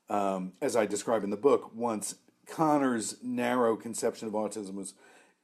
um, 0.09 0.53
as 0.61 0.77
I 0.77 0.87
describe 0.87 1.25
in 1.25 1.31
the 1.31 1.37
book, 1.37 1.73
once 1.75 2.17
Kanner's 2.47 3.17
narrow 3.23 3.77
conception 3.77 4.29
of 4.29 4.35
autism 4.35 4.75
was, 4.75 4.95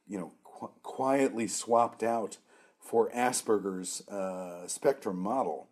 you 0.07 0.19
know, 0.19 0.31
qu- 0.43 0.71
quietly 0.83 1.47
swapped 1.47 2.03
out 2.03 2.37
for 2.89 3.11
Asperger's 3.11 4.01
uh, 4.07 4.67
spectrum 4.67 5.19
model. 5.19 5.67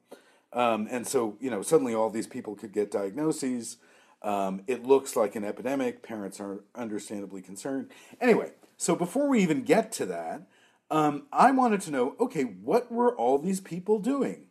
Um, 0.53 0.87
and 0.91 1.07
so, 1.07 1.35
you 1.39 1.49
know, 1.49 1.63
suddenly 1.63 1.95
all 1.95 2.11
these 2.11 2.27
people 2.27 2.55
could 2.55 2.71
get 2.71 2.91
diagnoses. 2.91 3.77
Um, 4.21 4.61
it 4.67 4.85
looks 4.85 5.15
like 5.15 5.35
an 5.35 5.43
epidemic. 5.43 6.03
Parents 6.03 6.39
are 6.39 6.63
understandably 6.75 7.41
concerned. 7.41 7.89
Anyway, 8.21 8.51
so 8.77 8.95
before 8.95 9.27
we 9.27 9.41
even 9.41 9.63
get 9.63 9.91
to 9.93 10.05
that, 10.05 10.43
um, 10.91 11.23
I 11.33 11.49
wanted 11.51 11.81
to 11.81 11.91
know 11.91 12.15
okay, 12.19 12.43
what 12.43 12.91
were 12.91 13.15
all 13.15 13.39
these 13.39 13.61
people 13.61 13.97
doing? 13.97 14.49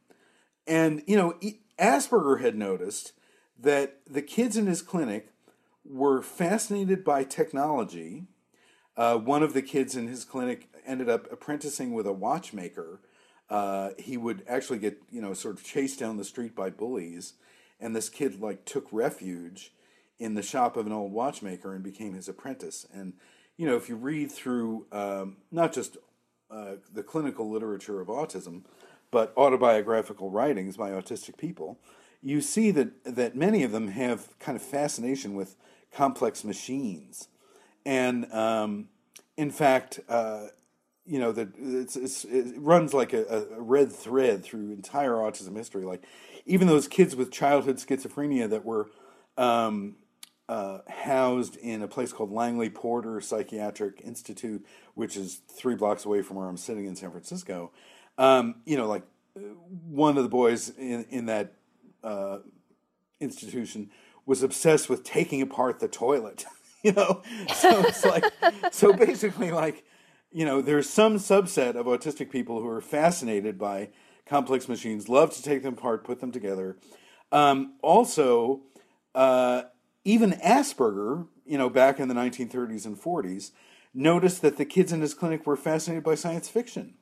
And, 0.66 1.04
you 1.06 1.16
know, 1.16 1.38
Asperger 1.78 2.40
had 2.40 2.56
noticed 2.56 3.12
that 3.56 4.00
the 4.10 4.22
kids 4.22 4.56
in 4.56 4.66
his 4.66 4.82
clinic 4.82 5.28
were 5.84 6.20
fascinated 6.20 7.04
by 7.04 7.22
technology. 7.22 8.24
Uh, 8.96 9.18
one 9.18 9.44
of 9.44 9.54
the 9.54 9.62
kids 9.62 9.94
in 9.94 10.08
his 10.08 10.24
clinic 10.24 10.68
ended 10.86 11.08
up 11.08 11.30
apprenticing 11.32 11.92
with 11.92 12.06
a 12.06 12.12
watchmaker 12.12 13.00
uh, 13.48 13.90
he 13.98 14.16
would 14.16 14.42
actually 14.48 14.78
get 14.78 15.00
you 15.10 15.20
know 15.20 15.32
sort 15.32 15.56
of 15.56 15.64
chased 15.64 15.98
down 15.98 16.16
the 16.16 16.24
street 16.24 16.54
by 16.54 16.70
bullies, 16.70 17.34
and 17.80 17.94
this 17.94 18.08
kid 18.08 18.40
like 18.40 18.64
took 18.64 18.86
refuge 18.90 19.72
in 20.18 20.34
the 20.34 20.42
shop 20.42 20.76
of 20.76 20.86
an 20.86 20.92
old 20.92 21.12
watchmaker 21.12 21.74
and 21.74 21.84
became 21.84 22.14
his 22.14 22.28
apprentice. 22.28 22.86
And 22.92 23.14
you 23.56 23.66
know 23.66 23.76
if 23.76 23.88
you 23.88 23.96
read 23.96 24.32
through 24.32 24.86
um, 24.90 25.36
not 25.52 25.72
just 25.72 25.96
uh, 26.50 26.76
the 26.92 27.02
clinical 27.02 27.48
literature 27.48 28.00
of 28.00 28.08
autism, 28.08 28.62
but 29.10 29.32
autobiographical 29.36 30.30
writings 30.30 30.76
by 30.76 30.90
autistic 30.90 31.36
people, 31.36 31.78
you 32.20 32.40
see 32.40 32.72
that 32.72 33.04
that 33.04 33.36
many 33.36 33.62
of 33.62 33.70
them 33.70 33.88
have 33.88 34.36
kind 34.40 34.56
of 34.56 34.62
fascination 34.62 35.36
with 35.36 35.54
complex 35.92 36.42
machines, 36.42 37.28
and 37.84 38.32
um, 38.32 38.88
in 39.36 39.52
fact, 39.52 40.00
uh, 40.08 40.46
you 41.06 41.18
know 41.18 41.32
that 41.32 41.48
it 41.58 42.54
runs 42.58 42.92
like 42.92 43.12
a, 43.12 43.24
a, 43.24 43.60
red 43.60 43.92
thread 43.92 44.42
through 44.42 44.72
entire 44.72 45.12
autism 45.12 45.56
history. 45.56 45.84
Like 45.84 46.04
even 46.44 46.66
those 46.66 46.88
kids 46.88 47.14
with 47.14 47.30
childhood 47.30 47.76
schizophrenia 47.76 48.48
that 48.50 48.64
were 48.64 48.88
um, 49.36 49.96
uh, 50.48 50.78
housed 50.88 51.56
in 51.56 51.82
a 51.82 51.88
place 51.88 52.12
called 52.12 52.32
Langley 52.32 52.70
Porter 52.70 53.20
Psychiatric 53.20 54.00
Institute, 54.04 54.64
which 54.94 55.16
is 55.16 55.40
three 55.48 55.74
blocks 55.74 56.04
away 56.04 56.22
from 56.22 56.36
where 56.36 56.48
I'm 56.48 56.56
sitting 56.56 56.86
in 56.86 56.96
San 56.96 57.10
Francisco. 57.10 57.72
Um, 58.18 58.56
you 58.64 58.76
know, 58.76 58.86
like 58.86 59.02
one 59.88 60.16
of 60.16 60.22
the 60.22 60.28
boys 60.28 60.70
in 60.70 61.04
in 61.10 61.26
that 61.26 61.54
uh, 62.02 62.38
institution 63.20 63.90
was 64.24 64.42
obsessed 64.42 64.88
with 64.88 65.04
taking 65.04 65.42
apart 65.42 65.78
the 65.78 65.88
toilet. 65.88 66.44
you 66.82 66.92
know, 66.92 67.22
so 67.54 67.80
it's 67.80 68.04
like 68.04 68.24
so 68.72 68.92
basically 68.92 69.50
like 69.50 69.84
you 70.32 70.44
know, 70.44 70.60
there's 70.60 70.88
some 70.88 71.16
subset 71.16 71.76
of 71.76 71.86
autistic 71.86 72.30
people 72.30 72.60
who 72.60 72.68
are 72.68 72.80
fascinated 72.80 73.58
by 73.58 73.88
complex 74.26 74.68
machines, 74.68 75.08
love 75.08 75.32
to 75.34 75.42
take 75.42 75.62
them 75.62 75.74
apart, 75.74 76.04
put 76.04 76.20
them 76.20 76.32
together. 76.32 76.76
Um, 77.32 77.74
also, 77.82 78.62
uh, 79.14 79.62
even 80.04 80.32
Asperger, 80.32 81.26
you 81.44 81.58
know, 81.58 81.70
back 81.70 81.98
in 81.98 82.08
the 82.08 82.14
1930s 82.14 82.86
and 82.86 83.00
40s, 83.00 83.52
noticed 83.94 84.42
that 84.42 84.56
the 84.56 84.64
kids 84.64 84.92
in 84.92 85.00
his 85.00 85.14
clinic 85.14 85.46
were 85.46 85.56
fascinated 85.56 86.04
by 86.04 86.14
science 86.14 86.48
fiction. 86.48 86.94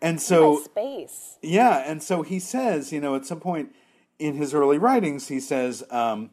And 0.00 0.20
so, 0.20 0.62
space. 0.62 1.38
Yeah, 1.42 1.78
and 1.78 2.02
so 2.02 2.22
he 2.22 2.38
says, 2.38 2.92
you 2.92 3.00
know, 3.00 3.14
at 3.14 3.26
some 3.26 3.40
point 3.40 3.74
in 4.18 4.36
his 4.36 4.54
early 4.54 4.78
writings, 4.78 5.28
he 5.28 5.40
says, 5.40 5.82
um, 5.90 6.30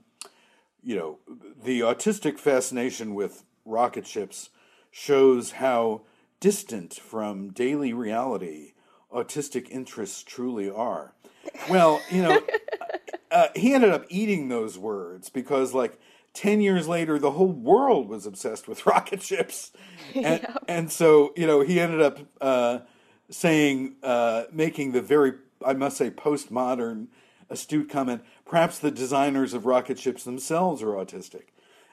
you 0.84 0.96
know, 0.96 1.20
the 1.64 1.82
autistic 1.82 2.38
fascination 2.38 3.16
with 3.16 3.44
rocket 3.66 4.06
ships 4.06 4.50
shows 4.92 5.52
how 5.52 6.02
distant 6.40 6.94
from 6.94 7.50
daily 7.50 7.94
reality 7.94 8.74
autistic 9.12 9.70
interests 9.70 10.24
truly 10.24 10.70
are. 10.70 11.14
Well, 11.70 12.02
you 12.10 12.22
know, 12.22 12.42
uh, 13.32 13.48
he 13.56 13.74
ended 13.74 13.92
up 13.92 14.06
eating 14.10 14.50
those 14.50 14.78
words 14.78 15.30
because, 15.30 15.74
like, 15.74 16.00
10 16.34 16.62
years 16.62 16.88
later, 16.88 17.20
the 17.20 17.32
whole 17.32 17.52
world 17.52 18.08
was 18.08 18.26
obsessed 18.26 18.68
with 18.68 18.86
rocket 18.86 19.22
ships. 19.22 19.72
And, 20.16 20.42
yeah. 20.42 20.56
and 20.68 20.92
so, 20.92 21.34
you 21.36 21.48
know, 21.48 21.62
he 21.62 21.80
ended 21.80 22.02
up 22.02 22.20
uh, 22.40 22.80
saying, 23.30 23.96
uh, 24.04 24.44
making 24.52 24.92
the 24.92 25.02
very, 25.02 25.34
I 25.66 25.74
must 25.74 25.98
say, 25.98 26.10
postmodern, 26.10 27.08
astute 27.50 27.90
comment 27.90 28.24
perhaps 28.46 28.80
the 28.80 28.92
designers 28.92 29.54
of 29.54 29.66
rocket 29.66 30.00
ships 30.00 30.24
themselves 30.24 30.82
are 30.82 30.94
autistic. 30.94 31.48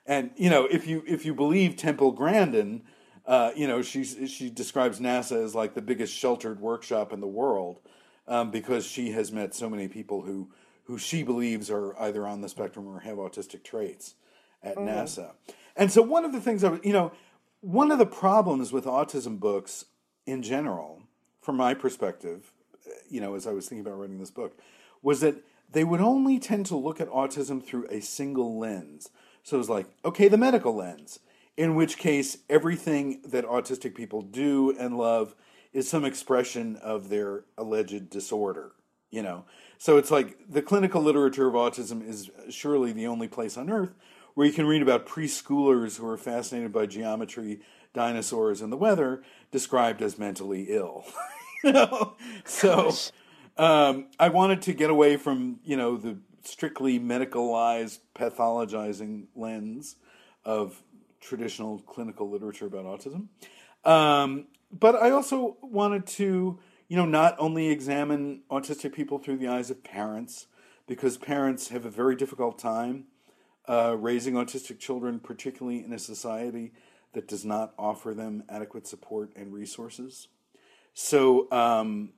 And, 0.08 0.30
you 0.36 0.50
know, 0.50 0.64
if 0.64 0.88
you, 0.88 1.04
if 1.06 1.24
you 1.24 1.34
believe 1.34 1.76
Temple 1.76 2.10
Grandin, 2.12 2.82
uh, 3.26 3.52
you 3.54 3.68
know, 3.68 3.82
she 3.82 4.04
she 4.04 4.48
describes 4.48 5.00
NASA 5.00 5.44
as 5.44 5.54
like 5.54 5.74
the 5.74 5.82
biggest 5.82 6.14
sheltered 6.14 6.60
workshop 6.60 7.12
in 7.12 7.20
the 7.20 7.26
world 7.26 7.78
um, 8.26 8.50
because 8.50 8.86
she 8.86 9.10
has 9.12 9.30
met 9.30 9.54
so 9.54 9.68
many 9.68 9.86
people 9.86 10.22
who 10.22 10.48
who 10.84 10.96
she 10.96 11.22
believes 11.22 11.70
are 11.70 11.94
either 12.00 12.26
on 12.26 12.40
the 12.40 12.48
spectrum 12.48 12.88
or 12.88 13.00
have 13.00 13.18
autistic 13.18 13.62
traits 13.62 14.14
at 14.62 14.76
mm. 14.76 14.88
NASA. 14.88 15.32
And 15.76 15.92
so 15.92 16.00
one 16.00 16.24
of 16.24 16.32
the 16.32 16.40
things 16.40 16.64
I 16.64 16.80
you 16.82 16.94
know 16.94 17.12
one 17.60 17.90
of 17.90 17.98
the 17.98 18.06
problems 18.06 18.72
with 18.72 18.86
autism 18.86 19.38
books 19.38 19.84
in 20.26 20.42
general, 20.42 21.02
from 21.42 21.56
my 21.56 21.74
perspective, 21.74 22.52
you 23.10 23.20
know, 23.20 23.34
as 23.34 23.46
I 23.46 23.52
was 23.52 23.68
thinking 23.68 23.86
about 23.86 23.98
writing 23.98 24.18
this 24.18 24.30
book, 24.30 24.58
was 25.02 25.20
that 25.20 25.36
they 25.70 25.84
would 25.84 26.00
only 26.00 26.38
tend 26.38 26.64
to 26.66 26.76
look 26.76 26.98
at 26.98 27.10
autism 27.10 27.62
through 27.62 27.86
a 27.90 28.00
single 28.00 28.58
lens. 28.58 29.10
So 29.48 29.56
it 29.56 29.58
was 29.58 29.70
like, 29.70 29.86
okay, 30.04 30.28
the 30.28 30.36
medical 30.36 30.74
lens 30.74 31.20
in 31.56 31.74
which 31.74 31.96
case 31.96 32.38
everything 32.50 33.22
that 33.24 33.46
autistic 33.46 33.94
people 33.94 34.20
do 34.20 34.76
and 34.78 34.98
love 34.98 35.34
is 35.72 35.88
some 35.88 36.04
expression 36.04 36.76
of 36.76 37.08
their 37.08 37.44
alleged 37.56 38.10
disorder 38.10 38.72
you 39.10 39.22
know? 39.22 39.44
So 39.78 39.96
it's 39.96 40.10
like 40.10 40.36
the 40.48 40.62
clinical 40.62 41.00
literature 41.00 41.48
of 41.48 41.54
autism 41.54 42.06
is 42.06 42.30
surely 42.50 42.92
the 42.92 43.06
only 43.06 43.28
place 43.28 43.56
on 43.56 43.70
earth 43.70 43.94
where 44.34 44.46
you 44.46 44.52
can 44.52 44.66
read 44.66 44.82
about 44.82 45.06
preschoolers 45.06 45.96
who 45.96 46.06
are 46.06 46.16
fascinated 46.16 46.72
by 46.72 46.86
geometry 46.86 47.60
dinosaurs 47.94 48.60
and 48.60 48.72
the 48.72 48.76
weather 48.76 49.22
described 49.50 50.02
as 50.02 50.18
mentally 50.18 50.66
ill 50.68 51.04
you 51.64 51.72
know? 51.72 52.16
So 52.44 52.94
um, 53.56 54.08
i 54.18 54.28
wanted 54.28 54.62
to 54.62 54.72
get 54.72 54.90
away 54.90 55.16
from 55.16 55.60
you 55.64 55.76
know 55.76 55.96
the 55.96 56.18
strictly 56.48 56.98
medicalized 56.98 57.98
pathologizing 58.14 59.26
lens 59.34 59.96
of 60.44 60.82
traditional 61.20 61.80
clinical 61.80 62.30
literature 62.30 62.66
about 62.66 62.84
autism. 62.84 63.28
Um, 63.84 64.46
but 64.70 64.94
I 64.96 65.10
also 65.10 65.56
wanted 65.62 66.06
to, 66.06 66.58
you 66.88 66.96
know, 66.96 67.06
not 67.06 67.36
only 67.38 67.68
examine 67.68 68.42
autistic 68.50 68.92
people 68.92 69.18
through 69.18 69.38
the 69.38 69.48
eyes 69.48 69.70
of 69.70 69.82
parents, 69.84 70.46
because 70.86 71.18
parents 71.18 71.68
have 71.68 71.84
a 71.84 71.90
very 71.90 72.16
difficult 72.16 72.58
time 72.58 73.04
uh, 73.68 73.94
raising 73.98 74.34
autistic 74.34 74.78
children, 74.78 75.20
particularly 75.20 75.84
in 75.84 75.92
a 75.92 75.98
society 75.98 76.72
that 77.12 77.28
does 77.28 77.44
not 77.44 77.74
offer 77.78 78.14
them 78.14 78.42
adequate 78.48 78.86
support 78.86 79.30
and 79.36 79.52
resources. 79.52 80.28
So, 80.94 81.50
um, 81.52 82.10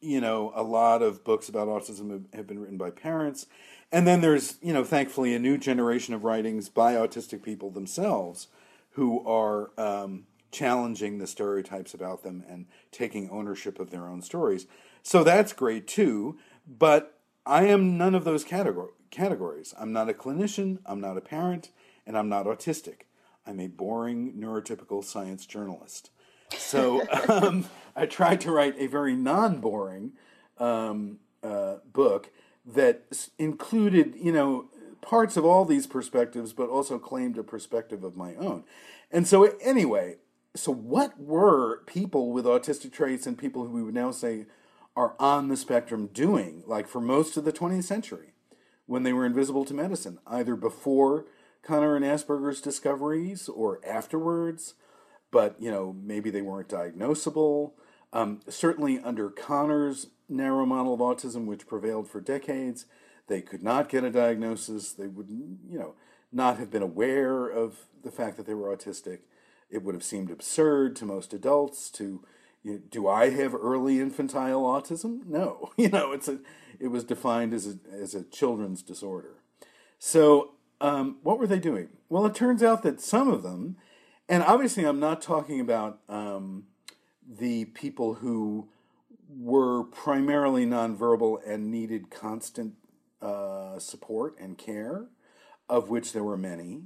you 0.00 0.20
know, 0.20 0.52
a 0.54 0.62
lot 0.62 1.02
of 1.02 1.24
books 1.24 1.48
about 1.48 1.68
autism 1.68 2.24
have, 2.34 2.46
been 2.46 2.58
written 2.58 2.78
by 2.78 2.90
parents, 2.90 3.46
and 3.92 4.06
then 4.06 4.20
there's, 4.20 4.56
you 4.62 4.72
know, 4.72 4.84
thankfully 4.84 5.34
a 5.34 5.38
new 5.38 5.58
generation 5.58 6.14
of 6.14 6.24
writings 6.24 6.68
by 6.68 6.94
autistic 6.94 7.42
people 7.42 7.70
themselves 7.70 8.48
who 8.92 9.24
are 9.26 9.70
um, 9.78 10.24
challenging 10.50 11.18
the 11.18 11.26
stereotypes 11.26 11.94
about 11.94 12.22
them 12.22 12.44
and 12.48 12.66
taking 12.90 13.30
ownership 13.30 13.78
of 13.78 13.90
their 13.90 14.06
own 14.06 14.22
stories. 14.22 14.66
So 15.02 15.24
that's 15.24 15.52
great 15.52 15.86
too. 15.86 16.38
But 16.66 17.18
I 17.46 17.64
am 17.66 17.96
none 17.96 18.14
of 18.14 18.24
those 18.24 18.44
categor- 18.44 18.92
categories. 19.10 19.74
I'm 19.78 19.92
not 19.92 20.08
a 20.08 20.14
clinician, 20.14 20.78
I'm 20.86 21.00
not 21.00 21.16
a 21.16 21.22
parent, 21.22 21.70
and 22.06 22.16
I'm 22.16 22.28
not 22.28 22.46
autistic. 22.46 23.02
I'm 23.46 23.60
a 23.60 23.68
boring 23.68 24.34
neurotypical 24.34 25.02
science 25.02 25.46
journalist. 25.46 26.10
So 26.56 27.06
um, 27.28 27.66
I 27.96 28.06
tried 28.06 28.40
to 28.42 28.50
write 28.50 28.74
a 28.78 28.86
very 28.86 29.14
non 29.14 29.60
boring 29.60 30.12
um, 30.58 31.18
uh, 31.42 31.76
book 31.92 32.30
that 32.66 33.28
included, 33.38 34.14
you 34.16 34.32
know, 34.32 34.68
parts 35.00 35.36
of 35.36 35.44
all 35.44 35.64
these 35.64 35.86
perspectives, 35.86 36.52
but 36.52 36.68
also 36.68 36.98
claimed 36.98 37.38
a 37.38 37.42
perspective 37.42 38.04
of 38.04 38.16
my 38.16 38.34
own. 38.36 38.64
And 39.10 39.26
so, 39.26 39.44
anyway, 39.62 40.16
so 40.54 40.72
what 40.72 41.20
were 41.20 41.82
people 41.86 42.32
with 42.32 42.44
autistic 42.44 42.92
traits 42.92 43.26
and 43.26 43.38
people 43.38 43.64
who 43.64 43.72
we 43.72 43.82
would 43.82 43.94
now 43.94 44.10
say 44.10 44.46
are 44.96 45.14
on 45.18 45.48
the 45.48 45.56
spectrum 45.56 46.08
doing, 46.12 46.62
like 46.66 46.88
for 46.88 47.00
most 47.00 47.36
of 47.36 47.44
the 47.44 47.52
20th 47.52 47.84
century, 47.84 48.34
when 48.86 49.02
they 49.02 49.12
were 49.12 49.24
invisible 49.24 49.64
to 49.64 49.74
medicine, 49.74 50.18
either 50.26 50.56
before 50.56 51.26
Kanner 51.64 51.96
and 51.96 52.04
Asperger's 52.04 52.60
discoveries 52.60 53.48
or 53.48 53.80
afterwards? 53.86 54.74
But 55.30 55.56
you 55.60 55.70
know 55.70 55.94
maybe 56.02 56.30
they 56.30 56.42
weren't 56.42 56.68
diagnosable. 56.68 57.72
Um, 58.12 58.40
certainly 58.48 58.98
under 58.98 59.30
Kanner's 59.30 60.08
narrow 60.28 60.66
model 60.66 60.94
of 60.94 61.00
autism, 61.00 61.46
which 61.46 61.66
prevailed 61.66 62.08
for 62.08 62.20
decades, 62.20 62.86
they 63.28 63.40
could 63.40 63.62
not 63.62 63.88
get 63.88 64.04
a 64.04 64.10
diagnosis. 64.10 64.92
They 64.92 65.06
would, 65.06 65.28
you 65.28 65.78
know, 65.78 65.94
not 66.32 66.58
have 66.58 66.70
been 66.70 66.82
aware 66.82 67.46
of 67.46 67.86
the 68.02 68.10
fact 68.10 68.36
that 68.36 68.46
they 68.46 68.54
were 68.54 68.74
autistic. 68.74 69.20
It 69.70 69.82
would 69.84 69.94
have 69.94 70.04
seemed 70.04 70.30
absurd 70.30 70.96
to 70.96 71.04
most 71.04 71.32
adults 71.32 71.90
to. 71.92 72.24
You 72.62 72.72
know, 72.72 72.80
do 72.90 73.08
I 73.08 73.30
have 73.30 73.54
early 73.54 74.00
infantile 74.00 74.62
autism? 74.62 75.26
No. 75.26 75.70
You 75.76 75.88
know, 75.88 76.12
it's 76.12 76.28
a. 76.28 76.40
It 76.78 76.88
was 76.88 77.04
defined 77.04 77.54
as 77.54 77.66
a 77.66 77.78
as 77.94 78.14
a 78.14 78.24
children's 78.24 78.82
disorder. 78.82 79.36
So, 79.98 80.52
um, 80.80 81.18
what 81.22 81.38
were 81.38 81.46
they 81.46 81.58
doing? 81.58 81.90
Well, 82.08 82.26
it 82.26 82.34
turns 82.34 82.62
out 82.62 82.82
that 82.82 83.00
some 83.00 83.28
of 83.28 83.42
them, 83.42 83.76
and 84.30 84.42
obviously, 84.44 84.84
I'm 84.84 85.00
not 85.00 85.20
talking 85.20 85.60
about 85.60 85.98
um, 86.08 86.64
the 87.28 87.66
people 87.66 88.14
who 88.14 88.68
were 89.28 89.84
primarily 89.84 90.64
nonverbal 90.64 91.38
and 91.46 91.70
needed 91.70 92.10
constant 92.10 92.74
uh, 93.20 93.78
support 93.78 94.38
and 94.38 94.56
care, 94.56 95.06
of 95.68 95.90
which 95.90 96.12
there 96.12 96.24
were 96.24 96.36
many, 96.36 96.84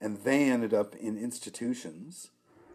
and 0.00 0.18
they 0.18 0.44
ended 0.44 0.74
up 0.74 0.94
in 0.94 1.16
institutions, 1.16 2.30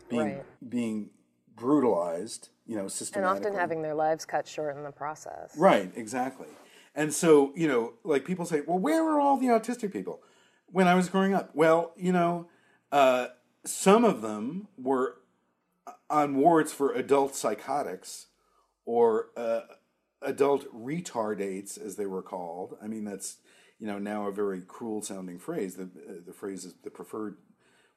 being 0.09 0.37
Right. 0.37 0.45
being 0.67 1.09
brutalized, 1.55 2.49
you 2.65 2.75
know, 2.75 2.87
And 3.13 3.25
often 3.25 3.53
having 3.53 3.81
their 3.81 3.95
lives 3.95 4.25
cut 4.25 4.47
short 4.47 4.75
in 4.77 4.83
the 4.83 4.91
process. 4.91 5.55
Right, 5.57 5.91
exactly. 5.95 6.47
And 6.95 7.13
so, 7.13 7.53
you 7.55 7.67
know, 7.67 7.93
like 8.03 8.25
people 8.25 8.45
say, 8.45 8.61
well, 8.65 8.79
where 8.79 9.03
were 9.03 9.19
all 9.19 9.37
the 9.37 9.47
autistic 9.47 9.93
people 9.93 10.21
when 10.67 10.87
I 10.87 10.95
was 10.95 11.09
growing 11.09 11.33
up? 11.33 11.51
Well, 11.53 11.93
you 11.95 12.11
know, 12.11 12.47
uh, 12.91 13.27
some 13.67 14.05
of 14.05 14.21
them 14.21 14.67
were 14.77 15.17
on 16.09 16.35
wards 16.35 16.73
for 16.73 16.93
adult 16.93 17.35
psychotics 17.35 18.27
or 18.85 19.29
uh, 19.35 19.61
adult 20.21 20.65
retardates, 20.73 21.79
as 21.79 21.95
they 21.95 22.05
were 22.05 22.21
called. 22.21 22.77
I 22.81 22.87
mean, 22.87 23.03
that's, 23.03 23.37
you 23.79 23.87
know, 23.87 23.99
now 23.99 24.27
a 24.27 24.31
very 24.31 24.61
cruel 24.61 25.01
sounding 25.01 25.39
phrase. 25.39 25.75
The, 25.75 25.83
uh, 25.83 26.13
the 26.25 26.33
phrase 26.33 26.65
is 26.65 26.75
the 26.83 26.89
preferred 26.89 27.37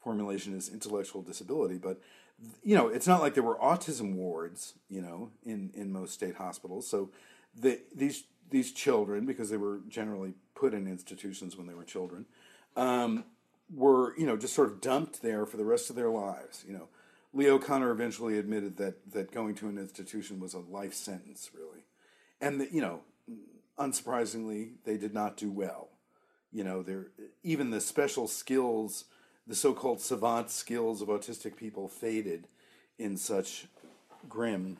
formulation 0.02 0.56
is 0.56 0.68
intellectual 0.68 1.22
disability, 1.22 1.78
but 1.78 2.00
you 2.62 2.74
know, 2.74 2.88
it's 2.88 3.06
not 3.06 3.20
like 3.20 3.34
there 3.34 3.42
were 3.42 3.58
autism 3.58 4.14
wards, 4.14 4.74
you 4.88 5.02
know, 5.02 5.30
in, 5.44 5.70
in 5.74 5.92
most 5.92 6.14
state 6.14 6.36
hospitals. 6.36 6.86
So 6.86 7.10
the, 7.54 7.80
these 7.94 8.24
these 8.50 8.72
children, 8.72 9.26
because 9.26 9.48
they 9.48 9.56
were 9.56 9.80
generally 9.88 10.34
put 10.54 10.74
in 10.74 10.88
institutions 10.88 11.56
when 11.56 11.66
they 11.68 11.74
were 11.74 11.84
children, 11.84 12.26
um, 12.76 13.24
were 13.74 14.16
you 14.18 14.26
know 14.26 14.36
just 14.36 14.54
sort 14.54 14.68
of 14.70 14.80
dumped 14.80 15.22
there 15.22 15.46
for 15.46 15.56
the 15.56 15.64
rest 15.64 15.90
of 15.90 15.96
their 15.96 16.10
lives. 16.10 16.64
You 16.66 16.74
know, 16.74 16.88
Leo 17.32 17.58
Kanner 17.58 17.90
eventually 17.90 18.38
admitted 18.38 18.76
that 18.78 19.12
that 19.12 19.32
going 19.32 19.54
to 19.56 19.68
an 19.68 19.78
institution 19.78 20.40
was 20.40 20.54
a 20.54 20.58
life 20.58 20.94
sentence, 20.94 21.50
really, 21.54 21.84
and 22.40 22.66
you 22.72 22.80
know, 22.80 23.00
unsurprisingly, 23.78 24.72
they 24.84 24.96
did 24.96 25.14
not 25.14 25.36
do 25.36 25.50
well. 25.50 25.88
You 26.52 26.64
know, 26.64 26.82
there 26.82 27.08
even 27.42 27.70
the 27.70 27.80
special 27.80 28.26
skills, 28.26 29.04
the 29.46 29.54
so-called 29.54 30.00
savant 30.00 30.50
skills 30.50 31.00
of 31.00 31.08
autistic 31.08 31.56
people 31.56 31.88
faded 31.88 32.48
in 32.98 33.16
such 33.16 33.66
grim, 34.28 34.78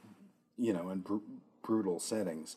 you 0.59 0.73
know, 0.73 0.89
and 0.89 1.05
br- 1.05 1.17
brutal 1.63 2.01
settings. 2.01 2.57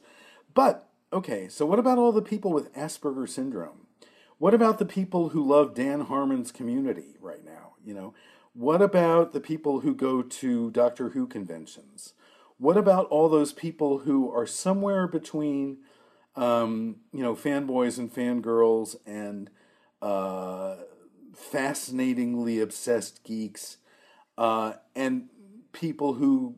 But 0.54 0.90
okay, 1.12 1.48
so 1.48 1.66
what 1.66 1.80
about 1.80 1.98
all 1.98 2.12
the 2.12 2.22
people 2.22 2.52
with 2.52 2.74
Asperger 2.74 3.30
syndrome? 3.30 3.83
What 4.38 4.54
about 4.54 4.80
the 4.80 4.86
people 4.86 5.30
who 5.30 5.44
love 5.44 5.74
Dan 5.74 6.02
Harmon's 6.02 6.52
community 6.52 7.16
right 7.22 7.44
now? 7.44 7.74
You 7.84 7.94
know, 7.94 8.14
what 8.54 8.82
about 8.82 9.34
the 9.34 9.40
people 9.40 9.82
who 9.82 9.96
go 9.96 10.22
to 10.22 10.72
Doctor 10.72 11.10
Who 11.10 11.28
conventions? 11.28 12.14
What 12.58 12.78
about 12.78 13.08
all 13.08 13.30
those 13.30 13.54
people 13.54 14.00
who 14.00 14.32
are 14.32 14.46
somewhere 14.46 15.08
between, 15.08 15.78
um, 16.36 16.98
you 17.12 17.24
know, 17.24 17.36
fanboys 17.36 17.98
and 17.98 18.14
fangirls 18.14 18.96
and 19.06 19.50
uh, 20.02 20.76
fascinatingly 21.34 22.60
obsessed 22.60 23.24
geeks 23.24 23.78
uh, 24.38 24.74
and 24.96 25.30
people 25.72 26.14
who 26.14 26.56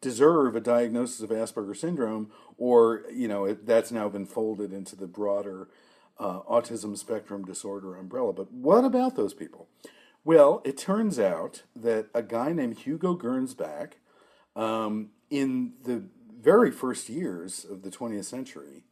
deserve 0.00 0.54
a 0.54 0.60
diagnosis 0.60 1.20
of 1.20 1.30
Asperger 1.30 1.76
syndrome, 1.76 2.30
or 2.56 3.04
you 3.12 3.28
know 3.28 3.44
it, 3.44 3.66
that's 3.66 3.90
now 3.90 4.08
been 4.08 4.26
folded 4.26 4.72
into 4.72 4.96
the 4.96 5.06
broader 5.06 5.68
uh, 6.18 6.40
autism 6.50 6.96
spectrum 6.96 7.44
disorder 7.44 7.96
umbrella. 7.96 8.32
But 8.32 8.52
what 8.52 8.84
about 8.84 9.16
those 9.16 9.34
people? 9.34 9.68
Well, 10.24 10.60
it 10.64 10.76
turns 10.76 11.18
out 11.18 11.62
that 11.74 12.08
a 12.14 12.22
guy 12.22 12.52
named 12.52 12.80
Hugo 12.80 13.16
Gernsback, 13.16 13.92
um, 14.56 15.10
in 15.30 15.74
the 15.84 16.04
very 16.40 16.70
first 16.70 17.08
years 17.08 17.64
of 17.64 17.82
the 17.82 17.90
20th 17.90 18.24
century, 18.24 18.84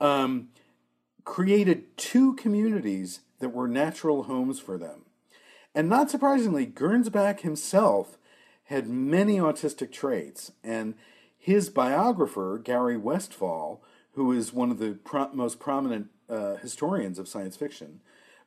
um, 0.00 0.48
created 1.24 1.96
two 1.96 2.34
communities 2.34 3.20
that 3.38 3.50
were 3.50 3.68
natural 3.68 4.24
homes 4.24 4.60
for 4.60 4.76
them. 4.76 5.04
And 5.74 5.88
not 5.88 6.10
surprisingly, 6.10 6.66
Gernsback 6.66 7.40
himself 7.40 8.18
had 8.64 8.88
many 8.88 9.38
autistic 9.38 9.92
traits, 9.92 10.52
and 10.62 10.94
his 11.38 11.68
biographer, 11.68 12.60
Gary 12.62 12.96
Westfahl, 12.96 13.80
who 14.12 14.32
is 14.32 14.52
one 14.52 14.70
of 14.70 14.78
the 14.78 14.92
pro- 14.92 15.32
most 15.32 15.58
prominent 15.58 16.08
uh, 16.28 16.56
historians 16.56 17.18
of 17.18 17.28
science 17.28 17.56
fiction, 17.56 18.00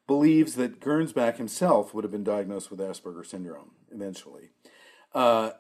believes 0.08 0.56
that 0.56 0.80
Gernsback 0.80 1.38
himself 1.38 1.94
would 1.94 2.04
have 2.04 2.12
been 2.12 2.24
diagnosed 2.24 2.72
with 2.72 2.80
Asperger 2.80 3.26
syndrome 3.26 3.72
eventually. 3.94 4.50
Uh, 5.14 5.52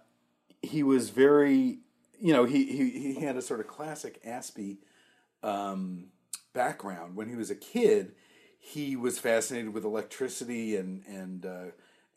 he 0.61 0.83
was 0.83 1.09
very, 1.09 1.79
you 2.19 2.33
know, 2.33 2.45
he, 2.45 2.65
he, 2.65 3.13
he 3.13 3.21
had 3.21 3.35
a 3.35 3.41
sort 3.41 3.59
of 3.59 3.67
classic 3.67 4.23
Aspie 4.23 4.77
um, 5.43 6.07
background. 6.53 7.15
When 7.15 7.29
he 7.29 7.35
was 7.35 7.51
a 7.51 7.55
kid, 7.55 8.13
he 8.59 8.95
was 8.95 9.19
fascinated 9.19 9.73
with 9.73 9.85
electricity 9.85 10.75
and 10.75 11.03
and 11.07 11.45
uh, 11.45 11.65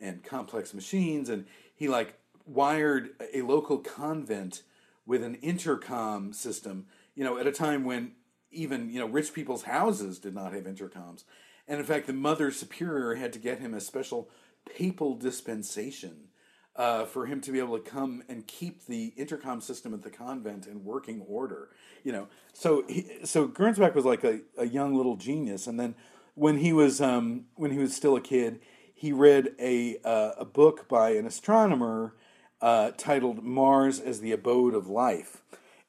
and 0.00 0.24
complex 0.24 0.74
machines, 0.74 1.28
and 1.28 1.46
he 1.74 1.88
like 1.88 2.14
wired 2.46 3.10
a 3.32 3.42
local 3.42 3.78
convent 3.78 4.62
with 5.06 5.22
an 5.22 5.36
intercom 5.36 6.32
system. 6.32 6.86
You 7.14 7.24
know, 7.24 7.38
at 7.38 7.46
a 7.46 7.52
time 7.52 7.84
when 7.84 8.12
even 8.50 8.90
you 8.90 9.00
know 9.00 9.06
rich 9.06 9.32
people's 9.32 9.64
houses 9.64 10.18
did 10.18 10.34
not 10.34 10.52
have 10.52 10.64
intercoms, 10.64 11.24
and 11.68 11.78
in 11.78 11.86
fact, 11.86 12.06
the 12.06 12.12
Mother 12.12 12.50
Superior 12.50 13.14
had 13.14 13.32
to 13.32 13.38
get 13.38 13.60
him 13.60 13.74
a 13.74 13.80
special 13.80 14.28
papal 14.66 15.14
dispensation 15.14 16.28
uh, 16.76 17.04
for 17.04 17.26
him 17.26 17.40
to 17.42 17.52
be 17.52 17.58
able 17.58 17.78
to 17.78 17.90
come 17.90 18.22
and 18.28 18.46
keep 18.46 18.86
the 18.86 19.12
intercom 19.16 19.60
system 19.60 19.92
at 19.92 20.02
the 20.02 20.10
convent 20.10 20.66
in 20.66 20.84
working 20.84 21.20
order. 21.28 21.68
You 22.04 22.12
know, 22.12 22.28
so 22.52 22.84
he, 22.88 23.06
so 23.24 23.48
Gernsback 23.48 23.94
was 23.94 24.04
like 24.04 24.24
a, 24.24 24.40
a 24.56 24.66
young 24.66 24.94
little 24.94 25.16
genius, 25.16 25.66
and 25.66 25.78
then 25.78 25.94
when 26.34 26.58
he 26.58 26.72
was 26.72 27.00
um, 27.00 27.44
when 27.56 27.70
he 27.70 27.78
was 27.78 27.94
still 27.94 28.16
a 28.16 28.20
kid, 28.20 28.60
he 28.94 29.12
read 29.12 29.54
a 29.58 29.98
uh, 30.04 30.32
a 30.38 30.44
book 30.44 30.88
by 30.88 31.10
an 31.10 31.26
astronomer 31.26 32.14
uh, 32.60 32.92
titled 32.96 33.44
"Mars 33.44 34.00
as 34.00 34.20
the 34.20 34.32
Abode 34.32 34.74
of 34.74 34.88
Life," 34.88 35.42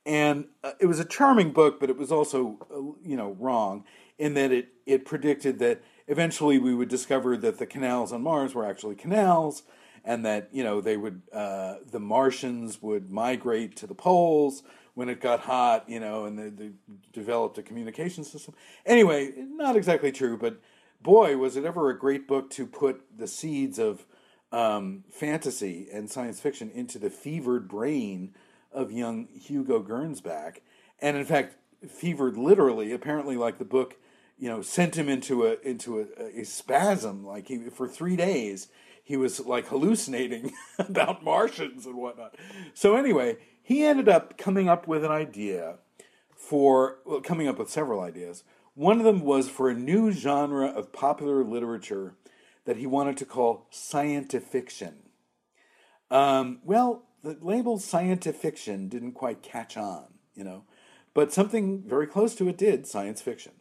and 0.05 0.45
uh, 0.63 0.71
it 0.79 0.85
was 0.85 0.99
a 0.99 1.05
charming 1.05 1.51
book, 1.51 1.79
but 1.79 1.89
it 1.89 1.97
was 1.97 2.11
also 2.11 2.57
uh, 2.73 3.07
you 3.07 3.15
know 3.15 3.35
wrong 3.39 3.83
in 4.17 4.33
that 4.35 4.51
it 4.51 4.69
it 4.85 5.05
predicted 5.05 5.59
that 5.59 5.81
eventually 6.07 6.59
we 6.59 6.73
would 6.73 6.89
discover 6.89 7.37
that 7.37 7.57
the 7.57 7.65
canals 7.65 8.11
on 8.11 8.21
Mars 8.21 8.53
were 8.53 8.65
actually 8.65 8.95
canals, 8.95 9.63
and 10.03 10.25
that 10.25 10.49
you 10.51 10.63
know 10.63 10.81
they 10.81 10.97
would 10.97 11.21
uh, 11.33 11.75
the 11.89 11.99
Martians 11.99 12.81
would 12.81 13.11
migrate 13.11 13.75
to 13.77 13.87
the 13.87 13.95
poles 13.95 14.63
when 14.93 15.07
it 15.07 15.21
got 15.21 15.41
hot, 15.41 15.87
you 15.87 15.99
know, 15.99 16.25
and 16.25 16.37
they, 16.37 16.49
they 16.49 16.71
developed 17.13 17.57
a 17.57 17.63
communication 17.63 18.23
system. 18.23 18.53
Anyway, 18.85 19.31
not 19.37 19.77
exactly 19.77 20.11
true, 20.11 20.37
but 20.37 20.59
boy, 21.01 21.37
was 21.37 21.55
it 21.55 21.65
ever 21.65 21.89
a 21.89 21.97
great 21.97 22.27
book 22.27 22.49
to 22.51 22.65
put 22.65 23.01
the 23.17 23.27
seeds 23.27 23.79
of 23.79 24.05
um, 24.51 25.03
fantasy 25.09 25.87
and 25.91 26.09
science 26.09 26.41
fiction 26.41 26.69
into 26.71 26.99
the 26.99 27.09
fevered 27.09 27.67
brain 27.67 28.33
of 28.73 28.91
young 28.91 29.27
Hugo 29.27 29.81
Gernsback. 29.81 30.57
And 30.99 31.17
in 31.17 31.25
fact, 31.25 31.55
fevered 31.87 32.37
literally. 32.37 32.91
Apparently, 32.91 33.35
like 33.35 33.57
the 33.57 33.65
book, 33.65 33.97
you 34.37 34.49
know, 34.49 34.61
sent 34.61 34.97
him 34.97 35.09
into 35.09 35.45
a 35.45 35.57
into 35.61 35.99
a, 35.99 36.39
a 36.41 36.45
spasm. 36.45 37.25
Like 37.25 37.47
he 37.47 37.69
for 37.69 37.87
three 37.87 38.15
days 38.15 38.67
he 39.03 39.17
was 39.17 39.39
like 39.41 39.67
hallucinating 39.67 40.53
about 40.79 41.23
Martians 41.23 41.85
and 41.85 41.95
whatnot. 41.95 42.35
So 42.73 42.95
anyway, 42.95 43.37
he 43.61 43.83
ended 43.83 44.07
up 44.07 44.37
coming 44.37 44.69
up 44.69 44.87
with 44.87 45.03
an 45.03 45.11
idea 45.11 45.79
for 46.35 46.99
well, 47.05 47.21
coming 47.21 47.47
up 47.47 47.59
with 47.59 47.69
several 47.69 48.01
ideas. 48.01 48.43
One 48.73 48.99
of 48.99 49.03
them 49.03 49.21
was 49.21 49.49
for 49.49 49.69
a 49.69 49.75
new 49.75 50.11
genre 50.11 50.67
of 50.67 50.93
popular 50.93 51.43
literature 51.43 52.15
that 52.65 52.77
he 52.77 52.87
wanted 52.87 53.17
to 53.17 53.25
call 53.25 53.67
scientifiction. 53.69 54.93
Um, 56.09 56.59
well, 56.63 57.03
the 57.23 57.37
label 57.41 57.77
scientifiction 57.77 58.89
didn't 58.89 59.13
quite 59.13 59.41
catch 59.41 59.77
on, 59.77 60.05
you 60.35 60.43
know, 60.43 60.63
but 61.13 61.33
something 61.33 61.83
very 61.85 62.07
close 62.07 62.35
to 62.35 62.47
it 62.47 62.57
did, 62.57 62.87
science 62.87 63.21
fiction. 63.21 63.53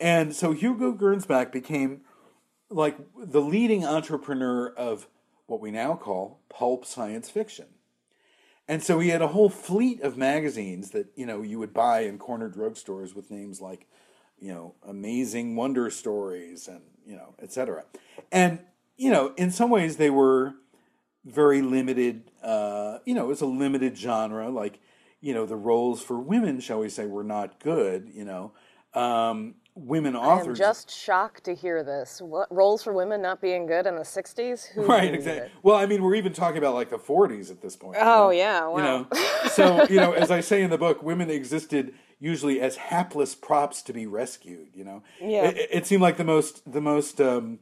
And 0.00 0.34
so 0.34 0.52
Hugo 0.52 0.92
Gernsback 0.92 1.52
became 1.52 2.02
like 2.70 2.98
the 3.16 3.40
leading 3.40 3.84
entrepreneur 3.84 4.68
of 4.68 5.08
what 5.46 5.60
we 5.60 5.70
now 5.70 5.94
call 5.94 6.40
pulp 6.48 6.84
science 6.84 7.30
fiction. 7.30 7.66
And 8.68 8.82
so 8.82 9.00
he 9.00 9.08
had 9.08 9.22
a 9.22 9.28
whole 9.28 9.48
fleet 9.48 10.02
of 10.02 10.18
magazines 10.18 10.90
that, 10.90 11.06
you 11.16 11.24
know, 11.24 11.40
you 11.40 11.58
would 11.58 11.72
buy 11.72 12.00
in 12.00 12.18
corner 12.18 12.50
drugstores 12.50 13.14
with 13.14 13.30
names 13.30 13.62
like, 13.62 13.86
you 14.38 14.52
know, 14.52 14.74
Amazing 14.86 15.56
Wonder 15.56 15.88
Stories 15.90 16.68
and, 16.68 16.82
you 17.06 17.16
know, 17.16 17.34
etc. 17.40 17.84
And, 18.30 18.60
you 18.96 19.10
know, 19.10 19.32
in 19.36 19.50
some 19.50 19.70
ways 19.70 19.96
they 19.96 20.10
were 20.10 20.54
very 21.28 21.62
limited, 21.62 22.30
uh, 22.42 22.98
you 23.04 23.14
know, 23.14 23.30
it's 23.30 23.40
a 23.40 23.46
limited 23.46 23.96
genre. 23.96 24.48
Like, 24.48 24.80
you 25.20 25.34
know, 25.34 25.46
the 25.46 25.56
roles 25.56 26.02
for 26.02 26.18
women, 26.18 26.60
shall 26.60 26.80
we 26.80 26.88
say, 26.88 27.06
were 27.06 27.24
not 27.24 27.60
good, 27.60 28.10
you 28.12 28.24
know. 28.24 28.52
Um, 28.94 29.54
women 29.74 30.16
authors. 30.16 30.60
I 30.60 30.64
am 30.64 30.72
just 30.72 30.90
shocked 30.90 31.44
to 31.44 31.54
hear 31.54 31.84
this. 31.84 32.20
What 32.20 32.48
roles 32.50 32.82
for 32.82 32.92
women 32.92 33.22
not 33.22 33.40
being 33.40 33.66
good 33.66 33.86
in 33.86 33.94
the 33.94 34.02
'60s? 34.02 34.68
Who 34.72 34.86
right, 34.86 35.14
exactly. 35.14 35.50
Well, 35.62 35.76
I 35.76 35.86
mean, 35.86 36.02
we're 36.02 36.14
even 36.14 36.32
talking 36.32 36.58
about 36.58 36.74
like 36.74 36.90
the 36.90 36.98
'40s 36.98 37.50
at 37.50 37.60
this 37.60 37.76
point. 37.76 37.98
Oh 38.00 38.30
you 38.30 38.38
know? 38.38 38.42
yeah, 38.42 38.66
wow. 38.66 38.76
You 38.76 38.82
know, 38.82 39.48
so 39.50 39.86
you 39.88 39.96
know, 39.96 40.12
as 40.12 40.30
I 40.30 40.40
say 40.40 40.62
in 40.62 40.70
the 40.70 40.78
book, 40.78 41.02
women 41.02 41.30
existed 41.30 41.94
usually 42.18 42.60
as 42.60 42.76
hapless 42.76 43.34
props 43.34 43.82
to 43.82 43.92
be 43.92 44.06
rescued. 44.06 44.68
You 44.74 44.84
know, 44.84 45.02
yeah. 45.20 45.44
It, 45.44 45.68
it 45.70 45.86
seemed 45.86 46.02
like 46.02 46.16
the 46.16 46.24
most 46.24 46.70
the 46.70 46.80
most 46.80 47.20
um, 47.20 47.60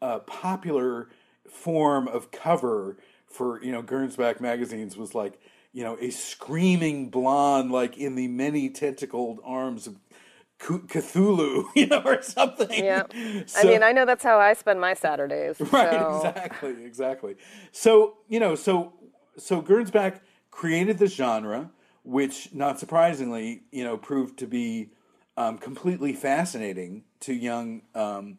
uh, 0.00 0.20
popular 0.20 1.08
form 1.50 2.08
of 2.08 2.30
cover 2.30 2.98
for 3.36 3.62
you 3.62 3.72
know 3.72 3.82
Gernsback 3.82 4.40
magazines 4.40 4.96
was 4.96 5.14
like 5.14 5.40
you 5.72 5.84
know 5.84 5.96
a 6.00 6.10
screaming 6.10 7.10
blonde 7.10 7.70
like 7.70 7.96
in 7.98 8.14
the 8.14 8.28
many 8.28 8.70
tentacled 8.70 9.40
arms 9.44 9.86
of 9.86 9.96
Cthulhu, 10.58 11.66
you 11.74 11.86
know, 11.86 12.00
or 12.02 12.22
something. 12.22 12.82
Yeah. 12.84 13.04
So, 13.46 13.60
I 13.60 13.64
mean, 13.64 13.82
I 13.82 13.92
know 13.92 14.06
that's 14.06 14.24
how 14.24 14.38
I 14.38 14.54
spend 14.54 14.80
my 14.80 14.94
Saturdays. 14.94 15.60
Right, 15.70 15.92
so. 15.92 16.16
exactly, 16.16 16.84
exactly. 16.84 17.36
So, 17.72 18.16
you 18.28 18.40
know, 18.40 18.54
so 18.54 18.94
so 19.36 19.60
Gernsback 19.60 20.20
created 20.50 20.98
this 20.98 21.14
genre, 21.14 21.70
which, 22.02 22.54
not 22.54 22.80
surprisingly, 22.80 23.64
you 23.70 23.84
know, 23.84 23.98
proved 23.98 24.38
to 24.38 24.46
be 24.46 24.90
um, 25.36 25.58
completely 25.58 26.14
fascinating 26.14 27.04
to 27.20 27.34
young 27.34 27.82
um, 27.94 28.38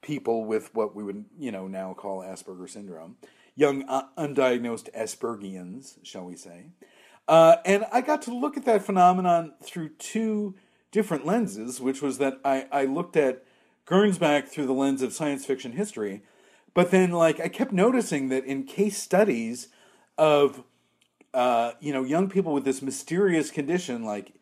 people 0.00 0.44
with 0.46 0.74
what 0.74 0.94
we 0.94 1.04
would, 1.04 1.26
you 1.38 1.52
know, 1.52 1.66
now 1.66 1.92
call 1.92 2.20
Asperger 2.20 2.68
syndrome, 2.68 3.16
young 3.58 3.82
uh, 3.88 4.04
undiagnosed 4.16 4.88
Aspergians, 4.96 5.98
shall 6.04 6.24
we 6.24 6.36
say. 6.36 6.66
Uh, 7.26 7.56
and 7.66 7.84
I 7.92 8.00
got 8.00 8.22
to 8.22 8.34
look 8.34 8.56
at 8.56 8.64
that 8.66 8.84
phenomenon 8.84 9.52
through 9.60 9.90
two 9.98 10.54
different 10.92 11.26
lenses, 11.26 11.80
which 11.80 12.00
was 12.00 12.18
that 12.18 12.38
I, 12.44 12.66
I 12.70 12.84
looked 12.84 13.16
at 13.16 13.44
Gernsback 13.84 14.46
through 14.46 14.66
the 14.66 14.72
lens 14.72 15.02
of 15.02 15.12
science 15.12 15.44
fiction 15.44 15.72
history, 15.72 16.22
but 16.72 16.92
then 16.92 17.10
like 17.10 17.40
I 17.40 17.48
kept 17.48 17.72
noticing 17.72 18.28
that 18.28 18.44
in 18.44 18.62
case 18.62 18.96
studies 18.96 19.68
of 20.16 20.62
uh, 21.34 21.72
you 21.80 21.92
know 21.92 22.04
young 22.04 22.28
people 22.28 22.52
with 22.52 22.64
this 22.64 22.80
mysterious 22.80 23.50
condition, 23.50 24.04
like 24.04 24.34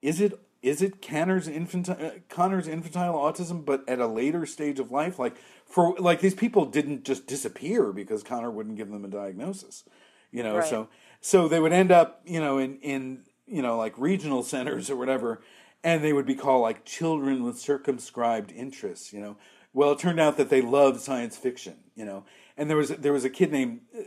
is 0.00 0.20
it 0.20 0.40
is 0.62 0.82
it 0.82 1.02
Kanner's 1.02 1.46
infantile 1.46 1.98
uh, 2.04 2.10
Kanner's 2.28 2.68
infantile 2.68 3.14
autism, 3.14 3.64
but 3.64 3.86
at 3.88 3.98
a 3.98 4.06
later 4.06 4.46
stage 4.46 4.78
of 4.80 4.90
life, 4.90 5.18
like 5.18 5.36
for 5.66 5.94
like 5.98 6.20
these 6.20 6.34
people 6.34 6.64
didn't 6.64 7.04
just 7.04 7.26
disappear 7.26 7.92
because 7.92 8.22
Kanner 8.22 8.52
wouldn't 8.52 8.76
give 8.76 8.90
them 8.90 9.04
a 9.04 9.08
diagnosis, 9.08 9.84
you 10.30 10.42
know. 10.42 10.56
Right. 10.56 10.68
So 10.68 10.88
so 11.20 11.48
they 11.48 11.60
would 11.60 11.72
end 11.72 11.92
up 11.92 12.22
you 12.24 12.40
know 12.40 12.58
in 12.58 12.78
in 12.78 13.24
you 13.46 13.62
know 13.62 13.76
like 13.76 13.98
regional 13.98 14.42
centers 14.54 14.90
or 14.90 14.96
whatever 14.96 15.40
and 15.86 16.02
they 16.02 16.12
would 16.12 16.26
be 16.26 16.34
called 16.34 16.62
like 16.62 16.84
children 16.84 17.44
with 17.44 17.60
circumscribed 17.60 18.50
interests, 18.50 19.12
you 19.12 19.20
know. 19.20 19.36
Well, 19.72 19.92
it 19.92 20.00
turned 20.00 20.18
out 20.18 20.36
that 20.36 20.50
they 20.50 20.60
loved 20.60 21.00
science 21.00 21.36
fiction, 21.36 21.76
you 21.94 22.04
know. 22.04 22.24
And 22.56 22.68
there 22.68 22.76
was 22.76 22.88
there 22.88 23.12
was 23.12 23.24
a 23.24 23.30
kid 23.30 23.52
named 23.52 23.82
uh, 23.96 24.02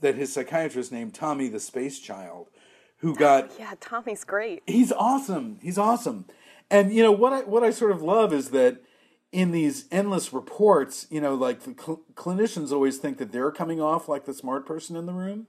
that 0.00 0.16
his 0.16 0.32
psychiatrist 0.32 0.90
named 0.90 1.14
Tommy 1.14 1.48
the 1.48 1.60
Space 1.60 2.00
Child, 2.00 2.48
who 2.98 3.14
got 3.26 3.52
yeah, 3.58 3.74
Tommy's 3.80 4.24
great. 4.24 4.64
He's 4.66 4.90
awesome. 4.90 5.58
He's 5.62 5.78
awesome. 5.78 6.24
And 6.68 6.92
you 6.92 7.04
know 7.04 7.12
what 7.12 7.32
I 7.32 7.40
what 7.42 7.62
I 7.62 7.70
sort 7.70 7.92
of 7.92 8.02
love 8.02 8.32
is 8.32 8.50
that 8.50 8.82
in 9.32 9.50
these 9.50 9.84
endless 9.90 10.32
reports, 10.32 11.06
you 11.10 11.20
know, 11.20 11.34
like 11.34 11.60
the 11.60 11.74
cl- 11.78 12.02
clinicians 12.14 12.72
always 12.72 12.98
think 12.98 13.18
that 13.18 13.32
they're 13.32 13.50
coming 13.50 13.80
off 13.80 14.08
like 14.08 14.24
the 14.24 14.34
smart 14.34 14.64
person 14.66 14.96
in 14.96 15.06
the 15.06 15.12
room, 15.12 15.46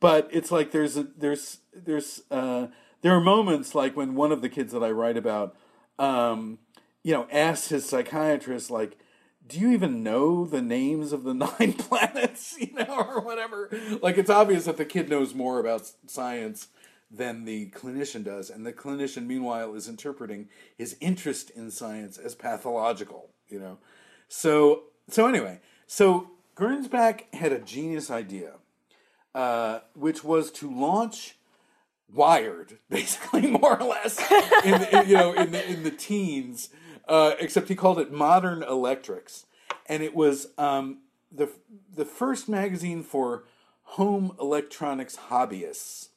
but 0.00 0.28
it's 0.32 0.50
like 0.50 0.72
there's 0.72 0.96
a 0.96 1.04
there's 1.16 1.58
there's 1.72 2.22
uh, 2.30 2.66
there 3.02 3.12
are 3.12 3.20
moments 3.20 3.74
like 3.74 3.96
when 3.96 4.14
one 4.14 4.32
of 4.32 4.42
the 4.42 4.48
kids 4.48 4.72
that 4.72 4.82
I 4.82 4.90
write 4.90 5.16
about, 5.16 5.54
um, 5.98 6.58
you 7.02 7.12
know, 7.12 7.28
asks 7.30 7.68
his 7.68 7.88
psychiatrist, 7.88 8.70
like, 8.70 8.98
do 9.46 9.60
you 9.60 9.70
even 9.72 10.02
know 10.02 10.44
the 10.44 10.62
names 10.62 11.12
of 11.12 11.22
the 11.22 11.34
nine 11.58 11.74
planets, 11.74 12.56
you 12.60 12.72
know, 12.72 13.04
or 13.08 13.20
whatever? 13.20 13.70
Like, 14.02 14.18
it's 14.18 14.30
obvious 14.30 14.64
that 14.64 14.76
the 14.76 14.84
kid 14.84 15.08
knows 15.08 15.34
more 15.34 15.60
about 15.60 15.90
science 16.06 16.68
than 17.16 17.44
the 17.44 17.70
clinician 17.70 18.24
does. 18.24 18.50
And 18.50 18.66
the 18.66 18.72
clinician, 18.72 19.26
meanwhile, 19.26 19.74
is 19.74 19.88
interpreting 19.88 20.48
his 20.76 20.96
interest 21.00 21.50
in 21.50 21.70
science 21.70 22.18
as 22.18 22.34
pathological, 22.34 23.30
you 23.48 23.58
know. 23.58 23.78
So, 24.28 24.84
so 25.08 25.26
anyway, 25.26 25.60
so 25.86 26.30
Gernsback 26.56 27.32
had 27.34 27.52
a 27.52 27.58
genius 27.58 28.10
idea, 28.10 28.54
uh, 29.34 29.80
which 29.94 30.24
was 30.24 30.50
to 30.52 30.70
launch 30.70 31.36
Wired, 32.12 32.78
basically, 32.88 33.46
more 33.50 33.80
or 33.80 33.86
less, 33.86 34.18
in, 34.64 34.80
the, 34.80 35.00
in 35.00 35.08
you 35.08 35.16
know, 35.16 35.32
in 35.32 35.50
the 35.50 35.68
in 35.68 35.82
the 35.82 35.90
teens. 35.90 36.68
Uh, 37.08 37.32
except 37.38 37.68
he 37.68 37.74
called 37.74 37.98
it 37.98 38.12
Modern 38.12 38.62
Electrics, 38.62 39.46
and 39.86 40.02
it 40.02 40.14
was 40.14 40.48
um, 40.56 40.98
the 41.32 41.50
the 41.92 42.04
first 42.04 42.48
magazine 42.48 43.02
for 43.02 43.44
home 43.82 44.36
electronics 44.40 45.18
hobbyists, 45.28 46.08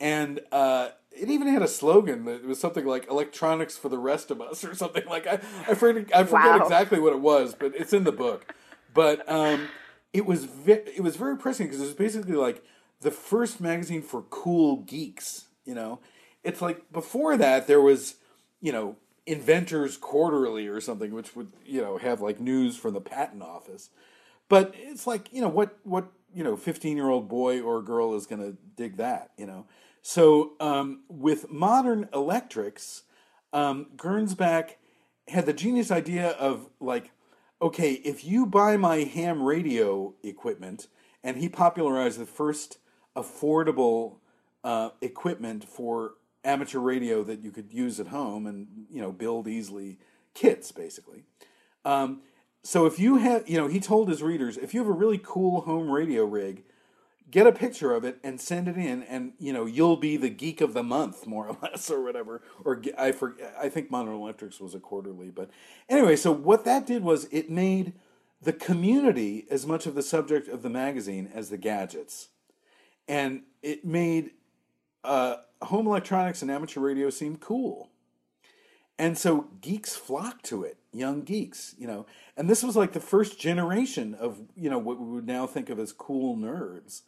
and 0.00 0.40
uh, 0.52 0.90
it 1.12 1.28
even 1.30 1.48
had 1.48 1.62
a 1.62 1.68
slogan 1.68 2.24
that 2.24 2.44
was 2.44 2.58
something 2.60 2.86
like 2.86 3.08
"Electronics 3.08 3.76
for 3.76 3.88
the 3.88 3.98
rest 3.98 4.30
of 4.30 4.40
us" 4.40 4.64
or 4.66 4.74
something 4.74 5.04
like 5.06 5.26
I 5.26 5.40
I 5.68 5.74
forget, 5.74 6.14
I 6.14 6.24
forget 6.24 6.54
Wow. 6.54 6.56
exactly 6.56 6.98
what 7.00 7.12
it 7.12 7.20
was, 7.20 7.54
but 7.54 7.74
it's 7.76 7.92
in 7.92 8.04
the 8.04 8.12
book. 8.12 8.46
But 8.92 9.28
um, 9.30 9.72
it 10.12 10.26
was 10.26 10.44
ve- 10.44 10.72
it 10.96 11.02
was 11.02 11.16
very 11.16 11.36
pressing 11.36 11.66
because 11.66 11.80
it 11.80 11.84
was 11.86 11.94
basically 11.94 12.34
like 12.36 12.64
the 13.00 13.10
first 13.10 13.60
magazine 13.60 14.02
for 14.02 14.22
cool 14.30 14.78
geeks. 14.78 15.46
You 15.64 15.74
know, 15.74 16.00
it's 16.42 16.60
like 16.62 16.90
before 16.92 17.36
that 17.36 17.66
there 17.66 17.80
was 17.80 18.16
you 18.60 18.72
know 18.72 18.96
Inventors 19.26 19.96
Quarterly 19.96 20.66
or 20.66 20.80
something, 20.80 21.12
which 21.14 21.36
would 21.36 21.52
you 21.64 21.80
know 21.80 21.98
have 21.98 22.20
like 22.20 22.40
news 22.40 22.76
from 22.76 22.94
the 22.94 23.00
patent 23.00 23.42
office. 23.42 23.90
But 24.48 24.74
it's 24.76 25.06
like 25.06 25.32
you 25.32 25.40
know 25.40 25.48
what 25.48 25.78
what 25.84 26.10
you 26.34 26.42
know 26.44 26.56
fifteen 26.56 26.96
year 26.96 27.08
old 27.08 27.28
boy 27.28 27.60
or 27.60 27.82
girl 27.82 28.14
is 28.14 28.26
going 28.26 28.42
to 28.42 28.56
dig 28.76 28.96
that 28.96 29.30
you 29.36 29.46
know. 29.46 29.66
So 30.02 30.52
um, 30.60 31.02
with 31.08 31.50
modern 31.50 32.08
electrics, 32.12 33.02
um, 33.52 33.86
Gernsback 33.96 34.76
had 35.28 35.46
the 35.46 35.52
genius 35.52 35.90
idea 35.90 36.30
of 36.30 36.68
like, 36.80 37.10
okay, 37.60 37.92
if 37.92 38.24
you 38.24 38.46
buy 38.46 38.76
my 38.76 38.98
ham 38.98 39.42
radio 39.42 40.14
equipment, 40.22 40.88
and 41.22 41.36
he 41.36 41.48
popularized 41.48 42.18
the 42.18 42.26
first 42.26 42.78
affordable 43.14 44.16
uh, 44.64 44.90
equipment 45.00 45.64
for 45.64 46.14
amateur 46.44 46.78
radio 46.78 47.22
that 47.22 47.40
you 47.40 47.50
could 47.50 47.72
use 47.72 48.00
at 48.00 48.06
home 48.06 48.46
and 48.46 48.66
you 48.90 49.00
know 49.00 49.12
build 49.12 49.46
easily 49.46 49.98
kits 50.32 50.72
basically. 50.72 51.24
Um, 51.84 52.22
so 52.62 52.86
if 52.86 52.98
you 52.98 53.16
have, 53.16 53.48
you 53.48 53.56
know, 53.56 53.68
he 53.68 53.80
told 53.80 54.08
his 54.08 54.22
readers, 54.22 54.58
if 54.58 54.74
you 54.74 54.80
have 54.80 54.88
a 54.88 54.92
really 54.92 55.18
cool 55.22 55.62
home 55.62 55.90
radio 55.90 56.24
rig, 56.24 56.64
get 57.30 57.46
a 57.46 57.52
picture 57.52 57.94
of 57.94 58.04
it 58.04 58.18
and 58.22 58.40
send 58.40 58.68
it 58.68 58.76
in, 58.76 59.02
and 59.04 59.32
you 59.38 59.52
know 59.52 59.66
you'll 59.66 59.96
be 59.96 60.16
the 60.16 60.30
geek 60.30 60.60
of 60.60 60.74
the 60.74 60.82
month, 60.82 61.26
more 61.26 61.48
or 61.48 61.56
less, 61.62 61.90
or 61.90 62.02
whatever. 62.02 62.42
Or 62.64 62.82
I 62.98 63.12
for, 63.12 63.36
I 63.60 63.68
think 63.68 63.90
Modern 63.90 64.14
Electrics 64.14 64.60
was 64.60 64.74
a 64.74 64.80
quarterly, 64.80 65.30
but 65.30 65.50
anyway. 65.88 66.16
So 66.16 66.32
what 66.32 66.64
that 66.64 66.86
did 66.86 67.02
was 67.02 67.26
it 67.30 67.50
made 67.50 67.94
the 68.42 68.52
community 68.52 69.46
as 69.50 69.66
much 69.66 69.86
of 69.86 69.94
the 69.94 70.02
subject 70.02 70.48
of 70.48 70.62
the 70.62 70.70
magazine 70.70 71.30
as 71.34 71.50
the 71.50 71.58
gadgets, 71.58 72.28
and 73.08 73.42
it 73.62 73.84
made 73.84 74.30
uh, 75.04 75.36
home 75.62 75.86
electronics 75.86 76.42
and 76.42 76.50
amateur 76.50 76.80
radio 76.80 77.10
seem 77.10 77.36
cool. 77.36 77.90
And 78.98 79.16
so 79.16 79.46
geeks 79.62 79.96
flocked 79.96 80.44
to 80.46 80.62
it, 80.62 80.76
young 80.92 81.22
geeks, 81.22 81.74
you 81.78 81.86
know. 81.86 82.04
And 82.36 82.50
this 82.50 82.62
was 82.62 82.76
like 82.76 82.92
the 82.92 83.00
first 83.00 83.40
generation 83.40 84.14
of, 84.14 84.42
you 84.54 84.68
know, 84.68 84.78
what 84.78 85.00
we 85.00 85.06
would 85.06 85.26
now 85.26 85.46
think 85.46 85.70
of 85.70 85.78
as 85.78 85.90
cool 85.90 86.36
nerds, 86.36 87.02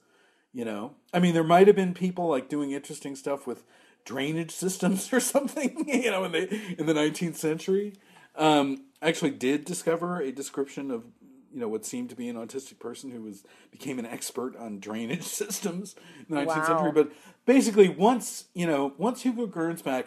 you 0.53 0.65
know. 0.65 0.95
I 1.13 1.19
mean, 1.19 1.35
there 1.35 1.45
might 1.45 1.67
have 1.67 1.77
been 1.77 1.95
people 1.95 2.29
like 2.29 2.49
doing 2.49 2.73
interesting 2.73 3.17
stuff 3.17 3.47
with 3.47 3.65
drainage 4.05 4.51
systems 4.65 5.13
or 5.13 5.21
something, 5.21 5.85
you 5.89 6.11
know, 6.11 6.25
in 6.25 6.33
the 6.33 6.55
in 6.79 6.87
the 6.87 6.95
19th 6.95 7.37
century. 7.37 7.95
Um, 8.37 8.85
I 9.01 9.09
actually 9.09 9.33
did 9.33 9.65
discover 9.65 10.21
a 10.21 10.33
description 10.33 10.91
of 10.91 11.05
you 11.53 11.61
know 11.61 11.69
what 11.69 11.85
seemed 11.85 12.09
to 12.11 12.17
be 12.17 12.29
an 12.29 12.37
autistic 12.37 12.79
person 12.79 13.11
who 13.11 13.23
was 13.23 13.45
became 13.71 13.99
an 13.99 14.07
expert 14.07 14.57
on 14.57 14.81
drainage 14.81 15.23
systems 15.43 15.95
in 16.29 16.35
the 16.35 16.41
19th 16.41 16.47
Wow. 16.47 16.63
century. 16.63 16.93
But 16.93 17.13
basically, 17.47 17.89
once 17.89 18.47
you 18.55 18.67
know, 18.67 18.95
once 18.97 19.23
Hugo 19.23 19.47
Gernsback 19.47 20.07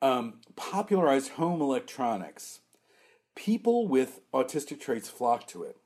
um, 0.00 0.40
popularized 0.56 1.32
home 1.32 1.60
electronics, 1.60 2.60
people 3.36 3.86
with 3.86 4.20
autistic 4.34 4.80
traits 4.80 5.08
flocked 5.08 5.48
to 5.50 5.62
it, 5.62 5.76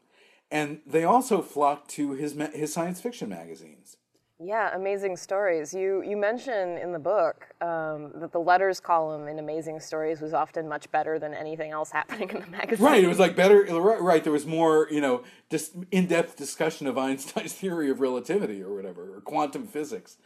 and 0.50 0.80
they 0.86 1.04
also 1.04 1.42
flocked 1.42 1.90
to 1.90 2.12
his 2.12 2.34
ma- 2.34 2.50
his 2.50 2.72
science 2.72 3.00
fiction 3.00 3.28
magazines. 3.28 3.96
Yeah, 4.38 4.76
amazing 4.76 5.16
stories. 5.16 5.72
You 5.72 6.02
you 6.02 6.14
mention 6.14 6.76
in 6.76 6.92
the 6.92 6.98
book 6.98 7.46
um, 7.62 8.12
that 8.16 8.32
the 8.32 8.38
letters 8.38 8.80
column 8.80 9.28
in 9.28 9.38
Amazing 9.38 9.80
Stories 9.80 10.20
was 10.20 10.34
often 10.34 10.68
much 10.68 10.90
better 10.90 11.18
than 11.18 11.32
anything 11.32 11.70
else 11.70 11.90
happening 11.90 12.28
in 12.28 12.40
the 12.40 12.46
magazine. 12.46 12.84
Right, 12.84 13.02
it 13.02 13.08
was 13.08 13.18
like 13.18 13.34
better. 13.34 13.62
Right, 13.62 14.00
right, 14.00 14.22
there 14.22 14.32
was 14.32 14.44
more, 14.44 14.88
you 14.90 15.00
know, 15.00 15.22
just 15.50 15.72
in-depth 15.90 16.36
discussion 16.36 16.86
of 16.86 16.98
Einstein's 16.98 17.52
theory 17.54 17.88
of 17.90 18.00
relativity 18.00 18.62
or 18.62 18.74
whatever, 18.74 19.16
or 19.16 19.22
quantum 19.22 19.66
physics, 19.66 20.18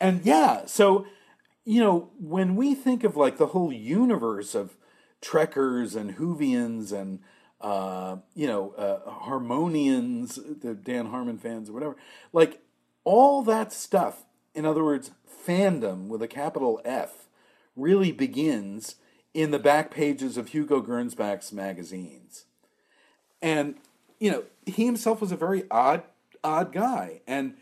and 0.00 0.24
yeah. 0.24 0.66
So, 0.66 1.06
you 1.64 1.80
know, 1.80 2.10
when 2.18 2.56
we 2.56 2.74
think 2.74 3.04
of 3.04 3.16
like 3.16 3.38
the 3.38 3.48
whole 3.48 3.72
universe 3.72 4.56
of 4.56 4.76
Trekkers 5.20 5.94
and 5.94 6.16
Whovians 6.16 6.92
and 6.92 7.20
uh, 7.62 8.16
you 8.34 8.46
know 8.46 8.72
uh, 8.72 9.10
Harmonians, 9.10 10.38
the 10.60 10.74
Dan 10.74 11.06
Harmon 11.06 11.38
fans 11.38 11.70
or 11.70 11.72
whatever, 11.72 11.96
like 12.32 12.60
all 13.04 13.42
that 13.42 13.72
stuff. 13.72 14.24
In 14.54 14.66
other 14.66 14.84
words, 14.84 15.12
fandom 15.46 16.08
with 16.08 16.22
a 16.22 16.28
capital 16.28 16.80
F 16.84 17.28
really 17.74 18.12
begins 18.12 18.96
in 19.34 19.50
the 19.50 19.58
back 19.58 19.90
pages 19.90 20.36
of 20.36 20.48
Hugo 20.48 20.82
Gernsback's 20.82 21.52
magazines. 21.52 22.44
And, 23.40 23.76
you 24.20 24.30
know, 24.30 24.44
he 24.66 24.84
himself 24.84 25.20
was 25.20 25.32
a 25.32 25.36
very 25.36 25.64
odd, 25.70 26.02
odd 26.44 26.72
guy. 26.72 27.22
And 27.26 27.54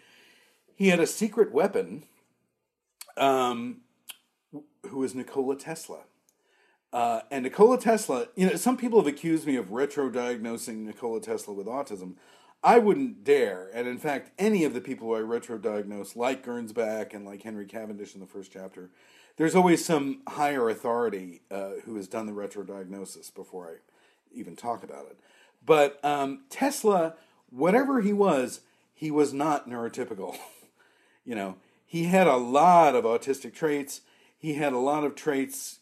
he 0.74 0.88
had 0.88 1.00
a 1.00 1.06
secret 1.06 1.52
weapon, 1.52 2.04
um, 3.16 3.82
who 4.52 4.98
was 4.98 5.14
Nikola 5.14 5.56
Tesla. 5.56 6.00
Uh, 6.92 7.20
and 7.30 7.44
Nikola 7.44 7.78
Tesla, 7.78 8.26
you 8.34 8.48
know, 8.48 8.56
some 8.56 8.76
people 8.76 8.98
have 8.98 9.06
accused 9.06 9.46
me 9.46 9.56
of 9.56 9.70
retro 9.70 10.10
diagnosing 10.10 10.84
Nikola 10.84 11.20
Tesla 11.20 11.54
with 11.54 11.66
autism. 11.66 12.14
I 12.62 12.78
wouldn't 12.78 13.24
dare. 13.24 13.70
And 13.72 13.86
in 13.88 13.98
fact, 13.98 14.32
any 14.38 14.64
of 14.64 14.74
the 14.74 14.80
people 14.80 15.08
who 15.08 15.14
I 15.14 15.20
retro 15.20 15.56
diagnose, 15.56 16.16
like 16.16 16.44
Gernsback 16.44 17.14
and 17.14 17.24
like 17.24 17.42
Henry 17.42 17.64
Cavendish 17.64 18.14
in 18.14 18.20
the 18.20 18.26
first 18.26 18.52
chapter, 18.52 18.90
there's 19.36 19.54
always 19.54 19.84
some 19.84 20.20
higher 20.28 20.68
authority 20.68 21.42
uh, 21.50 21.70
who 21.84 21.96
has 21.96 22.08
done 22.08 22.26
the 22.26 22.32
retro 22.32 22.62
diagnosis 22.62 23.30
before 23.30 23.68
I 23.68 23.74
even 24.32 24.56
talk 24.56 24.82
about 24.82 25.06
it. 25.06 25.18
But 25.64 26.04
um, 26.04 26.42
Tesla, 26.50 27.14
whatever 27.50 28.00
he 28.00 28.12
was, 28.12 28.60
he 28.92 29.10
was 29.10 29.32
not 29.32 29.68
neurotypical. 29.68 30.36
you 31.24 31.34
know, 31.34 31.56
he 31.86 32.04
had 32.04 32.26
a 32.26 32.36
lot 32.36 32.94
of 32.94 33.04
autistic 33.04 33.54
traits. 33.54 34.02
He 34.36 34.54
had 34.54 34.72
a 34.72 34.78
lot 34.78 35.04
of 35.04 35.14
traits 35.14 35.78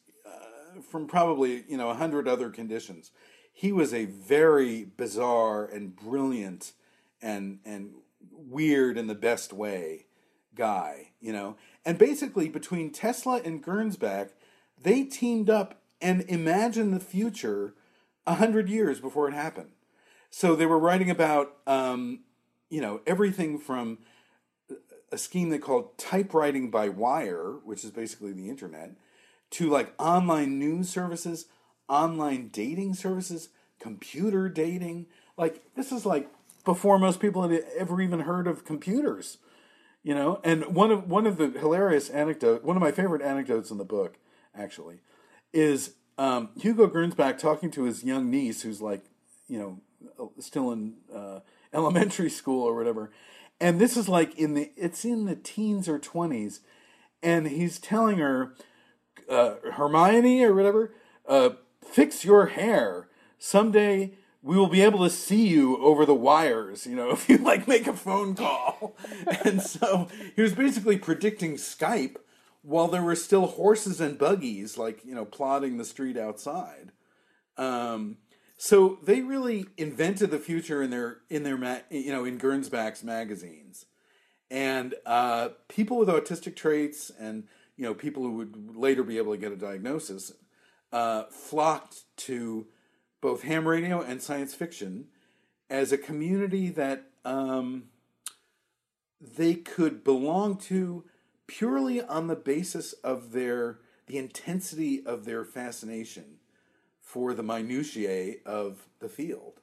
from 0.82 1.06
probably 1.06 1.64
you 1.68 1.76
know 1.76 1.90
a 1.90 1.94
hundred 1.94 2.28
other 2.28 2.50
conditions. 2.50 3.10
He 3.52 3.72
was 3.72 3.92
a 3.92 4.04
very 4.04 4.84
bizarre 4.84 5.64
and 5.64 5.94
brilliant 5.94 6.72
and 7.20 7.58
and 7.64 7.94
weird 8.32 8.96
in 8.96 9.06
the 9.06 9.14
best 9.14 9.52
way 9.52 10.06
guy, 10.54 11.10
you 11.20 11.32
know. 11.32 11.56
And 11.84 11.98
basically 11.98 12.48
between 12.48 12.90
Tesla 12.90 13.40
and 13.44 13.64
Gernsback, 13.64 14.30
they 14.80 15.04
teamed 15.04 15.48
up 15.48 15.82
and 16.00 16.22
imagined 16.28 16.92
the 16.92 17.00
future 17.00 17.74
a 18.26 18.34
hundred 18.34 18.68
years 18.68 19.00
before 19.00 19.28
it 19.28 19.34
happened. 19.34 19.70
So 20.30 20.54
they 20.54 20.66
were 20.66 20.78
writing 20.78 21.10
about 21.10 21.56
um, 21.66 22.20
you 22.68 22.80
know 22.80 23.00
everything 23.06 23.58
from 23.58 23.98
a 25.10 25.18
scheme 25.18 25.48
they 25.48 25.58
called 25.58 25.96
typewriting 25.96 26.70
by 26.70 26.88
wire, 26.88 27.54
which 27.64 27.84
is 27.84 27.90
basically 27.90 28.32
the 28.32 28.48
internet, 28.48 28.92
to 29.50 29.68
like 29.70 29.92
online 29.98 30.58
news 30.58 30.88
services, 30.88 31.46
online 31.88 32.48
dating 32.48 32.94
services, 32.94 33.48
computer 33.80 34.48
dating. 34.48 35.06
Like 35.36 35.62
this 35.74 35.92
is 35.92 36.04
like 36.04 36.28
before 36.64 36.98
most 36.98 37.20
people 37.20 37.48
had 37.48 37.64
ever 37.76 38.00
even 38.00 38.20
heard 38.20 38.46
of 38.46 38.64
computers, 38.64 39.38
you 40.02 40.14
know. 40.14 40.40
And 40.44 40.74
one 40.74 40.90
of 40.90 41.08
one 41.08 41.26
of 41.26 41.38
the 41.38 41.48
hilarious 41.48 42.10
anecdote, 42.10 42.64
one 42.64 42.76
of 42.76 42.82
my 42.82 42.92
favorite 42.92 43.22
anecdotes 43.22 43.70
in 43.70 43.78
the 43.78 43.84
book, 43.84 44.18
actually, 44.54 44.98
is 45.52 45.94
um, 46.18 46.50
Hugo 46.60 46.88
Gernsback 46.88 47.38
talking 47.38 47.70
to 47.70 47.84
his 47.84 48.04
young 48.04 48.30
niece, 48.30 48.62
who's 48.62 48.82
like, 48.82 49.04
you 49.48 49.58
know, 49.58 50.30
still 50.40 50.72
in 50.72 50.94
uh, 51.14 51.40
elementary 51.72 52.30
school 52.30 52.62
or 52.62 52.74
whatever. 52.74 53.10
And 53.60 53.80
this 53.80 53.96
is 53.96 54.08
like 54.08 54.38
in 54.38 54.54
the 54.54 54.70
it's 54.76 55.04
in 55.04 55.24
the 55.24 55.36
teens 55.36 55.88
or 55.88 55.98
twenties, 55.98 56.60
and 57.22 57.48
he's 57.48 57.78
telling 57.78 58.18
her, 58.18 58.54
uh, 59.28 59.56
Hermione 59.72 60.42
or 60.42 60.54
whatever, 60.54 60.92
uh, 61.26 61.50
fix 61.84 62.24
your 62.24 62.46
hair. 62.46 63.08
Someday 63.38 64.12
we 64.42 64.56
will 64.56 64.68
be 64.68 64.82
able 64.82 65.00
to 65.04 65.10
see 65.10 65.46
you 65.46 65.76
over 65.78 66.06
the 66.06 66.14
wires, 66.14 66.86
you 66.86 66.96
know, 66.96 67.10
if 67.12 67.28
you 67.28 67.38
like 67.38 67.68
make 67.68 67.86
a 67.86 67.92
phone 67.92 68.34
call. 68.34 68.96
and 69.44 69.62
so 69.62 70.08
he 70.36 70.42
was 70.42 70.54
basically 70.54 70.98
predicting 70.98 71.54
Skype 71.54 72.16
while 72.62 72.88
there 72.88 73.02
were 73.02 73.16
still 73.16 73.46
horses 73.46 74.00
and 74.00 74.18
buggies, 74.18 74.76
like, 74.76 75.04
you 75.04 75.14
know, 75.14 75.24
plodding 75.24 75.78
the 75.78 75.84
street 75.84 76.16
outside. 76.16 76.92
Um, 77.56 78.18
so 78.56 78.98
they 79.04 79.20
really 79.20 79.66
invented 79.76 80.30
the 80.30 80.38
future 80.38 80.82
in 80.82 80.90
their 80.90 81.18
in 81.30 81.44
their 81.44 81.56
ma- 81.56 81.80
you 81.90 82.10
know 82.10 82.24
in 82.24 82.38
Gernsback's 82.38 83.04
magazines, 83.04 83.86
and 84.50 84.94
uh, 85.06 85.50
people 85.68 85.96
with 85.96 86.08
autistic 86.08 86.56
traits 86.56 87.10
and 87.20 87.44
you 87.78 87.84
know 87.84 87.94
people 87.94 88.24
who 88.24 88.32
would 88.32 88.76
later 88.76 89.02
be 89.02 89.16
able 89.16 89.32
to 89.32 89.38
get 89.38 89.52
a 89.52 89.56
diagnosis 89.56 90.32
uh, 90.92 91.24
flocked 91.30 92.02
to 92.16 92.66
both 93.20 93.42
ham 93.42 93.66
radio 93.66 94.02
and 94.02 94.20
science 94.20 94.54
fiction 94.54 95.06
as 95.70 95.92
a 95.92 95.98
community 95.98 96.68
that 96.68 97.04
um, 97.24 97.84
they 99.20 99.54
could 99.54 100.02
belong 100.04 100.56
to 100.56 101.04
purely 101.46 102.02
on 102.02 102.26
the 102.26 102.36
basis 102.36 102.92
of 103.04 103.32
their 103.32 103.78
the 104.06 104.18
intensity 104.18 105.04
of 105.04 105.24
their 105.24 105.44
fascination 105.44 106.38
for 107.00 107.34
the 107.34 107.42
minutiae 107.42 108.36
of 108.46 108.88
the 109.00 109.08
field. 109.08 109.60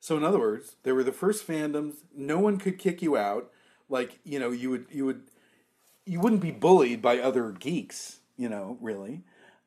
So 0.00 0.16
in 0.16 0.24
other 0.24 0.38
words, 0.38 0.76
there 0.82 0.94
were 0.94 1.04
the 1.04 1.12
first 1.12 1.46
fandoms. 1.46 1.98
No 2.14 2.38
one 2.38 2.58
could 2.58 2.78
kick 2.78 3.02
you 3.02 3.16
out. 3.16 3.50
Like 3.88 4.18
you 4.24 4.38
know, 4.38 4.50
you 4.50 4.70
would 4.70 4.86
you 4.90 5.06
would 5.06 5.22
you 6.08 6.20
wouldn't 6.20 6.40
be 6.40 6.50
bullied 6.50 7.02
by 7.02 7.18
other 7.18 7.52
geeks. 7.52 8.20
You 8.36 8.48
know, 8.48 8.78
really. 8.80 9.22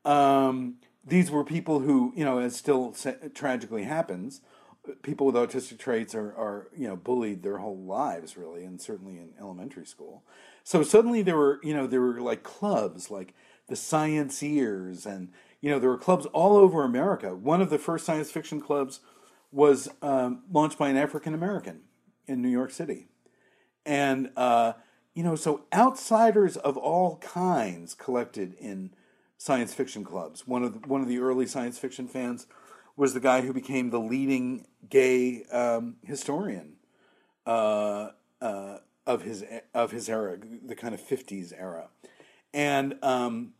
Um, 0.06 0.76
these 1.06 1.30
were 1.30 1.44
people 1.44 1.80
who 1.80 2.14
you 2.16 2.26
know, 2.26 2.40
as 2.40 2.56
still 2.56 2.96
tragically 3.34 3.84
happens, 3.84 4.42
people 5.02 5.26
with 5.28 5.36
autistic 5.36 5.78
traits 5.80 6.16
are 6.16 6.30
are 6.36 6.70
you 6.76 6.88
know 6.88 6.96
bullied 6.96 7.44
their 7.44 7.58
whole 7.58 7.78
lives, 7.78 8.38
really, 8.38 8.64
and 8.64 8.82
certainly 8.82 9.18
in 9.18 9.34
elementary 9.40 9.86
school. 9.86 10.24
So 10.64 10.84
suddenly 10.84 11.22
there 11.22 11.38
were 11.38 11.60
you 11.64 11.74
know 11.74 11.88
there 11.88 12.02
were 12.02 12.22
like 12.22 12.44
clubs 12.44 13.12
like 13.12 13.34
the 13.68 13.76
Scienceers 13.76 15.06
and 15.06 15.30
you 15.62 15.70
know, 15.70 15.80
there 15.80 15.90
were 15.90 15.98
clubs 15.98 16.26
all 16.28 16.58
over 16.58 16.84
America. 16.84 17.36
One 17.36 17.62
of 17.62 17.70
the 17.70 17.78
first 17.78 18.06
science 18.06 18.32
fiction 18.32 18.60
clubs 18.60 19.00
was 19.52 19.88
um, 20.02 20.44
launched 20.52 20.78
by 20.78 20.90
an 20.90 20.98
African 20.98 21.34
American 21.34 21.82
in 22.28 22.42
New 22.42 22.50
York 22.50 22.72
City. 22.72 23.08
And, 23.86 24.32
uh, 24.36 24.74
you 25.14 25.24
know, 25.24 25.36
so 25.36 25.66
outsiders 25.74 26.58
of 26.58 26.78
all 26.78 27.18
kinds 27.18 27.94
collected 27.94 28.54
in 28.60 28.92
science 29.38 29.74
fiction 29.74 30.04
clubs. 30.04 30.48
One 30.48 30.64
of 30.64 30.82
the, 30.82 30.88
one 30.88 31.02
of 31.02 31.08
the 31.08 31.20
early 31.20 31.46
science 31.48 31.78
fiction 31.78 32.08
fans 32.08 32.48
was 32.96 33.14
the 33.14 33.20
guy 33.20 33.42
who 33.42 33.54
became 33.54 33.90
the 33.90 34.00
leading 34.00 34.68
gay 34.90 35.44
um, 35.46 35.96
historian 36.04 36.74
uh, 37.46 38.10
uh, 38.42 38.78
of 39.08 39.24
his 39.24 39.44
of 39.74 39.92
his 39.92 40.08
era, 40.08 40.38
the 40.66 40.76
kind 40.76 40.94
of 40.94 41.02
fifties 41.02 41.52
era, 41.52 41.88
and 42.54 42.96
um, 43.02 43.54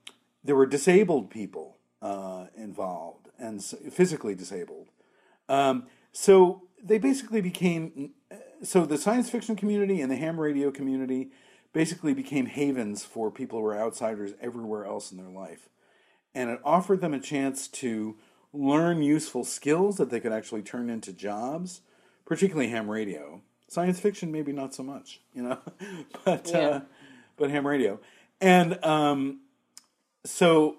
there 0.44 0.56
were 0.56 0.68
disabled 0.68 1.30
people 1.30 1.78
uh, 2.02 2.46
involved 2.56 3.30
and 3.40 3.64
physically 3.64 4.36
disabled. 4.36 4.90
Um, 5.50 5.88
so 6.12 6.64
they 6.82 7.00
basically 7.00 7.42
became 7.42 8.12
so 8.64 8.86
the 8.86 8.98
science 8.98 9.30
fiction 9.30 9.56
community 9.56 10.02
and 10.02 10.12
the 10.12 10.16
ham 10.16 10.40
radio 10.40 10.72
community 10.72 11.32
basically 11.74 12.14
became 12.14 12.46
havens 12.48 13.04
for 13.04 13.32
people 13.32 13.60
who 13.60 13.64
were 13.64 13.76
outsiders 13.78 14.34
everywhere 14.42 14.86
else 14.86 15.12
in 15.12 15.18
their 15.18 15.30
life. 15.30 15.70
And 16.36 16.50
it 16.50 16.60
offered 16.64 17.02
them 17.02 17.14
a 17.14 17.20
chance 17.20 17.68
to 17.70 18.18
learn 18.54 19.02
useful 19.02 19.44
skills 19.44 19.98
that 19.98 20.10
they 20.10 20.20
could 20.20 20.32
actually 20.34 20.62
turn 20.62 20.90
into 20.90 21.14
jobs, 21.14 21.82
particularly 22.26 22.70
ham 22.70 22.90
radio. 22.90 23.42
Science 23.68 24.00
fiction, 24.00 24.32
maybe 24.32 24.52
not 24.52 24.74
so 24.74 24.84
much, 24.84 25.22
you 25.34 25.44
know, 25.44 25.58
but 26.26 26.50
Yeah. 26.52 26.60
uh, 26.60 26.82
but 27.38 27.50
ham 27.50 27.66
radio. 27.66 28.00
And 28.42 28.84
um, 28.84 29.40
so, 30.26 30.78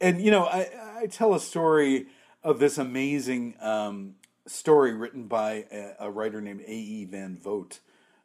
and 0.00 0.20
you 0.22 0.30
know, 0.30 0.44
I, 0.44 0.68
I 1.02 1.06
tell 1.06 1.34
a 1.34 1.40
story 1.40 2.06
of 2.44 2.60
this 2.60 2.78
amazing 2.78 3.54
um, 3.60 4.14
story 4.48 4.94
written 4.94 5.26
by 5.26 5.66
a, 5.70 5.92
a 6.00 6.10
writer 6.10 6.40
named 6.40 6.62
A.E. 6.62 7.04
Van 7.04 7.36
Vogt, 7.36 7.80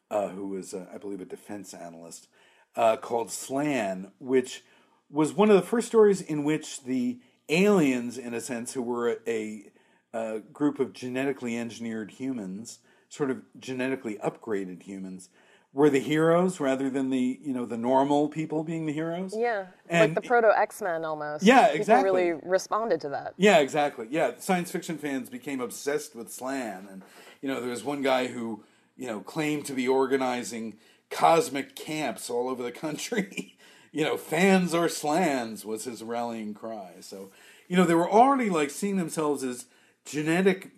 uh, 0.10 0.30
who 0.30 0.48
was, 0.48 0.74
uh, 0.74 0.86
I 0.94 0.98
believe, 0.98 1.22
a 1.22 1.26
defense 1.26 1.74
analyst, 1.74 2.28
uh, 2.76 2.98
called 2.98 3.32
Slan, 3.32 4.12
which 4.20 4.64
was 5.10 5.34
one 5.34 5.50
of 5.50 5.56
the 5.56 5.62
first 5.62 5.88
stories 5.88 6.22
in 6.22 6.44
which 6.44 6.84
the 6.84 7.20
aliens, 7.50 8.18
in 8.18 8.34
a 8.34 8.42
sense, 8.42 8.74
who 8.74 8.82
were 8.82 9.20
a, 9.28 9.72
a 10.14 10.40
group 10.40 10.80
of 10.80 10.94
genetically 10.94 11.58
engineered 11.58 12.12
humans, 12.12 12.80
sort 13.10 13.30
of 13.30 13.42
genetically 13.60 14.16
upgraded 14.24 14.84
humans, 14.84 15.30
were 15.74 15.90
the 15.90 16.00
heroes 16.00 16.60
rather 16.60 16.90
than 16.90 17.10
the 17.10 17.40
you 17.42 17.54
know 17.54 17.66
the 17.66 17.78
normal 17.78 18.30
people 18.30 18.64
being 18.64 18.86
the 18.86 18.94
heroes. 18.94 19.34
Yeah, 19.36 19.66
And- 19.90 20.14
like 20.14 20.24
the 20.24 20.28
proto 20.28 20.52
X 20.56 20.82
Men 20.82 21.04
almost. 21.04 21.44
Yeah, 21.44 21.66
People 21.68 21.80
exactly. 21.82 22.12
really 22.30 22.40
responded 22.44 23.02
to 23.02 23.10
that. 23.10 23.34
Yeah, 23.38 23.58
exactly. 23.60 24.08
Yeah, 24.10 24.32
science 24.40 24.72
fiction 24.72 24.98
fans 24.98 25.30
became 25.30 25.60
obsessed 25.60 26.16
with 26.16 26.32
slan, 26.32 26.88
and 26.92 27.02
you 27.42 27.50
know, 27.50 27.60
there 27.60 27.70
was 27.70 27.84
one 27.84 28.02
guy 28.02 28.28
who 28.28 28.64
you 28.96 29.08
know 29.08 29.20
claimed 29.22 29.66
to 29.66 29.74
be 29.74 29.88
organizing 29.88 30.78
cosmic 31.10 31.76
camps 31.76 32.30
all 32.30 32.48
over 32.50 32.64
the 32.64 32.72
country. 32.72 33.58
you 33.92 34.04
know, 34.04 34.18
fans 34.18 34.74
or 34.74 34.90
slans 34.90 35.64
was 35.66 35.84
his 35.86 36.02
rallying 36.02 36.54
cry. 36.56 36.94
So, 37.02 37.30
you 37.68 37.78
know, 37.78 37.84
they 37.86 37.94
were 37.94 38.10
already 38.10 38.50
like 38.50 38.72
seeing 38.72 38.98
themselves 38.98 39.44
as 39.44 39.68
genetic, 40.06 40.72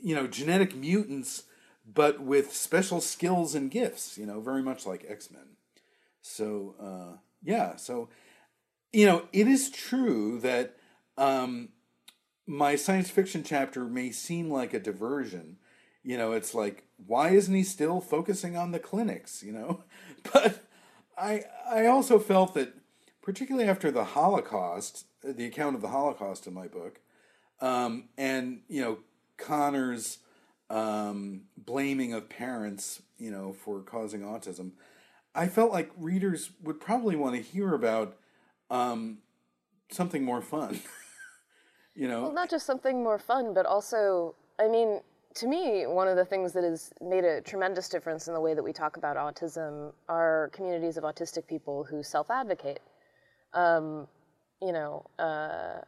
you 0.00 0.14
know, 0.14 0.28
genetic 0.28 0.76
mutants, 0.76 1.42
but 1.92 2.20
with 2.20 2.52
special 2.52 3.00
skills 3.00 3.54
and 3.54 3.70
gifts. 3.70 4.18
You 4.18 4.26
know, 4.26 4.40
very 4.40 4.62
much 4.62 4.86
like 4.86 5.04
X 5.08 5.30
Men. 5.30 5.56
So, 6.22 6.74
uh, 6.80 7.18
yeah. 7.42 7.76
So, 7.76 8.08
you 8.92 9.06
know, 9.06 9.28
it 9.32 9.48
is 9.48 9.70
true 9.70 10.38
that. 10.40 10.76
Um, 11.16 11.70
my 12.50 12.74
science 12.74 13.08
fiction 13.08 13.44
chapter 13.44 13.84
may 13.84 14.10
seem 14.10 14.50
like 14.50 14.74
a 14.74 14.80
diversion. 14.80 15.56
You 16.02 16.18
know, 16.18 16.32
it's 16.32 16.52
like, 16.52 16.82
why 17.06 17.30
isn't 17.30 17.54
he 17.54 17.62
still 17.62 18.00
focusing 18.00 18.56
on 18.56 18.72
the 18.72 18.80
clinics? 18.80 19.42
You 19.42 19.52
know, 19.52 19.84
but 20.32 20.64
I 21.16 21.44
I 21.70 21.86
also 21.86 22.18
felt 22.18 22.54
that, 22.54 22.74
particularly 23.22 23.68
after 23.68 23.92
the 23.92 24.04
Holocaust, 24.04 25.06
the 25.22 25.44
account 25.44 25.76
of 25.76 25.82
the 25.82 25.88
Holocaust 25.88 26.48
in 26.48 26.54
my 26.54 26.66
book, 26.66 27.00
um, 27.60 28.08
and 28.18 28.62
you 28.68 28.80
know 28.82 28.98
Kanner's 29.38 30.18
um, 30.70 31.42
blaming 31.56 32.14
of 32.14 32.28
parents, 32.28 33.02
you 33.18 33.30
know, 33.30 33.52
for 33.52 33.80
causing 33.80 34.20
autism, 34.20 34.72
I 35.34 35.48
felt 35.48 35.72
like 35.72 35.90
readers 35.96 36.50
would 36.62 36.80
probably 36.80 37.16
want 37.16 37.36
to 37.36 37.42
hear 37.42 37.74
about 37.74 38.16
um, 38.70 39.18
something 39.90 40.24
more 40.24 40.40
fun. 40.40 40.80
you 41.94 42.08
know, 42.08 42.22
Well, 42.22 42.32
not 42.32 42.50
just 42.50 42.66
something 42.66 43.02
more 43.02 43.18
fun, 43.18 43.52
but 43.52 43.66
also, 43.66 44.34
I 44.58 44.68
mean, 44.68 45.00
to 45.34 45.46
me, 45.46 45.86
one 45.86 46.08
of 46.08 46.16
the 46.16 46.24
things 46.24 46.52
that 46.52 46.64
has 46.64 46.92
made 47.00 47.24
a 47.24 47.40
tremendous 47.40 47.88
difference 47.88 48.28
in 48.28 48.34
the 48.34 48.40
way 48.40 48.54
that 48.54 48.62
we 48.62 48.72
talk 48.72 48.96
about 48.96 49.16
autism 49.16 49.92
are 50.08 50.50
communities 50.52 50.96
of 50.96 51.04
autistic 51.04 51.46
people 51.46 51.84
who 51.84 52.02
self 52.02 52.30
advocate. 52.30 52.80
Um, 53.54 54.08
you 54.62 54.72
know, 54.72 55.06
uh, 55.18 55.80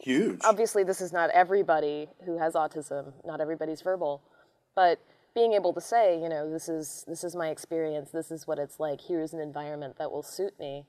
huge. 0.00 0.40
obviously, 0.44 0.84
this 0.84 1.00
is 1.00 1.12
not 1.12 1.30
everybody 1.30 2.08
who 2.24 2.38
has 2.38 2.54
autism, 2.54 3.12
not 3.24 3.40
everybody's 3.40 3.82
verbal, 3.82 4.22
but 4.74 5.00
being 5.34 5.54
able 5.54 5.72
to 5.72 5.80
say, 5.80 6.20
you 6.20 6.28
know, 6.28 6.50
this 6.50 6.68
is 6.68 7.04
this 7.08 7.24
is 7.24 7.34
my 7.34 7.48
experience, 7.48 8.10
this 8.10 8.30
is 8.30 8.46
what 8.46 8.58
it's 8.58 8.78
like. 8.78 9.00
Here's 9.00 9.32
an 9.32 9.40
environment 9.40 9.96
that 9.98 10.10
will 10.10 10.22
suit 10.22 10.58
me, 10.58 10.84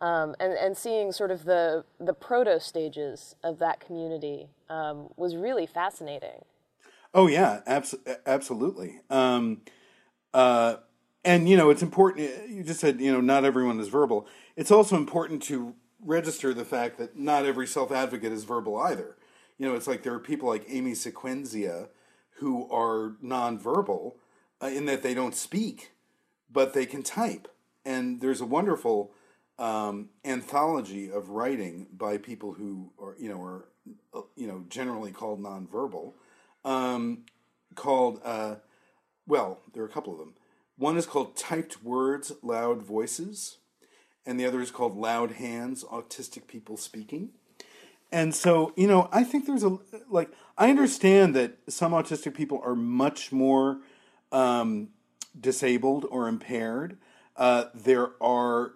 um, 0.00 0.34
and 0.38 0.52
and 0.52 0.76
seeing 0.76 1.12
sort 1.12 1.30
of 1.30 1.44
the 1.44 1.84
the 1.98 2.14
proto 2.14 2.60
stages 2.60 3.34
of 3.42 3.58
that 3.58 3.80
community 3.80 4.48
um, 4.68 5.08
was 5.16 5.36
really 5.36 5.66
fascinating. 5.66 6.44
Oh 7.14 7.26
yeah, 7.26 7.60
abs- 7.66 7.94
absolutely. 8.24 9.00
Um, 9.10 9.62
uh, 10.32 10.76
and 11.24 11.48
you 11.48 11.56
know, 11.56 11.70
it's 11.70 11.82
important. 11.82 12.30
You 12.48 12.62
just 12.62 12.80
said 12.80 13.00
you 13.00 13.12
know 13.12 13.20
not 13.20 13.44
everyone 13.44 13.80
is 13.80 13.88
verbal. 13.88 14.26
It's 14.56 14.70
also 14.70 14.96
important 14.96 15.42
to 15.44 15.74
register 16.04 16.52
the 16.52 16.64
fact 16.64 16.98
that 16.98 17.18
not 17.18 17.46
every 17.46 17.66
self 17.66 17.92
advocate 17.92 18.32
is 18.32 18.44
verbal 18.44 18.78
either. 18.78 19.16
You 19.58 19.68
know, 19.68 19.74
it's 19.74 19.86
like 19.86 20.02
there 20.02 20.14
are 20.14 20.18
people 20.18 20.48
like 20.48 20.64
Amy 20.68 20.92
Sequenzia 20.92 21.88
who 22.36 22.68
are 22.70 23.16
nonverbal 23.22 24.14
uh, 24.62 24.66
in 24.66 24.86
that 24.86 25.02
they 25.02 25.14
don't 25.14 25.34
speak, 25.34 25.92
but 26.50 26.72
they 26.72 26.86
can 26.86 27.02
type. 27.02 27.48
And 27.84 28.20
there's 28.20 28.40
a 28.40 28.46
wonderful 28.46 29.12
um, 29.58 30.08
anthology 30.24 31.10
of 31.10 31.28
writing 31.28 31.86
by 31.92 32.18
people 32.18 32.52
who 32.52 32.90
are 33.00 33.14
you 33.18 33.28
know 33.28 33.42
are 33.42 33.64
uh, 34.14 34.22
you 34.36 34.46
know 34.46 34.64
generally 34.68 35.12
called 35.12 35.40
nonverbal 35.40 36.14
um, 36.64 37.24
called, 37.74 38.20
uh, 38.24 38.56
well, 39.26 39.60
there 39.72 39.82
are 39.82 39.86
a 39.86 39.90
couple 39.90 40.12
of 40.12 40.18
them. 40.18 40.34
One 40.76 40.96
is 40.96 41.06
called 41.06 41.36
Typed 41.36 41.82
Words, 41.82 42.32
Loud 42.42 42.82
Voices, 42.82 43.58
and 44.26 44.38
the 44.38 44.46
other 44.46 44.60
is 44.60 44.70
called 44.70 44.96
Loud 44.96 45.32
Hands, 45.32 45.82
Autistic 45.84 46.46
People 46.46 46.76
Speaking. 46.76 47.30
And 48.10 48.34
so, 48.34 48.72
you 48.76 48.86
know, 48.86 49.08
I 49.10 49.24
think 49.24 49.46
there's 49.46 49.64
a, 49.64 49.78
like, 50.08 50.30
I 50.58 50.68
understand 50.68 51.34
that 51.34 51.56
some 51.68 51.92
autistic 51.92 52.34
people 52.34 52.60
are 52.62 52.74
much 52.74 53.32
more 53.32 53.78
um, 54.30 54.90
disabled 55.38 56.06
or 56.10 56.28
impaired. 56.28 56.98
Uh, 57.36 57.64
there 57.74 58.10
are 58.20 58.72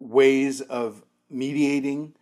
ways 0.00 0.62
of 0.62 1.04
mediating 1.28 2.14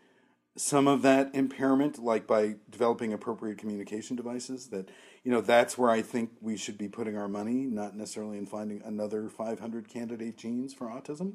some 0.57 0.89
of 0.89 1.03
that 1.03 1.31
impairment, 1.35 2.03
like 2.03 2.27
by 2.27 2.57
developing 2.69 3.13
appropriate 3.13 3.59
communication 3.59 4.17
devices. 4.17 4.69
That 4.69 4.89
you 5.23 5.31
know, 5.31 5.41
that's 5.41 5.77
where 5.77 5.91
I 5.91 6.03
think 6.03 6.31
we 6.41 6.57
should 6.57 6.79
be 6.79 6.89
putting 6.89 7.17
our 7.17 7.29
money, 7.29 7.65
not 7.67 7.97
necessarily 7.97 8.39
in 8.39 8.47
finding 8.47 8.81
another 8.85 9.29
500 9.29 9.89
candidate 9.89 10.37
genes 10.37 10.73
for 10.73 10.87
autism. 10.87 11.35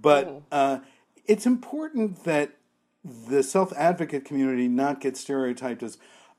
But 0.00 0.42
uh, 0.52 0.78
it's 1.26 1.46
important 1.46 2.24
that 2.24 2.52
the 3.04 3.42
self 3.42 3.72
advocate 3.76 4.24
community 4.24 4.68
not 4.68 5.00
get 5.00 5.16
stereotyped 5.16 5.82
as, 5.82 5.98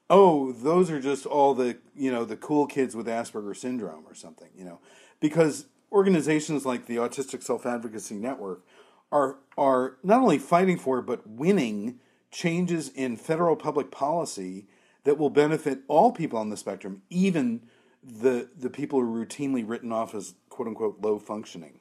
oh, 0.10 0.52
those 0.52 0.90
are 0.90 1.00
just 1.00 1.26
all 1.26 1.54
the 1.54 1.78
you 1.96 2.12
know 2.12 2.26
the 2.26 2.38
cool 2.38 2.68
kids 2.68 2.96
with 2.96 3.08
Asperger's 3.08 3.62
syndrome 3.62 4.06
or 4.08 4.16
something. 4.16 4.50
You 4.56 4.66
know, 4.66 4.80
because 5.20 5.66
organizations 5.92 6.66
like 6.66 6.86
the 6.86 6.98
Autistic 6.98 7.44
Self 7.44 7.66
Advocacy 7.66 8.16
Network 8.16 8.66
are 9.12 9.38
are 9.58 9.98
not 10.04 10.22
only 10.22 10.38
fighting 10.38 10.78
for 10.78 11.02
but 11.02 11.28
winning 11.28 12.00
changes 12.32 12.90
in 12.90 13.18
federal 13.18 13.56
public 13.56 13.90
policy 13.92 14.68
that 15.04 15.18
will 15.18 15.30
benefit 15.30 15.80
all 15.88 16.12
people 16.12 16.38
on 16.38 16.50
the 16.50 16.58
spectrum, 16.58 17.02
even 17.10 17.62
the 18.04 18.50
the 18.58 18.70
people 18.70 19.00
who 19.00 19.14
are 19.14 19.26
routinely 19.26 19.68
written 19.68 19.92
off 19.92 20.14
as 20.14 20.36
quote 20.50 20.68
unquote 20.68 21.02
low 21.02 21.18
functioning. 21.20 21.80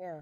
Yeah. 0.00 0.20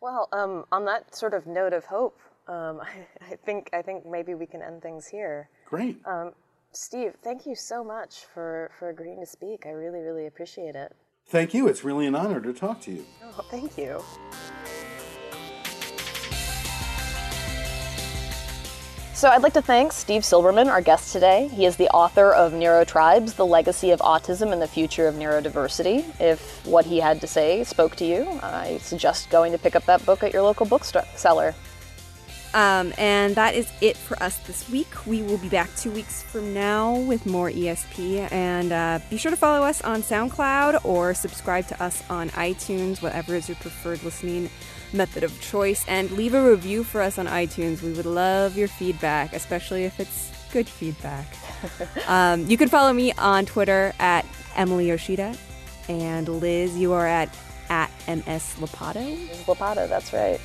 Well, 0.00 0.28
um, 0.32 0.64
on 0.72 0.84
that 0.86 1.14
sort 1.14 1.34
of 1.34 1.46
note 1.46 1.72
of 1.72 1.84
hope, 1.84 2.18
um, 2.48 2.80
I, 2.80 3.06
I 3.32 3.36
think 3.36 3.70
I 3.72 3.82
think 3.82 4.06
maybe 4.06 4.34
we 4.34 4.46
can 4.46 4.62
end 4.62 4.82
things 4.82 5.06
here. 5.06 5.48
Great. 5.66 6.04
Steve, 6.72 7.16
thank 7.22 7.46
you 7.46 7.54
so 7.56 7.82
much 7.82 8.26
for, 8.32 8.70
for 8.78 8.90
agreeing 8.90 9.18
to 9.20 9.26
speak. 9.26 9.66
I 9.66 9.70
really, 9.70 10.00
really 10.00 10.26
appreciate 10.26 10.76
it. 10.76 10.94
Thank 11.26 11.52
you. 11.52 11.66
It's 11.66 11.84
really 11.84 12.06
an 12.06 12.14
honor 12.14 12.40
to 12.40 12.52
talk 12.52 12.80
to 12.82 12.92
you. 12.92 13.04
Oh, 13.24 13.44
thank 13.50 13.76
you. 13.76 14.02
So 19.20 19.28
I'd 19.28 19.42
like 19.42 19.52
to 19.52 19.60
thank 19.60 19.92
Steve 19.92 20.22
Silberman, 20.22 20.68
our 20.68 20.80
guest 20.80 21.12
today. 21.12 21.48
He 21.48 21.66
is 21.66 21.76
the 21.76 21.90
author 21.90 22.32
of 22.32 22.52
Neurotribes, 22.54 23.36
The 23.36 23.44
Legacy 23.44 23.90
of 23.90 24.00
Autism 24.00 24.50
and 24.50 24.62
the 24.62 24.66
Future 24.66 25.06
of 25.06 25.14
Neurodiversity. 25.16 26.18
If 26.18 26.66
what 26.66 26.86
he 26.86 27.00
had 27.00 27.20
to 27.20 27.26
say 27.26 27.62
spoke 27.64 27.96
to 27.96 28.06
you, 28.06 28.26
I 28.42 28.78
suggest 28.78 29.28
going 29.28 29.52
to 29.52 29.58
pick 29.58 29.76
up 29.76 29.84
that 29.84 30.06
book 30.06 30.22
at 30.22 30.32
your 30.32 30.40
local 30.40 30.64
bookseller. 30.64 31.54
Um, 32.54 32.94
and 32.96 33.34
that 33.34 33.54
is 33.54 33.70
it 33.82 33.98
for 33.98 34.20
us 34.22 34.38
this 34.46 34.66
week. 34.70 35.06
We 35.06 35.20
will 35.20 35.36
be 35.36 35.50
back 35.50 35.68
two 35.76 35.90
weeks 35.90 36.22
from 36.22 36.54
now 36.54 36.96
with 37.00 37.26
more 37.26 37.50
ESP. 37.50 38.32
And 38.32 38.72
uh, 38.72 39.00
be 39.10 39.18
sure 39.18 39.30
to 39.30 39.36
follow 39.36 39.66
us 39.66 39.82
on 39.82 40.00
SoundCloud 40.00 40.82
or 40.82 41.12
subscribe 41.12 41.66
to 41.66 41.82
us 41.82 42.02
on 42.08 42.30
iTunes, 42.30 43.02
whatever 43.02 43.34
is 43.34 43.50
your 43.50 43.56
preferred 43.56 44.02
listening 44.02 44.48
method 44.92 45.24
of 45.24 45.40
choice. 45.40 45.84
And 45.88 46.10
leave 46.12 46.34
a 46.34 46.42
review 46.50 46.84
for 46.84 47.00
us 47.00 47.18
on 47.18 47.26
iTunes. 47.26 47.82
We 47.82 47.92
would 47.92 48.06
love 48.06 48.56
your 48.56 48.68
feedback, 48.68 49.32
especially 49.32 49.84
if 49.84 50.00
it's 50.00 50.30
good 50.52 50.68
feedback. 50.68 51.26
um, 52.08 52.46
you 52.46 52.56
can 52.56 52.68
follow 52.68 52.92
me 52.92 53.12
on 53.12 53.46
Twitter 53.46 53.92
at 53.98 54.26
Emily 54.56 54.88
Yoshida. 54.88 55.36
And 55.88 56.28
Liz, 56.28 56.76
you 56.76 56.92
are 56.92 57.06
at 57.06 57.34
at 57.68 57.90
MS 58.08 58.56
Lopatto. 58.58 59.28
Lopatto, 59.46 59.88
that's 59.88 60.12
right. 60.12 60.40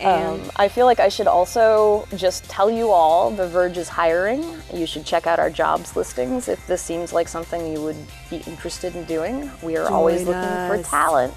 And 0.00 0.42
Um, 0.42 0.50
I 0.56 0.68
feel 0.68 0.86
like 0.86 1.00
I 1.00 1.08
should 1.08 1.26
also 1.28 2.06
just 2.16 2.44
tell 2.44 2.70
you 2.70 2.90
all 2.90 3.30
The 3.30 3.46
Verge 3.48 3.78
is 3.78 3.88
hiring. 3.88 4.44
You 4.72 4.86
should 4.86 5.04
check 5.04 5.26
out 5.26 5.38
our 5.38 5.50
jobs 5.50 5.96
listings 5.96 6.48
if 6.48 6.64
this 6.66 6.82
seems 6.82 7.12
like 7.12 7.28
something 7.28 7.72
you 7.72 7.80
would 7.80 7.96
be 8.30 8.38
interested 8.46 8.94
in 8.96 9.04
doing. 9.04 9.50
We 9.62 9.76
are 9.76 9.88
always 9.88 10.24
Join 10.24 10.34
looking 10.34 10.84
for 10.84 10.90
talent. 10.90 11.34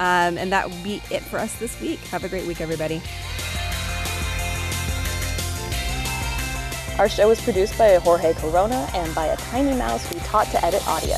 Um, 0.00 0.38
and 0.38 0.50
that 0.50 0.68
will 0.68 0.82
be 0.82 1.02
it 1.10 1.22
for 1.22 1.38
us 1.38 1.54
this 1.58 1.78
week. 1.78 2.00
Have 2.04 2.24
a 2.24 2.28
great 2.28 2.46
week, 2.46 2.62
everybody. 2.62 3.02
Our 6.98 7.08
show 7.08 7.28
was 7.28 7.40
produced 7.40 7.76
by 7.76 7.94
Jorge 7.96 8.32
Corona 8.32 8.88
and 8.94 9.14
by 9.14 9.26
a 9.26 9.36
tiny 9.36 9.76
mouse 9.76 10.10
who 10.10 10.18
taught 10.20 10.46
to 10.48 10.64
edit 10.64 10.86
audio. 10.88 11.16